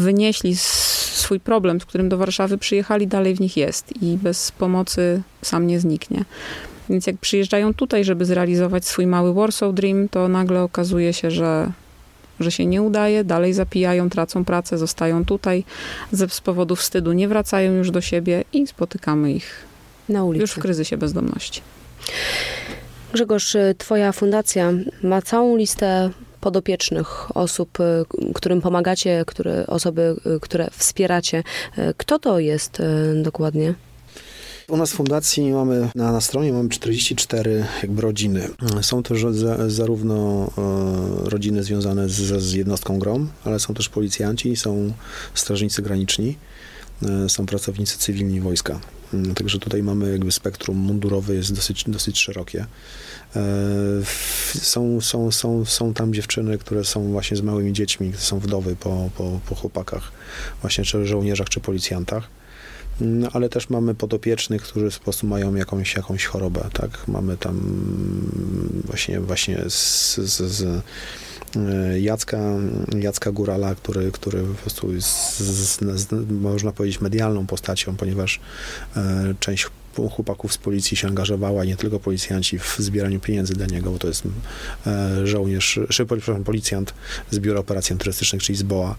wynieśli 0.00 0.56
swój 0.56 1.40
problem, 1.40 1.80
z 1.80 1.84
którym 1.84 2.08
do 2.08 2.18
Warszawy 2.18 2.58
przyjechali, 2.58 3.06
dalej 3.06 3.34
w 3.34 3.40
nich 3.40 3.56
jest 3.56 4.02
i 4.02 4.16
bez 4.16 4.52
pomocy 4.52 5.22
sam 5.42 5.66
nie 5.66 5.80
zniknie. 5.80 6.24
Więc 6.90 7.06
jak 7.06 7.16
przyjeżdżają 7.16 7.74
tutaj, 7.74 8.04
żeby 8.04 8.24
zrealizować 8.24 8.86
swój 8.86 9.06
mały 9.06 9.34
Warsaw 9.34 9.74
Dream, 9.74 10.08
to 10.08 10.28
nagle 10.28 10.62
okazuje 10.62 11.12
się, 11.12 11.30
że, 11.30 11.72
że 12.40 12.50
się 12.50 12.66
nie 12.66 12.82
udaje, 12.82 13.24
dalej 13.24 13.54
zapijają, 13.54 14.10
tracą 14.10 14.44
pracę, 14.44 14.78
zostają 14.78 15.24
tutaj, 15.24 15.64
ze, 16.12 16.28
z 16.28 16.40
powodu 16.40 16.76
wstydu 16.76 17.12
nie 17.12 17.28
wracają 17.28 17.72
już 17.72 17.90
do 17.90 18.00
siebie 18.00 18.44
i 18.52 18.66
spotykamy 18.66 19.32
ich 19.32 19.64
Na 20.08 20.24
ulicy. 20.24 20.40
Już 20.40 20.50
w 20.52 20.58
kryzysie 20.58 20.96
bezdomności. 20.96 21.60
Grzegorz, 23.12 23.56
twoja 23.78 24.12
fundacja 24.12 24.72
ma 25.02 25.22
całą 25.22 25.56
listę 25.56 26.10
podopiecznych 26.40 27.36
osób, 27.36 27.78
y, 27.80 28.04
którym 28.34 28.60
pomagacie, 28.60 29.24
które, 29.26 29.66
osoby, 29.66 30.16
y, 30.36 30.40
które 30.40 30.68
wspieracie. 30.72 31.42
Y, 31.78 31.94
Kto 31.96 32.18
to 32.18 32.38
jest 32.38 32.82
dokładnie? 33.22 33.74
U 34.68 34.76
nas 34.76 34.90
w 34.92 34.94
fundacji 34.94 35.52
mamy, 35.52 35.88
na, 35.94 36.12
na 36.12 36.20
stronie 36.20 36.52
mamy 36.52 36.68
44 36.68 37.64
jakby 37.82 38.02
rodziny. 38.02 38.48
Są 38.82 39.02
to 39.02 39.14
żo- 39.14 39.32
za, 39.32 39.70
zarówno 39.70 40.50
e, 41.26 41.30
rodziny 41.30 41.62
związane 41.62 42.08
z, 42.08 42.42
z 42.42 42.52
jednostką 42.52 42.98
GROM, 42.98 43.28
ale 43.44 43.60
są 43.60 43.74
też 43.74 43.88
policjanci, 43.88 44.56
są 44.56 44.92
strażnicy 45.34 45.82
graniczni, 45.82 46.36
e, 47.02 47.28
są 47.28 47.46
pracownicy 47.46 47.98
cywilni 47.98 48.40
wojska. 48.40 48.80
Mm, 49.14 49.34
Także 49.34 49.58
tutaj 49.58 49.82
mamy 49.82 50.12
jakby 50.12 50.32
spektrum 50.32 50.76
mundurowe 50.76 51.34
jest 51.34 51.52
dosyć, 51.54 51.84
dosyć 51.86 52.18
szerokie. 52.18 52.66
E, 53.36 53.42
Są, 54.54 55.00
są, 55.00 55.30
są, 55.32 55.64
są 55.64 55.94
tam 55.94 56.14
dziewczyny, 56.14 56.58
które 56.58 56.84
są 56.84 57.12
właśnie 57.12 57.36
z 57.36 57.42
małymi 57.42 57.72
dziećmi, 57.72 58.12
są 58.16 58.38
wdowy 58.38 58.76
po, 58.76 59.10
po, 59.16 59.40
po 59.48 59.54
chłopakach, 59.54 60.12
właśnie 60.60 60.84
czy 60.84 61.06
żołnierzach, 61.06 61.48
czy 61.48 61.60
policjantach. 61.60 62.28
No, 63.00 63.28
ale 63.32 63.48
też 63.48 63.70
mamy 63.70 63.94
podopiecznych, 63.94 64.62
którzy 64.62 64.90
po 64.98 65.04
prostu 65.04 65.26
mają 65.26 65.54
jakąś, 65.54 65.94
jakąś 65.96 66.24
chorobę, 66.24 66.68
tak? 66.72 67.08
Mamy 67.08 67.36
tam 67.36 67.58
mm, 67.58 68.82
właśnie, 68.84 69.20
właśnie 69.20 69.64
z, 69.68 70.16
z, 70.16 70.40
z 70.40 70.82
Jacka, 72.00 72.38
Jacka 73.00 73.32
Górala, 73.32 73.74
który, 73.74 74.12
który 74.12 74.42
po 74.42 74.54
prostu 74.54 74.94
jest, 74.94 75.38
z, 75.38 75.80
z, 75.80 76.00
z, 76.00 76.30
można 76.30 76.72
powiedzieć, 76.72 77.00
medialną 77.00 77.46
postacią, 77.46 77.96
ponieważ 77.96 78.40
e, 78.96 79.34
część 79.40 79.66
chłopaków 80.08 80.52
z 80.52 80.58
policji 80.58 80.96
się 80.96 81.08
angażowała, 81.08 81.64
nie 81.64 81.76
tylko 81.76 82.00
policjanci, 82.00 82.58
w 82.58 82.76
zbieraniu 82.78 83.20
pieniędzy 83.20 83.54
dla 83.54 83.66
niego, 83.66 83.90
bo 83.90 83.98
to 83.98 84.08
jest 84.08 84.22
e, 84.86 85.26
żołnierz, 85.26 85.80
przepraszam, 85.88 86.44
policjant 86.44 86.94
z 87.30 87.38
Biura 87.38 87.60
Operacji 87.60 87.92
Antyterrorystycznych, 87.92 88.42
czyli 88.42 88.58
z 88.58 88.62
BOA, 88.62 88.96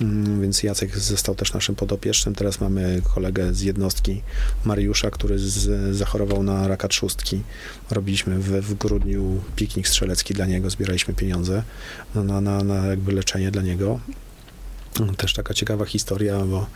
Mm, 0.00 0.42
więc 0.42 0.62
Jacek 0.62 0.98
został 0.98 1.34
też 1.34 1.52
naszym 1.52 1.74
podopiecznym. 1.74 2.34
Teraz 2.34 2.60
mamy 2.60 3.02
kolegę 3.14 3.54
z 3.54 3.60
jednostki, 3.60 4.22
Mariusza, 4.64 5.10
który 5.10 5.38
z, 5.38 5.96
zachorował 5.96 6.42
na 6.42 6.68
raka 6.68 6.88
trzustki. 6.88 7.42
Robiliśmy 7.90 8.38
w, 8.38 8.50
w 8.50 8.74
grudniu 8.74 9.40
piknik 9.56 9.88
strzelecki 9.88 10.34
dla 10.34 10.46
niego, 10.46 10.70
zbieraliśmy 10.70 11.14
pieniądze 11.14 11.62
na, 12.14 12.22
na, 12.22 12.40
na, 12.40 12.64
na 12.64 12.86
jakby 12.86 13.12
leczenie 13.12 13.50
dla 13.50 13.62
niego. 13.62 14.00
Też 15.16 15.34
taka 15.34 15.54
ciekawa 15.54 15.84
historia, 15.84 16.38
bo 16.38 16.66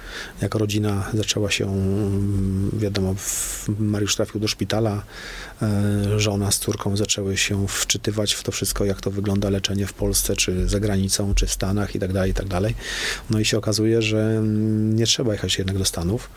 jako 0.40 0.58
rodzina 0.58 1.10
zaczęła 1.14 1.50
się, 1.50 1.64
mm, 1.64 2.70
wiadomo, 2.72 3.14
Mariusz 3.78 4.16
trafił 4.16 4.40
do 4.40 4.48
szpitala, 4.48 5.02
żona 6.16 6.50
z 6.50 6.58
córką 6.58 6.96
zaczęły 6.96 7.36
się 7.36 7.68
wczytywać 7.68 8.32
w 8.32 8.42
to 8.42 8.52
wszystko, 8.52 8.84
jak 8.84 9.00
to 9.00 9.10
wygląda 9.10 9.50
leczenie 9.50 9.86
w 9.86 9.92
Polsce, 9.92 10.36
czy 10.36 10.68
za 10.68 10.80
granicą, 10.80 11.34
czy 11.34 11.46
w 11.46 11.52
Stanach 11.52 11.94
i 11.94 11.98
tak 11.98 12.12
dalej, 12.12 12.30
i 12.30 12.34
tak 12.34 12.48
dalej. 12.48 12.74
No 13.30 13.40
i 13.40 13.44
się 13.44 13.58
okazuje, 13.58 14.02
że 14.02 14.18
mm, 14.18 14.96
nie 14.96 15.06
trzeba 15.06 15.32
jechać 15.32 15.58
jednak 15.58 15.78
do 15.78 15.84
Stanów, 15.84 16.30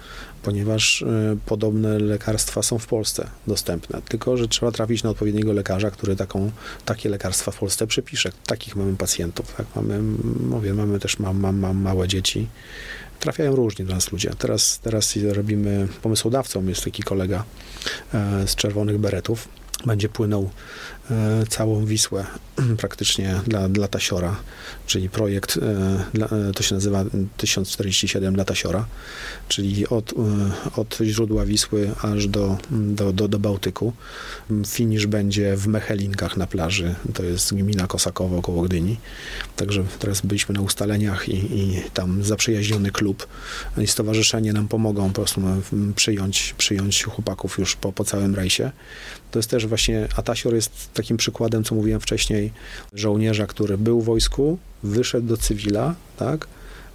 ponieważ 0.43 1.01
e, 1.01 1.37
podobne 1.45 1.99
lekarstwa 1.99 2.63
są 2.63 2.79
w 2.79 2.87
Polsce 2.87 3.27
dostępne, 3.47 4.01
tylko 4.09 4.37
że 4.37 4.47
trzeba 4.47 4.71
trafić 4.71 5.03
na 5.03 5.09
odpowiedniego 5.09 5.53
lekarza, 5.53 5.91
który 5.91 6.15
taką, 6.15 6.51
takie 6.85 7.09
lekarstwa 7.09 7.51
w 7.51 7.59
Polsce 7.59 7.87
przepisze. 7.87 8.31
Takich 8.45 8.75
mamy 8.75 8.97
pacjentów, 8.97 9.53
tak? 9.57 9.67
Mamy, 9.75 10.01
mówię, 10.49 10.73
mamy 10.73 10.99
też 10.99 11.19
mam, 11.19 11.39
mam, 11.39 11.59
mam 11.59 11.77
małe 11.77 12.07
dzieci. 12.07 12.47
Trafiają 13.19 13.55
różnie 13.55 13.85
do 13.85 13.93
nas 13.93 14.11
ludzie. 14.11 14.31
Teraz, 14.37 14.79
teraz 14.79 15.15
robimy, 15.33 15.87
pomysłodawcą 16.01 16.67
jest 16.67 16.83
taki 16.83 17.03
kolega 17.03 17.43
e, 18.13 18.47
z 18.47 18.55
Czerwonych 18.55 18.97
Beretów. 18.97 19.47
Będzie 19.85 20.09
płynął 20.09 20.49
całą 21.49 21.85
Wisłę 21.85 22.25
praktycznie 22.77 23.35
dla, 23.47 23.69
dla 23.69 23.87
Tasiora, 23.87 24.35
czyli 24.87 25.09
projekt, 25.09 25.57
e, 25.57 26.25
e, 26.49 26.53
to 26.53 26.63
się 26.63 26.75
nazywa 26.75 27.05
1047 27.37 28.33
dla 28.33 28.45
Tasiora, 28.45 28.85
czyli 29.47 29.87
od, 29.87 30.13
e, 30.13 30.15
od 30.75 30.97
źródła 31.03 31.45
Wisły 31.45 31.91
aż 32.01 32.27
do, 32.27 32.57
do, 32.71 33.13
do, 33.13 33.27
do 33.27 33.39
Bałtyku. 33.39 33.93
Finisz 34.67 35.07
będzie 35.07 35.55
w 35.57 35.67
Mechelinkach 35.67 36.37
na 36.37 36.47
plaży, 36.47 36.95
to 37.13 37.23
jest 37.23 37.53
gmina 37.53 37.87
Kosakowo 37.87 38.41
koło 38.41 38.61
Gdyni. 38.61 38.97
Także 39.55 39.83
teraz 39.99 40.21
byliśmy 40.21 40.55
na 40.55 40.61
ustaleniach 40.61 41.29
i, 41.29 41.59
i 41.59 41.81
tam 41.93 42.23
zaprzyjaźniony 42.23 42.91
klub 42.91 43.27
i 43.77 43.87
stowarzyszenie 43.87 44.53
nam 44.53 44.67
pomogą 44.67 45.07
po 45.07 45.13
prostu 45.15 45.41
mm, 45.41 45.93
przyjąć, 45.93 46.55
przyjąć 46.57 47.03
chłopaków 47.03 47.57
już 47.59 47.75
po, 47.75 47.91
po 47.91 48.03
całym 48.03 48.35
rejsie. 48.35 48.71
To 49.31 49.39
jest 49.39 49.49
też 49.49 49.67
właśnie, 49.67 50.07
Atasior 50.15 50.55
jest 50.55 50.89
takim 50.95 51.17
przykładem, 51.17 51.63
co 51.63 51.75
mówiłem 51.75 51.99
wcześniej, 51.99 52.51
żołnierza, 52.93 53.47
który 53.47 53.77
był 53.77 54.01
w 54.01 54.05
wojsku, 54.05 54.57
wyszedł 54.83 55.27
do 55.27 55.37
cywila, 55.37 55.95
tak, 56.17 56.47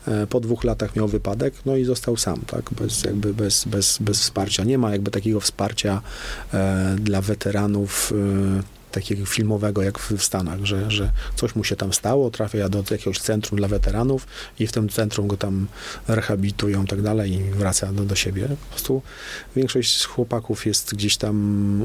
E, 0.08 0.26
po 0.26 0.40
dwóch 0.40 0.64
latach 0.64 0.96
miał 0.96 1.08
wypadek, 1.08 1.54
no 1.66 1.76
i 1.76 1.84
został 1.84 2.16
sam, 2.16 2.40
tak, 2.46 2.70
bez, 2.80 3.04
jakby 3.04 3.34
bez, 3.34 3.64
bez, 3.64 3.98
bez 3.98 4.20
wsparcia. 4.20 4.64
Nie 4.64 4.78
ma 4.78 4.92
jakby 4.92 5.10
takiego 5.10 5.40
wsparcia 5.40 6.02
e, 6.54 6.96
dla 7.00 7.20
weteranów 7.20 8.12
e, 8.58 8.79
takiego 8.90 9.26
filmowego 9.26 9.82
jak 9.82 9.98
w 9.98 10.22
Stanach, 10.22 10.64
że, 10.64 10.90
że 10.90 11.12
coś 11.36 11.54
mu 11.54 11.64
się 11.64 11.76
tam 11.76 11.92
stało, 11.92 12.30
trafia 12.30 12.68
do 12.68 12.84
jakiegoś 12.90 13.18
centrum 13.18 13.58
dla 13.58 13.68
weteranów 13.68 14.26
i 14.58 14.66
w 14.66 14.72
tym 14.72 14.88
centrum 14.88 15.28
go 15.28 15.36
tam 15.36 15.66
rehabilitują 16.08 16.84
i 16.84 16.86
tak 16.86 17.02
dalej 17.02 17.32
i 17.32 17.42
wraca 17.42 17.92
do, 17.92 18.04
do 18.04 18.14
siebie. 18.14 18.48
Po 18.48 18.70
prostu 18.70 19.02
większość 19.56 20.06
chłopaków 20.06 20.66
jest 20.66 20.94
gdzieś 20.94 21.16
tam 21.16 21.36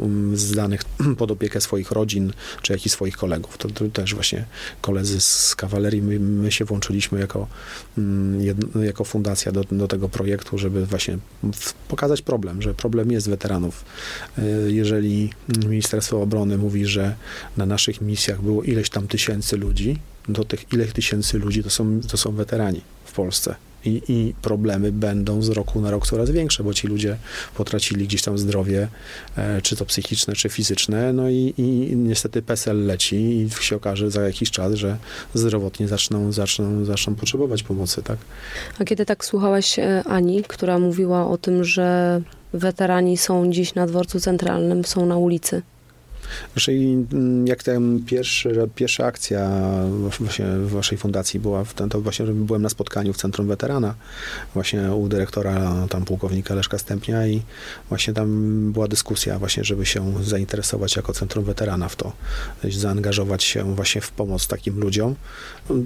um, 0.02 0.38
zdanych 0.38 0.82
pod 1.18 1.32
opiekę 1.32 1.62
swoich 1.62 1.92
rodzin 1.92 2.34
czy 2.62 2.74
jakichś 2.74 2.96
swoich 2.96 3.18
kolegów. 3.18 3.58
To, 3.58 3.70
to 3.70 3.90
też 3.90 4.16
właśnie 4.16 4.46
koledzy 4.82 5.22
z 5.22 5.56
kawalerii, 5.56 6.02
my, 6.02 6.20
my 6.20 6.52
się 6.52 6.66
włączyliśmy 6.66 7.20
jako, 7.20 7.48
mm, 7.98 8.42
jedno, 8.42 8.84
jako 8.84 9.04
fundacja 9.04 9.52
do, 9.52 9.64
do 9.64 9.88
tego 9.88 10.10
projektu, 10.10 10.58
żeby 10.58 10.86
właśnie 10.86 11.18
pokazać 11.88 12.22
problem, 12.22 12.62
że 12.62 12.74
problem 12.74 13.12
jest 13.12 13.30
weteranów. 13.30 13.86
Y, 14.40 14.72
Jeżeli 14.72 15.30
Ministerstwo 15.70 16.22
Obrony 16.22 16.58
mówi, 16.58 16.86
że 16.86 16.95
na 17.58 17.66
naszych 17.66 18.02
misjach 18.02 18.42
było 18.42 18.64
ileś 18.64 18.90
tam 18.90 19.08
tysięcy 19.08 19.58
ludzi, 19.58 20.00
do 20.30 20.44
tych 20.44 20.74
ileś 20.74 20.94
tysięcy 20.94 21.38
ludzi 21.40 21.64
to 21.64 21.70
są, 21.70 22.02
to 22.02 22.18
są 22.18 22.32
weterani 22.32 22.82
w 23.06 23.12
Polsce. 23.12 23.56
I, 23.86 24.02
I 24.08 24.34
problemy 24.42 24.92
będą 24.92 25.42
z 25.42 25.50
roku 25.50 25.82
na 25.82 25.92
rok 25.92 26.08
coraz 26.08 26.32
większe, 26.32 26.64
bo 26.64 26.74
ci 26.74 26.88
ludzie 26.88 27.18
potracili 27.56 28.08
gdzieś 28.08 28.22
tam 28.22 28.38
zdrowie, 28.38 28.88
e, 29.38 29.62
czy 29.62 29.76
to 29.76 29.86
psychiczne, 29.86 30.36
czy 30.36 30.50
fizyczne, 30.50 31.14
no 31.14 31.30
i, 31.30 31.54
i 31.58 31.96
niestety 31.96 32.42
PESEL 32.42 32.86
leci 32.86 33.16
i 33.16 33.50
się 33.64 33.76
okaże 33.76 34.12
za 34.12 34.22
jakiś 34.22 34.52
czas, 34.52 34.74
że 34.74 34.98
zdrowotnie 35.34 35.88
zaczną, 35.88 36.32
zaczną, 36.32 36.86
zaczną 36.86 37.16
potrzebować 37.16 37.64
pomocy, 37.64 38.04
tak? 38.04 38.18
A 38.80 38.84
kiedy 38.84 39.06
tak 39.06 39.26
słuchałaś 39.26 39.80
e, 39.80 40.04
Ani, 40.06 40.44
która 40.44 40.80
mówiła 40.80 41.28
o 41.28 41.38
tym, 41.38 41.64
że 41.64 42.22
weterani 42.54 43.18
są 43.18 43.52
dziś 43.52 43.76
na 43.76 43.88
dworcu 43.88 44.20
centralnym, 44.20 44.86
są 44.86 45.06
na 45.06 45.18
ulicy. 45.18 45.62
Mm, 46.68 47.48
jak 47.48 47.64
tam 47.64 48.00
pierwszy, 48.06 48.70
pierwsza 48.76 49.06
akcja 49.06 49.50
właśnie 50.20 50.46
w 50.46 50.70
waszej 50.70 50.98
fundacji 50.98 51.40
była, 51.40 51.66
ten, 51.66 51.90
to 51.90 52.02
właśnie 52.02 52.26
byłem 52.26 52.62
na 52.62 52.70
spotkaniu 52.70 53.14
w 53.14 53.18
Centrum 53.18 53.48
Weterana, 53.48 53.96
właśnie 54.54 54.92
u 54.92 55.08
dyrektora 55.08 55.88
tam 55.90 56.06
pułkownika 56.06 56.56
Leszka 56.56 56.78
Stępnia 56.78 57.28
i 57.28 57.42
właśnie 57.90 58.14
tam 58.14 58.72
była 58.72 58.88
dyskusja 58.88 59.40
właśnie, 59.40 59.64
żeby 59.64 59.86
się 59.86 60.24
zainteresować 60.24 60.96
jako 60.96 61.14
Centrum 61.14 61.46
Weterana 61.46 61.90
w 61.90 61.96
to, 61.96 62.12
zaangażować 62.64 63.44
się 63.44 63.76
właśnie 63.76 64.02
w 64.02 64.12
pomoc 64.12 64.48
takim 64.48 64.80
ludziom. 64.80 65.16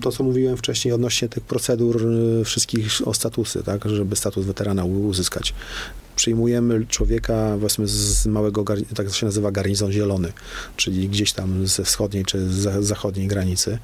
To, 0.02 0.12
co 0.12 0.24
mówiłem 0.24 0.58
wcześniej 0.58 0.94
odnośnie 0.94 1.30
tych 1.30 1.44
procedur 1.44 2.06
y, 2.42 2.46
wszystkich 2.46 3.08
o 3.08 3.14
statusy, 3.14 3.64
tak, 3.64 3.90
żeby 3.90 4.16
status 4.16 4.46
weterana 4.46 4.86
uzyskać 4.86 5.54
przyjmujemy 6.20 6.86
człowieka 6.86 7.58
właśnie 7.58 7.88
z 7.88 8.26
małego, 8.26 8.64
tak 8.96 9.14
się 9.14 9.26
nazywa 9.26 9.52
garnizon 9.52 9.92
zielony, 9.92 10.34
czyli 10.76 11.10
gdzieś 11.10 11.34
tam 11.34 11.68
ze 11.68 11.84
wschodniej 11.84 12.26
czy 12.26 12.50
z 12.50 12.86
zachodniej 12.86 13.28
granicy. 13.28 13.80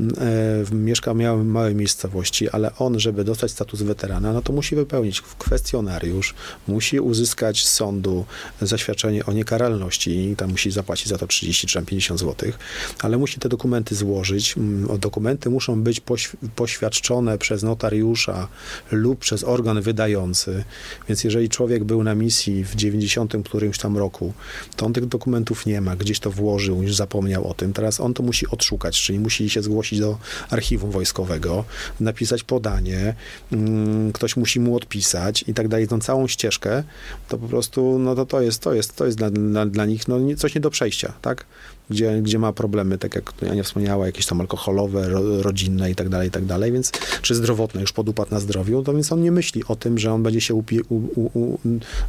E, 0.00 0.74
mieszka 0.74 1.14
w 1.14 1.16
miałej, 1.16 1.44
małej 1.44 1.74
miejscowości, 1.74 2.50
ale 2.50 2.76
on, 2.78 3.00
żeby 3.00 3.24
dostać 3.24 3.50
status 3.50 3.82
weterana, 3.82 4.32
no 4.32 4.42
to 4.42 4.52
musi 4.52 4.76
wypełnić 4.76 5.20
kwestionariusz, 5.20 6.34
musi 6.68 7.00
uzyskać 7.00 7.64
z 7.64 7.70
sądu 7.70 8.24
zaświadczenie 8.60 9.26
o 9.26 9.32
niekaralności 9.32 10.34
tam 10.38 10.50
musi 10.50 10.70
zapłacić 10.70 11.08
za 11.08 11.18
to 11.18 11.26
30 11.26 11.66
czy 11.66 11.74
tam 11.74 11.86
50 11.86 12.20
zł, 12.20 12.52
ale 13.00 13.18
musi 13.18 13.40
te 13.40 13.48
dokumenty 13.48 13.94
złożyć. 13.94 14.56
Mm, 14.56 14.98
Dokumenty 14.98 15.50
muszą 15.50 15.82
być 15.82 16.00
pośw- 16.00 16.36
poświadczone 16.56 17.38
przez 17.38 17.62
notariusza 17.62 18.48
lub 18.92 19.18
przez 19.18 19.44
organ 19.44 19.80
wydający, 19.80 20.64
więc 21.08 21.24
jeżeli 21.24 21.48
człowiek 21.48 21.71
człowiek 21.72 21.84
był 21.84 22.02
na 22.02 22.14
misji 22.14 22.64
w 22.64 22.74
90 22.74 23.34
którymś 23.44 23.78
tam 23.78 23.96
roku, 23.98 24.32
to 24.76 24.86
on 24.86 24.92
tych 24.92 25.06
dokumentów 25.06 25.66
nie 25.66 25.80
ma, 25.80 25.96
gdzieś 25.96 26.20
to 26.20 26.30
włożył, 26.30 26.82
już 26.82 26.96
zapomniał 26.96 27.48
o 27.48 27.54
tym. 27.54 27.72
Teraz 27.72 28.00
on 28.00 28.14
to 28.14 28.22
musi 28.22 28.46
odszukać, 28.48 29.02
czyli 29.02 29.18
musi 29.18 29.50
się 29.50 29.62
zgłosić 29.62 30.00
do 30.00 30.18
archiwum 30.50 30.90
wojskowego, 30.90 31.64
napisać 32.00 32.42
podanie, 32.42 33.14
mm, 33.52 34.12
ktoś 34.12 34.36
musi 34.36 34.60
mu 34.60 34.76
odpisać 34.76 35.44
i 35.48 35.54
tak 35.54 35.68
dalej. 35.68 35.88
Tą 35.88 36.00
całą 36.00 36.28
ścieżkę, 36.28 36.84
to 37.28 37.38
po 37.38 37.48
prostu, 37.48 37.98
no 37.98 38.14
to 38.14 38.26
to 38.26 38.40
jest, 38.40 38.62
to 38.62 38.74
jest, 38.74 38.96
to 38.96 39.06
jest 39.06 39.18
dla, 39.18 39.30
dla, 39.30 39.66
dla 39.66 39.86
nich 39.86 40.08
no, 40.08 40.16
coś 40.36 40.54
nie 40.54 40.60
do 40.60 40.70
przejścia, 40.70 41.12
tak? 41.22 41.46
Gdzie, 41.90 42.22
gdzie 42.22 42.38
ma 42.38 42.52
problemy, 42.52 42.98
tak 42.98 43.14
jak 43.14 43.32
Ania 43.50 43.62
wspomniała, 43.62 44.06
jakieś 44.06 44.26
tam 44.26 44.40
alkoholowe, 44.40 45.08
ro, 45.08 45.42
rodzinne 45.42 45.90
i 45.90 45.94
tak 45.94 46.08
dalej, 46.08 46.28
i 46.28 46.30
tak 46.30 46.44
dalej, 46.44 46.72
więc, 46.72 46.92
czy 47.22 47.34
zdrowotne, 47.34 47.80
już 47.80 47.92
podupadł 47.92 48.30
na 48.30 48.40
zdrowiu, 48.40 48.82
to 48.82 48.92
więc 48.92 49.12
on 49.12 49.22
nie 49.22 49.32
myśli 49.32 49.62
o 49.68 49.76
tym, 49.76 49.98
że 49.98 50.12
on 50.12 50.22
będzie 50.22 50.40
się 50.40 50.54
upi, 50.54 50.80
u, 50.80 50.94
u, 50.94 51.40
u, 51.40 51.58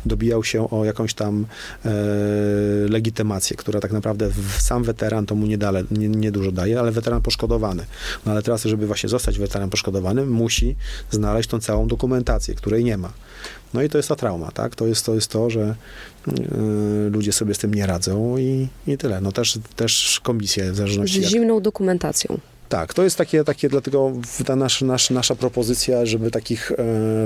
dobijał 0.05 0.43
się 0.43 0.69
o 0.69 0.85
jakąś 0.85 1.13
tam 1.13 1.45
e, 1.85 1.89
legitymację, 2.89 3.55
która 3.55 3.79
tak 3.79 3.91
naprawdę 3.91 4.29
w, 4.29 4.61
sam 4.61 4.83
weteran 4.83 5.25
to 5.25 5.35
mu 5.35 5.45
nie, 5.45 5.57
dale, 5.57 5.83
nie, 5.91 6.09
nie 6.09 6.31
dużo 6.31 6.51
daje, 6.51 6.79
ale 6.79 6.91
weteran 6.91 7.21
poszkodowany. 7.21 7.85
No 8.25 8.31
ale 8.31 8.41
teraz, 8.41 8.63
żeby 8.63 8.87
właśnie 8.87 9.09
zostać 9.09 9.39
weteranem 9.39 9.69
poszkodowanym, 9.69 10.31
musi 10.31 10.75
znaleźć 11.11 11.49
tą 11.49 11.59
całą 11.59 11.87
dokumentację, 11.87 12.55
której 12.55 12.83
nie 12.83 12.97
ma. 12.97 13.13
No 13.73 13.81
i 13.81 13.89
to 13.89 13.97
jest 13.97 14.09
ta 14.09 14.15
trauma, 14.15 14.51
tak? 14.51 14.75
To 14.75 14.87
jest 14.87 15.05
to, 15.05 15.15
jest 15.15 15.31
to 15.31 15.49
że 15.49 15.75
y, 16.27 17.09
ludzie 17.09 17.33
sobie 17.33 17.53
z 17.53 17.57
tym 17.57 17.73
nie 17.73 17.85
radzą 17.85 18.37
i, 18.37 18.67
i 18.87 18.97
tyle. 18.97 19.21
No 19.21 19.31
też, 19.31 19.59
też 19.75 20.19
komisje 20.23 20.71
w 20.71 20.75
zależności... 20.75 21.23
Z 21.23 21.27
zimną 21.27 21.53
jak... 21.55 21.63
dokumentacją. 21.63 22.39
Tak, 22.73 22.93
to 22.93 23.03
jest 23.03 23.17
takie, 23.17 23.43
takie 23.43 23.69
dlatego 23.69 24.11
ta 24.45 24.55
nasz, 24.55 24.81
nasz, 24.81 25.09
nasza 25.09 25.35
propozycja, 25.35 26.05
żeby 26.05 26.31
takich 26.31 26.71
e, 26.71 26.75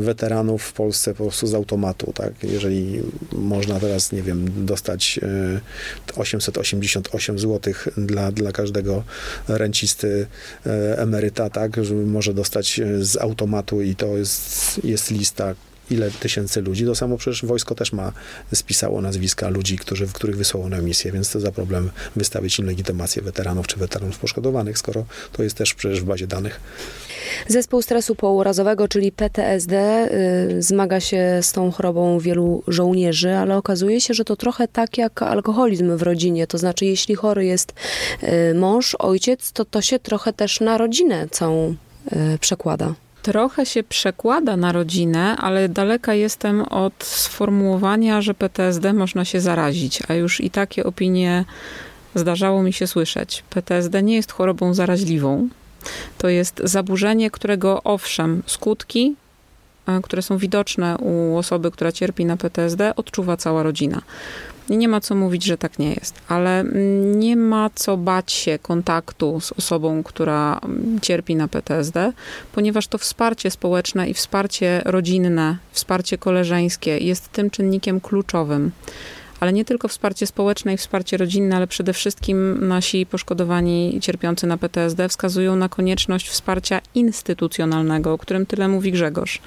weteranów 0.02 0.64
w 0.64 0.74
Polsce 0.74 1.14
po 1.14 1.24
prostu 1.24 1.48
z 1.48 1.54
automatu, 1.54 2.14
tak, 2.16 2.34
jeżeli 2.43 3.02
można 3.32 3.80
teraz, 3.80 4.12
nie 4.12 4.24
wiem, 4.24 4.66
dostać 4.66 5.20
e, 5.24 6.20
888 6.20 7.39
zł 7.39 7.74
dla, 7.98 8.32
dla 8.32 8.52
każdego 8.52 9.04
rencisty 9.48 10.28
e, 10.66 10.98
emeryta, 11.00 11.50
tak, 11.50 11.84
żeby 11.86 12.06
może 12.06 12.34
dostać 12.34 12.80
e, 12.80 13.04
z 13.06 13.18
automatu 13.18 13.82
i 13.82 13.95
to 13.95 14.18
jest, 14.18 14.80
jest 14.84 15.12
lista, 15.12 15.56
ile 15.89 16.11
tysięcy 16.11 16.61
ludzi. 16.61 16.85
To 16.85 16.95
samo 16.95 17.17
przecież 17.17 17.45
wojsko 17.45 17.75
też 17.75 17.93
ma, 17.93 18.11
spisało 18.53 19.01
nazwiska 19.01 19.49
ludzi, 19.49 19.77
którzy, 19.77 20.07
których 20.07 20.38
wysłało 20.38 20.69
na 20.69 20.81
misję, 20.81 21.11
więc 21.11 21.31
to 21.31 21.39
za 21.39 21.51
problem 21.51 21.89
wystawić 22.15 22.59
im 22.59 22.65
legitymację 22.65 23.21
weteranów 23.21 23.67
czy 23.67 23.77
weteranów 23.77 24.19
poszkodowanych, 24.19 24.77
skoro 24.77 25.05
to 25.31 25.43
jest 25.43 25.55
też 25.55 25.73
przecież 25.73 26.01
w 26.01 26.05
bazie 26.05 26.27
danych. 26.27 26.59
Zespół 27.47 27.81
stresu 27.81 28.15
pourazowego, 28.15 28.88
czyli 28.88 29.11
PTSD, 29.11 30.07
y, 30.51 30.61
zmaga 30.61 30.99
się 30.99 31.39
z 31.41 31.51
tą 31.51 31.71
chorobą 31.71 32.19
wielu 32.19 32.63
żołnierzy, 32.67 33.35
ale 33.35 33.57
okazuje 33.57 34.01
się, 34.01 34.13
że 34.13 34.25
to 34.25 34.35
trochę 34.35 34.67
tak 34.67 34.97
jak 34.97 35.21
alkoholizm 35.21 35.97
w 35.97 36.01
rodzinie. 36.01 36.47
To 36.47 36.57
znaczy, 36.57 36.85
jeśli 36.85 37.15
chory 37.15 37.45
jest 37.45 37.73
y, 38.23 38.53
mąż, 38.53 38.95
ojciec, 38.95 39.51
to 39.51 39.65
to 39.65 39.81
się 39.81 39.99
trochę 39.99 40.33
też 40.33 40.59
na 40.59 40.77
rodzinę 40.77 41.27
całą 41.31 41.75
y, 42.35 42.38
przekłada 42.39 42.93
trochę 43.28 43.65
się 43.65 43.84
przekłada 43.84 44.57
na 44.57 44.71
rodzinę, 44.71 45.38
ale 45.38 45.69
daleka 45.69 46.13
jestem 46.13 46.61
od 46.61 46.93
sformułowania, 47.03 48.21
że 48.21 48.34
PTSD 48.34 48.93
można 48.93 49.25
się 49.25 49.41
zarazić, 49.41 49.99
a 50.07 50.13
już 50.13 50.41
i 50.41 50.49
takie 50.49 50.84
opinie 50.84 51.45
zdarzało 52.15 52.63
mi 52.63 52.73
się 52.73 52.88
słyszeć. 52.88 53.43
PTSD 53.49 54.03
nie 54.03 54.15
jest 54.15 54.32
chorobą 54.32 54.73
zaraźliwą. 54.73 55.49
To 56.17 56.30
jest 56.30 56.61
zaburzenie, 56.63 57.32
którego 57.32 57.84
owszem, 57.84 58.43
skutki, 58.45 59.15
e, 59.88 59.99
które 60.03 60.21
są 60.21 60.38
widoczne 60.38 60.97
u 60.97 61.38
osoby, 61.38 61.71
która 61.71 61.91
cierpi 61.91 62.25
na 62.25 62.38
PTSD, 62.38 62.95
odczuwa 62.95 63.38
cała 63.38 63.63
rodzina. 63.63 64.01
Nie 64.70 64.88
ma 64.88 65.01
co 65.01 65.15
mówić, 65.15 65.43
że 65.43 65.57
tak 65.57 65.80
nie 65.80 65.93
jest, 65.93 66.22
ale 66.28 66.65
nie 67.15 67.36
ma 67.36 67.70
co 67.76 67.97
bać 67.97 68.32
się 68.32 68.59
kontaktu 68.59 69.39
z 69.39 69.51
osobą, 69.51 70.03
która 70.03 70.61
cierpi 71.01 71.36
na 71.36 71.47
PTSD, 71.47 72.13
ponieważ 72.51 72.88
to 72.88 72.97
wsparcie 72.97 73.51
społeczne 73.51 74.09
i 74.09 74.13
wsparcie 74.13 74.82
rodzinne, 74.86 75.57
wsparcie 75.72 76.18
koleżeńskie 76.18 76.97
jest 76.97 77.32
tym 77.32 77.49
czynnikiem 77.49 78.01
kluczowym. 78.01 78.72
Ale 79.39 79.53
nie 79.53 79.65
tylko 79.65 79.88
wsparcie 79.88 80.28
społeczne 80.28 80.74
i 80.74 80.78
wsparcie 80.78 81.18
rodzinne, 81.18 81.55
ale 81.55 81.68
przede 81.68 81.93
wszystkim 81.93 82.68
nasi 82.68 83.05
poszkodowani 83.05 83.99
cierpiący 84.01 84.47
na 84.47 84.57
PTSD 84.57 85.09
wskazują 85.09 85.55
na 85.55 85.70
konieczność 85.70 86.30
wsparcia 86.30 86.82
instytucjonalnego, 86.95 88.13
o 88.13 88.18
którym 88.18 88.45
tyle 88.45 88.68
mówi 88.68 88.91
Grzegorz 88.91 89.41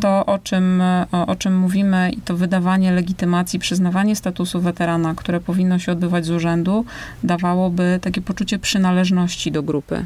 to, 0.00 0.26
o 0.26 0.38
czym, 0.38 0.82
o, 1.12 1.26
o, 1.26 1.36
czym 1.36 1.58
mówimy, 1.58 2.10
i 2.10 2.20
to 2.20 2.36
wydawanie 2.36 2.92
legitymacji, 2.92 3.58
przyznawanie 3.58 4.16
statusu 4.16 4.60
weterana, 4.60 5.14
które 5.14 5.40
powinno 5.40 5.78
się 5.78 5.92
odbywać 5.92 6.26
z 6.26 6.30
urzędu, 6.30 6.84
dawałoby 7.22 7.98
takie 8.02 8.20
poczucie 8.20 8.58
przynależności 8.58 9.52
do 9.52 9.62
grupy. 9.62 10.04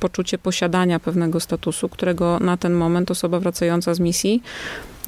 Poczucie 0.00 0.38
posiadania 0.38 1.00
pewnego 1.00 1.40
statusu, 1.40 1.88
którego 1.88 2.38
na 2.40 2.56
ten 2.56 2.74
moment 2.74 3.10
osoba 3.10 3.40
wracająca 3.40 3.94
z 3.94 4.00
misji, 4.00 4.42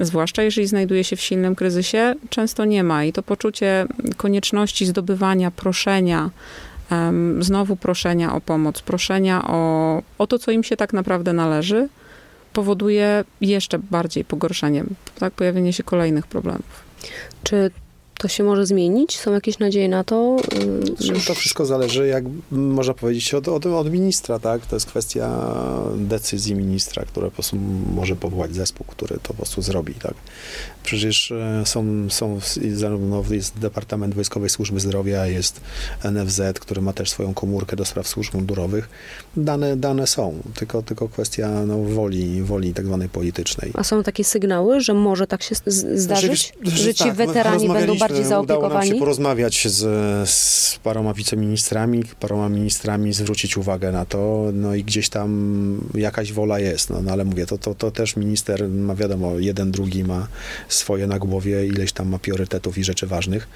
zwłaszcza 0.01 0.43
jeżeli 0.43 0.67
znajduje 0.67 1.05
się 1.05 1.17
w 1.17 1.21
silnym 1.21 1.55
kryzysie, 1.55 2.15
często 2.31 2.65
nie 2.65 2.85
ma. 2.85 3.05
I 3.05 3.13
to 3.13 3.23
poczucie 3.23 3.87
konieczności 4.17 4.87
zdobywania, 4.87 5.51
proszenia, 5.51 6.31
um, 6.91 7.43
znowu 7.43 7.77
proszenia 7.77 8.35
o 8.35 8.41
pomoc, 8.41 8.83
proszenia 8.83 9.49
o, 9.49 10.03
o 10.19 10.27
to, 10.27 10.39
co 10.39 10.51
im 10.51 10.63
się 10.63 10.77
tak 10.77 10.93
naprawdę 10.93 11.33
należy, 11.33 11.89
powoduje 12.57 13.25
jeszcze 13.41 13.79
bardziej 13.79 14.25
pogorszenie, 14.25 14.85
tak, 15.19 15.33
pojawienie 15.33 15.73
się 15.73 15.83
kolejnych 15.83 16.27
problemów. 16.27 16.85
Czy 17.43 17.71
to 18.19 18.29
się 18.29 18.45
może 18.45 18.67
zmienić? 18.67 19.19
Są 19.19 19.33
jakieś 19.33 19.59
nadzieje 19.59 19.89
na 19.89 20.05
to? 20.05 20.37
To 21.27 21.35
wszystko 21.35 21.67
zależy, 21.67 22.07
jak 22.07 22.25
można 22.51 22.95
powiedzieć, 22.95 23.35
od, 23.35 23.49
od, 23.49 23.67
od, 23.67 23.93
ministra, 23.93 24.39
tak? 24.39 24.67
To 24.67 24.77
jest 24.77 24.87
kwestia 24.87 25.55
decyzji 25.97 26.55
ministra, 26.55 27.05
który 27.05 27.27
po 27.27 27.33
prostu 27.33 27.57
może 27.95 28.17
powołać 28.17 28.55
zespół, 28.55 28.87
który 28.87 29.15
to 29.15 29.29
po 29.29 29.35
prostu 29.35 29.63
zrobi, 29.63 29.95
tak? 29.95 30.15
Przecież 30.83 31.31
e, 31.31 31.63
są, 31.67 32.07
są 32.11 32.41
zarówno 32.75 33.25
jest 33.31 33.59
Departament 33.59 34.15
Wojskowej 34.15 34.51
Służby 34.51 34.81
Zdrowia, 34.81 35.27
jest 35.27 35.61
NFZ, 36.05 36.41
który 36.61 36.83
ma 36.83 36.93
też 36.93 37.11
swoją 37.11 37.35
komórkę 37.35 37.77
do 37.77 37.85
spraw 37.85 38.09
służb 38.09 38.35
mundurowych. 38.35 38.89
Dane, 39.37 39.77
dane 39.77 40.07
są, 40.07 40.43
tylko, 40.55 40.83
tylko 40.83 41.09
kwestia 41.09 41.49
no, 41.67 41.79
woli, 41.79 42.43
woli 42.43 42.75
tak 42.75 42.87
zwanej 42.87 43.09
politycznej. 43.09 43.71
A 43.75 43.85
są 43.85 44.03
takie 44.03 44.25
sygnały, 44.25 44.81
że 44.81 44.95
może 44.95 45.27
tak 45.27 45.43
się 45.43 45.55
zdarzyć, 45.95 46.53
że, 46.63 46.71
że 46.71 46.95
ci 46.95 47.05
tak, 47.05 47.15
weterani 47.15 47.69
będą 47.69 47.99
bardziej 48.09 48.25
zaopiekowani? 48.25 48.67
Udało 48.67 48.81
nam 48.81 48.89
się 48.89 48.99
porozmawiać 48.99 49.69
z, 49.69 49.85
z 50.31 50.79
paroma 50.83 51.15
wiceministrami, 51.15 52.05
paroma 52.21 52.49
ministrami, 52.49 53.13
zwrócić 53.13 53.57
uwagę 53.57 53.93
na 53.93 54.05
to, 54.05 54.51
no 54.53 54.75
i 54.75 54.85
gdzieś 54.85 55.09
tam 55.09 55.81
jakaś 55.95 56.33
wola 56.33 56.59
jest, 56.59 56.91
no, 56.91 57.03
no 57.03 57.13
ale 57.13 57.25
mówię, 57.25 57.47
to, 57.47 57.59
to, 57.59 57.75
to 57.75 57.91
też 57.91 58.17
minister 58.17 58.69
ma 58.69 58.95
wiadomo, 58.95 59.39
jeden, 59.39 59.71
drugi 59.71 60.05
ma 60.05 60.29
swoje 60.69 61.07
na 61.07 61.19
głowie, 61.19 61.67
ileś 61.67 61.93
tam 61.93 62.09
ma 62.09 62.19
priorytetów 62.19 62.79
i 62.79 62.85
rzeczy 62.85 63.07
ważnych. 63.07 63.49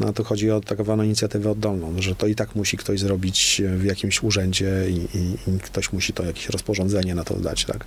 No 0.00 0.08
a 0.08 0.12
to 0.12 0.24
chodzi 0.24 0.50
o 0.50 0.60
tak 0.60 0.82
zwaną 0.88 1.02
inicjatywę 1.02 1.50
oddolną, 1.50 1.94
że 1.98 2.14
to 2.14 2.26
i 2.26 2.34
tak 2.34 2.54
musi 2.54 2.76
ktoś 2.76 3.00
zrobić 3.00 3.62
w 3.76 3.84
jakimś 3.84 4.22
urzędzie 4.22 4.70
i, 4.88 5.18
i, 5.18 5.50
i 5.50 5.58
ktoś 5.58 5.92
musi 5.92 6.12
to 6.12 6.24
jakieś 6.24 6.48
rozporządzenie 6.48 7.14
na 7.14 7.24
to 7.24 7.34
dać, 7.34 7.64
tak. 7.64 7.84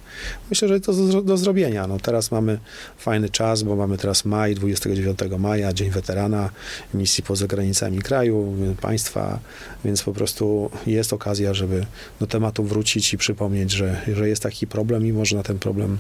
Myślę, 0.50 0.68
że 0.68 0.80
to 0.80 0.94
do, 0.94 1.22
do 1.22 1.38
zrobienia. 1.38 1.88
No 1.88 2.00
teraz 2.00 2.32
mamy 2.32 2.60
fajny 2.98 3.30
czas, 3.30 3.64
bo 3.64 3.76
mamy 3.76 3.98
teraz 3.98 4.26
maj, 4.26 4.56
29 4.56 5.20
maja, 5.40 5.74
Dzień 5.74 5.90
Weterana, 6.12 6.50
misji 6.94 7.24
poza 7.24 7.48
granicami 7.48 8.00
kraju, 8.00 8.54
państwa, 8.82 9.40
więc 9.86 10.04
po 10.04 10.14
prostu 10.14 10.72
jest 10.88 11.14
okazja, 11.14 11.54
żeby 11.54 11.86
do 12.20 12.28
tematu 12.28 12.64
wrócić 12.64 13.14
i 13.14 13.18
przypomnieć, 13.18 13.72
że, 13.72 14.02
że 14.14 14.30
jest 14.30 14.44
taki 14.44 14.68
problem 14.68 15.08
i 15.08 15.14
można 15.14 15.44
ten 15.44 15.60
problem 15.60 15.98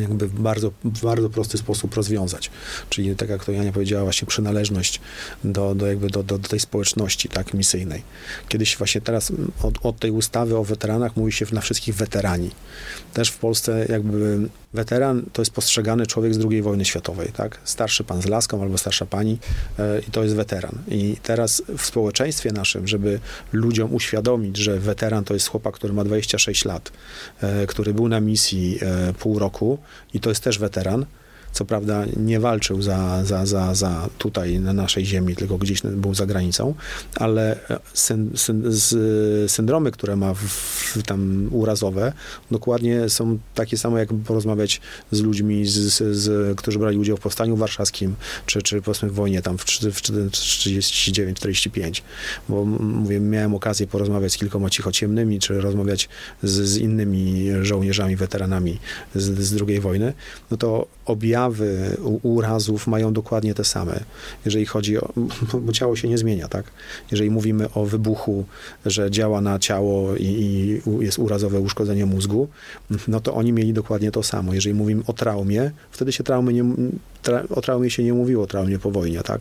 jakby 0.00 0.28
w 0.28 0.40
bardzo, 0.40 0.72
w 0.84 1.02
bardzo 1.02 1.30
prosty 1.30 1.58
sposób 1.58 1.94
rozwiązać. 1.94 2.50
Czyli 2.90 3.16
tak 3.16 3.28
jak 3.28 3.44
to 3.44 3.52
Jania 3.52 3.72
powiedziała, 3.72 4.02
właśnie 4.02 4.28
przynależność 4.28 5.00
do, 5.44 5.74
do, 5.74 5.86
jakby 5.86 6.10
do, 6.10 6.22
do, 6.22 6.38
do 6.38 6.48
tej 6.48 6.60
społeczności 6.60 7.28
tak, 7.28 7.54
misyjnej. 7.54 8.02
Kiedyś 8.48 8.76
właśnie 8.76 9.00
teraz 9.00 9.32
od, 9.62 9.86
od 9.86 9.98
tej 9.98 10.10
ustawy 10.10 10.56
o 10.56 10.64
weteranach 10.64 11.16
mówi 11.16 11.32
się 11.32 11.46
na 11.52 11.60
wszystkich 11.60 11.94
weterani. 11.94 12.50
Też 13.12 13.28
w 13.28 13.38
Polsce 13.38 13.86
jakby 13.88 14.48
weteran 14.76 15.22
to 15.32 15.42
jest 15.42 15.52
postrzegany 15.52 16.06
człowiek 16.06 16.34
z 16.34 16.38
II 16.50 16.62
wojny 16.62 16.84
światowej, 16.84 17.32
tak? 17.32 17.58
Starszy 17.64 18.04
pan 18.04 18.22
z 18.22 18.26
laską 18.26 18.62
albo 18.62 18.78
starsza 18.78 19.06
pani 19.06 19.38
e, 19.78 20.00
i 20.00 20.10
to 20.10 20.22
jest 20.22 20.34
weteran. 20.34 20.78
I 20.88 21.16
teraz 21.22 21.62
w 21.78 21.86
społeczeństwie 21.86 22.52
naszym, 22.52 22.88
żeby 22.88 23.20
ludziom 23.52 23.94
uświadomić, 23.94 24.56
że 24.56 24.78
weteran 24.80 25.24
to 25.24 25.34
jest 25.34 25.48
chłopak, 25.48 25.74
który 25.74 25.92
ma 25.92 26.04
26 26.04 26.64
lat, 26.64 26.92
e, 27.40 27.66
który 27.66 27.94
był 27.94 28.08
na 28.08 28.20
misji 28.20 28.78
e, 28.82 29.12
pół 29.12 29.38
roku 29.38 29.75
i 30.14 30.20
to 30.20 30.28
jest 30.28 30.44
też 30.44 30.58
weteran, 30.58 31.06
co 31.56 31.64
prawda 31.64 32.04
nie 32.16 32.40
walczył 32.40 32.82
za, 32.82 33.24
za, 33.24 33.46
za, 33.46 33.74
za 33.74 34.08
tutaj 34.18 34.60
na 34.60 34.72
naszej 34.72 35.06
ziemi, 35.06 35.36
tylko 35.36 35.58
gdzieś 35.58 35.82
był 35.82 36.14
za 36.14 36.26
granicą, 36.26 36.74
ale 37.14 37.58
syn, 37.94 38.30
syn, 38.34 38.62
z, 38.66 39.50
syndromy, 39.50 39.90
które 39.90 40.16
ma 40.16 40.34
w 40.34 41.02
tam 41.06 41.48
urazowe, 41.50 42.12
dokładnie 42.50 43.08
są 43.08 43.38
takie 43.54 43.78
same, 43.78 43.98
jak 43.98 44.08
porozmawiać 44.26 44.80
z 45.12 45.20
ludźmi, 45.20 45.66
z, 45.66 45.72
z, 45.72 46.16
z, 46.16 46.58
którzy 46.58 46.78
brali 46.78 46.98
udział 46.98 47.16
w 47.16 47.20
Powstaniu 47.20 47.56
Warszawskim, 47.56 48.14
czy, 48.46 48.62
czy 48.62 48.82
powiedzmy 48.82 49.10
w 49.10 49.14
wojnie 49.14 49.42
tam 49.42 49.58
w, 49.58 49.64
w 49.64 50.02
39-45, 50.02 52.02
bo 52.48 52.64
mówię, 52.64 53.20
miałem 53.20 53.54
okazję 53.54 53.86
porozmawiać 53.86 54.32
z 54.32 54.36
kilkoma 54.36 54.70
cichociemnymi, 54.70 55.40
czy 55.40 55.60
rozmawiać 55.60 56.08
z, 56.42 56.50
z 56.50 56.76
innymi 56.76 57.48
żołnierzami, 57.62 58.16
weteranami 58.16 58.78
z, 59.14 59.38
z 59.38 59.62
II 59.68 59.80
wojny, 59.80 60.12
no 60.50 60.56
to 60.56 60.86
objawy 61.06 61.45
urazów 62.22 62.86
mają 62.86 63.12
dokładnie 63.12 63.54
te 63.54 63.64
same. 63.64 64.00
Jeżeli 64.44 64.66
chodzi 64.66 64.98
o, 64.98 65.12
bo 65.64 65.72
ciało 65.72 65.96
się 65.96 66.08
nie 66.08 66.18
zmienia, 66.18 66.48
tak? 66.48 66.64
Jeżeli 67.10 67.30
mówimy 67.30 67.72
o 67.74 67.84
wybuchu, 67.84 68.44
że 68.86 69.10
działa 69.10 69.40
na 69.40 69.58
ciało 69.58 70.16
i, 70.16 70.24
i 70.24 70.80
jest 71.04 71.18
urazowe 71.18 71.60
uszkodzenie 71.60 72.06
mózgu, 72.06 72.48
no 73.08 73.20
to 73.20 73.34
oni 73.34 73.52
mieli 73.52 73.72
dokładnie 73.72 74.10
to 74.10 74.22
samo. 74.22 74.54
Jeżeli 74.54 74.74
mówimy 74.74 75.02
o 75.06 75.12
traumie, 75.12 75.70
wtedy 75.90 76.12
się 76.12 76.24
traumy 76.24 76.52
nie, 76.52 76.64
tra, 77.22 77.42
o 77.50 77.60
traumie 77.60 77.90
się 77.90 78.04
nie 78.04 78.12
mówiło, 78.12 78.46
traumie 78.46 78.78
po 78.78 78.90
wojnie, 78.90 79.20
tak? 79.22 79.40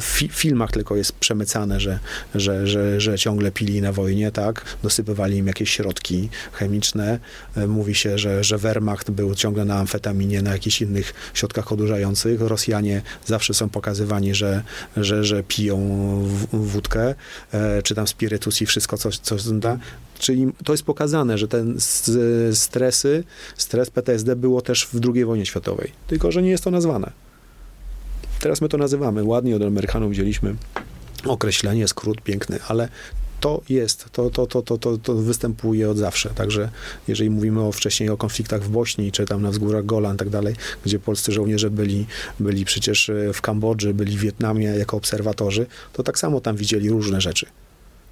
W 0.00 0.04
fi 0.04 0.28
filmach 0.28 0.70
tylko 0.70 0.96
jest 0.96 1.12
przemycane, 1.12 1.80
że, 1.80 1.98
że, 2.34 2.66
że, 2.66 3.00
że 3.00 3.18
ciągle 3.18 3.50
pili 3.50 3.80
na 3.82 3.92
wojnie, 3.92 4.30
tak? 4.30 4.64
Dosypywali 4.82 5.36
im 5.36 5.46
jakieś 5.46 5.70
środki 5.70 6.28
chemiczne. 6.52 7.18
E, 7.56 7.66
mówi 7.66 7.94
się, 7.94 8.18
że, 8.18 8.44
że 8.44 8.58
Wehrmacht 8.58 9.10
był 9.10 9.34
ciągle 9.34 9.64
na 9.64 9.78
amfetaminie, 9.78 10.42
na 10.42 10.52
jakichś 10.52 10.82
innych 10.82 11.14
środkach 11.34 11.72
odurzających. 11.72 12.40
Rosjanie 12.40 13.02
zawsze 13.26 13.54
są 13.54 13.68
pokazywani, 13.68 14.34
że, 14.34 14.62
że, 14.96 15.24
że 15.24 15.42
piją 15.42 15.78
wódkę, 16.52 17.14
e, 17.52 17.82
czy 17.82 17.94
tam 17.94 18.06
spirytus 18.06 18.62
i 18.62 18.66
wszystko, 18.66 18.98
co, 18.98 19.10
co 19.10 19.36
da. 19.52 19.78
Czyli 20.18 20.52
to 20.64 20.72
jest 20.72 20.82
pokazane, 20.82 21.38
że 21.38 21.48
ten 21.48 21.76
stresy, 22.52 23.24
stres 23.56 23.90
PTSD 23.90 24.36
było 24.36 24.62
też 24.62 24.86
w 24.86 25.00
II 25.14 25.24
wojnie 25.24 25.46
światowej, 25.46 25.92
tylko 26.06 26.32
że 26.32 26.42
nie 26.42 26.50
jest 26.50 26.64
to 26.64 26.70
nazwane. 26.70 27.25
Teraz 28.46 28.60
my 28.60 28.68
to 28.68 28.78
nazywamy, 28.78 29.24
ładnie 29.24 29.56
od 29.56 29.62
Amerykanów 29.62 30.10
wzięliśmy 30.10 30.54
określenie, 31.24 31.88
skrót 31.88 32.20
piękny, 32.20 32.58
ale 32.68 32.88
to 33.40 33.62
jest, 33.68 34.06
to, 34.12 34.30
to, 34.30 34.46
to, 34.46 34.62
to, 34.62 34.78
to, 34.78 34.98
to 34.98 35.14
występuje 35.14 35.90
od 35.90 35.98
zawsze. 35.98 36.30
Także 36.30 36.70
jeżeli 37.08 37.30
mówimy 37.30 37.62
o 37.62 37.72
wcześniej 37.72 38.10
o 38.10 38.16
konfliktach 38.16 38.62
w 38.62 38.68
Bośni, 38.68 39.12
czy 39.12 39.24
tam 39.24 39.42
na 39.42 39.50
wzgórach 39.50 39.86
Golan 39.86 40.14
i 40.14 40.18
tak 40.18 40.28
dalej, 40.28 40.54
gdzie 40.84 40.98
polscy 40.98 41.32
żołnierze 41.32 41.70
byli, 41.70 42.06
byli 42.40 42.64
przecież 42.64 43.10
w 43.34 43.40
Kambodży, 43.40 43.94
byli 43.94 44.16
w 44.16 44.20
Wietnamie 44.20 44.66
jako 44.66 44.96
obserwatorzy, 44.96 45.66
to 45.92 46.02
tak 46.02 46.18
samo 46.18 46.40
tam 46.40 46.56
widzieli 46.56 46.90
różne 46.90 47.20
rzeczy 47.20 47.46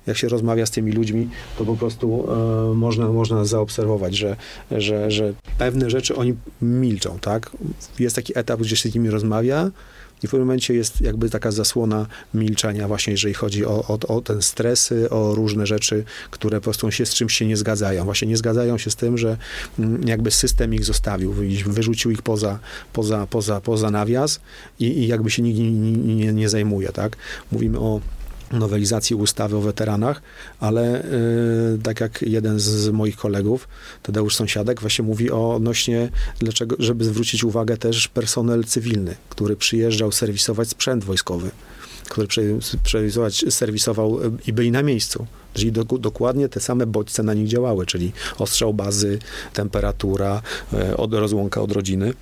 jak 0.07 0.17
się 0.17 0.29
rozmawia 0.29 0.67
z 0.67 0.71
tymi 0.71 0.93
ludźmi, 0.93 1.29
to 1.59 1.65
po 1.65 1.77
prostu 1.77 2.27
e, 2.33 2.75
można, 2.75 3.09
można 3.09 3.45
zaobserwować, 3.45 4.17
że, 4.17 4.37
że, 4.71 5.11
że 5.11 5.33
pewne 5.59 5.91
rzeczy 5.91 6.17
oni 6.17 6.35
milczą, 6.63 7.19
tak? 7.19 7.51
Jest 7.99 8.17
taki 8.17 8.39
etap, 8.39 8.61
gdzie 8.61 8.77
się 8.77 8.89
z 8.89 8.95
nimi 8.95 9.11
rozmawia, 9.11 9.71
i 10.25 10.27
w 10.27 10.31
pewnym 10.31 10.47
momencie 10.47 10.75
jest 10.75 11.01
jakby 11.01 11.31
taka 11.31 11.51
zasłona 11.51 12.07
milczenia 12.35 12.89
właśnie, 12.89 13.11
jeżeli 13.11 13.35
chodzi 13.35 13.67
o, 13.67 13.85
o, 13.89 13.99
o 14.17 14.21
ten 14.21 14.43
stresy, 14.43 15.11
o 15.11 15.35
różne 15.35 15.67
rzeczy, 15.67 16.05
które 16.31 16.61
po 16.61 16.65
prostu 16.65 16.91
się 16.91 17.07
z 17.07 17.15
czymś 17.15 17.35
się 17.35 17.47
nie 17.47 17.57
zgadzają. 17.57 18.05
Właśnie 18.05 18.29
nie 18.29 18.37
zgadzają 18.37 18.79
się 18.79 18.91
z 18.91 18.97
tym, 18.97 19.19
że 19.19 19.37
mm, 19.79 20.09
jakby 20.09 20.31
system 20.31 20.75
ich 20.75 20.85
zostawił, 20.85 21.35
wyrzucił 21.67 22.11
ich 22.11 22.23
poza, 22.23 22.59
poza, 22.93 23.27
poza, 23.27 23.61
poza 23.61 23.91
nawias 23.91 24.41
i, 24.81 24.85
i 24.85 25.07
jakby 25.07 25.31
się 25.31 25.43
nikt 25.43 25.59
nie, 25.59 25.71
nie, 26.15 26.33
nie 26.33 26.49
zajmuje, 26.49 26.89
tak? 26.89 27.17
Mówimy 27.53 27.79
o 27.79 28.01
nowelizacji 28.55 29.17
ustawy 29.17 29.57
o 29.57 29.61
weteranach, 29.61 30.23
ale 30.61 31.05
yy, 31.73 31.79
tak 31.83 32.01
jak 32.01 32.23
jeden 32.23 32.61
z 32.61 32.89
moich 32.89 33.17
kolegów, 33.17 33.69
Tadeusz 34.03 34.37
Sąsiadek, 34.37 34.81
właśnie 34.81 35.05
mówi 35.05 35.31
o 35.31 35.55
odnośnie, 35.55 36.09
dlaczego, 36.39 36.77
żeby 36.79 37.05
zwrócić 37.05 37.45
uwagę 37.45 37.77
też 37.77 38.09
personel 38.09 38.65
cywilny, 38.65 39.15
który 39.29 39.57
przyjeżdżał 39.57 40.13
serwisować 40.13 40.69
sprzęt 40.69 41.05
wojskowy, 41.05 41.51
który 42.09 42.29
serwisować, 42.87 43.45
serwisował 43.51 44.21
i 44.47 44.53
byli 44.53 44.71
na 44.71 44.83
miejscu. 44.83 45.27
Czyli 45.55 45.73
do, 45.73 45.85
dokładnie 45.85 46.49
te 46.49 46.61
same 46.61 46.87
bodźce 46.87 47.23
na 47.23 47.35
nich 47.35 47.49
działały, 47.49 47.87
czyli 47.87 48.13
ostrzał 48.39 48.75
bazy, 48.75 49.19
temperatura, 49.53 50.43
yy, 50.73 50.97
od, 50.97 51.15
rozłąka 51.15 51.61
od 51.61 51.73
rodziny 51.73 52.15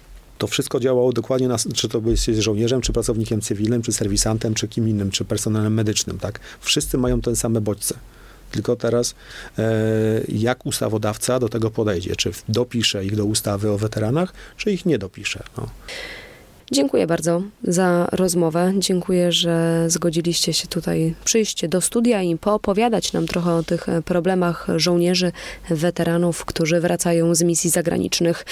to 0.43 0.47
wszystko 0.47 0.81
działało 0.81 1.13
dokładnie 1.13 1.49
na, 1.49 1.57
czy 1.75 1.89
to 1.89 2.03
jest 2.07 2.27
żołnierzem, 2.27 2.81
czy 2.81 2.93
pracownikiem 2.93 3.41
cywilnym, 3.41 3.83
czy 3.83 3.93
serwisantem, 3.93 4.55
czy 4.55 4.69
kim 4.69 4.89
innym, 4.89 5.11
czy 5.11 5.25
personelem 5.25 5.75
medycznym, 5.75 6.19
tak? 6.19 6.41
Wszyscy 6.61 6.99
mają 6.99 7.21
ten 7.21 7.37
same 7.37 7.61
bodźce. 7.61 7.95
Tylko 8.51 8.77
teraz 8.77 9.15
e, 9.59 9.65
jak 10.29 10.67
ustawodawca 10.67 11.39
do 11.39 11.49
tego 11.49 11.71
podejdzie? 11.71 12.17
Czy 12.17 12.31
dopisze 12.49 13.05
ich 13.05 13.17
do 13.17 13.25
ustawy 13.25 13.71
o 13.71 13.79
weteranach, 13.79 14.33
czy 14.57 14.73
ich 14.73 14.87
nie 14.87 14.99
dopisze? 14.99 15.43
No. 15.57 15.69
Dziękuję 16.71 17.07
bardzo 17.07 17.43
za 17.65 18.09
rozmowę. 18.13 18.73
Dziękuję, 18.79 19.33
że 19.33 19.85
zgodziliście 19.89 20.53
się 20.53 20.69
tutaj 20.69 21.15
przyjść 21.25 21.69
do 21.69 21.81
studia 21.81 22.23
i 22.23 22.37
poopowiadać 22.37 23.13
nam 23.13 23.27
trochę 23.27 23.55
o 23.55 23.63
tych 23.63 23.87
problemach 24.05 24.67
żołnierzy, 24.77 25.33
weteranów, 25.71 26.45
którzy 26.45 26.81
wracają 26.81 27.35
z 27.35 27.43
misji 27.43 27.71
zagranicznych. 27.71 28.45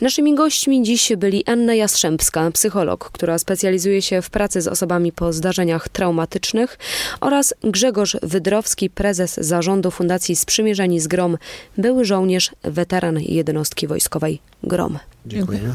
Naszymi 0.00 0.34
gośćmi 0.34 0.82
dziś 0.82 1.12
byli 1.16 1.46
Anna 1.46 1.74
Jastrzębska, 1.74 2.50
psycholog, 2.50 3.10
która 3.10 3.38
specjalizuje 3.38 4.02
się 4.02 4.22
w 4.22 4.30
pracy 4.30 4.62
z 4.62 4.68
osobami 4.68 5.12
po 5.12 5.32
zdarzeniach 5.32 5.88
traumatycznych 5.88 6.78
oraz 7.20 7.54
Grzegorz 7.62 8.16
Wydrowski, 8.22 8.90
prezes 8.90 9.34
zarządu 9.34 9.90
Fundacji 9.90 10.36
Sprzymierzeni 10.36 11.00
z 11.00 11.06
GROM, 11.06 11.38
były 11.78 12.04
żołnierz, 12.04 12.50
weteran 12.62 13.18
jednostki 13.20 13.86
wojskowej 13.86 14.40
GROM. 14.62 14.98
Dziękuję. 15.26 15.74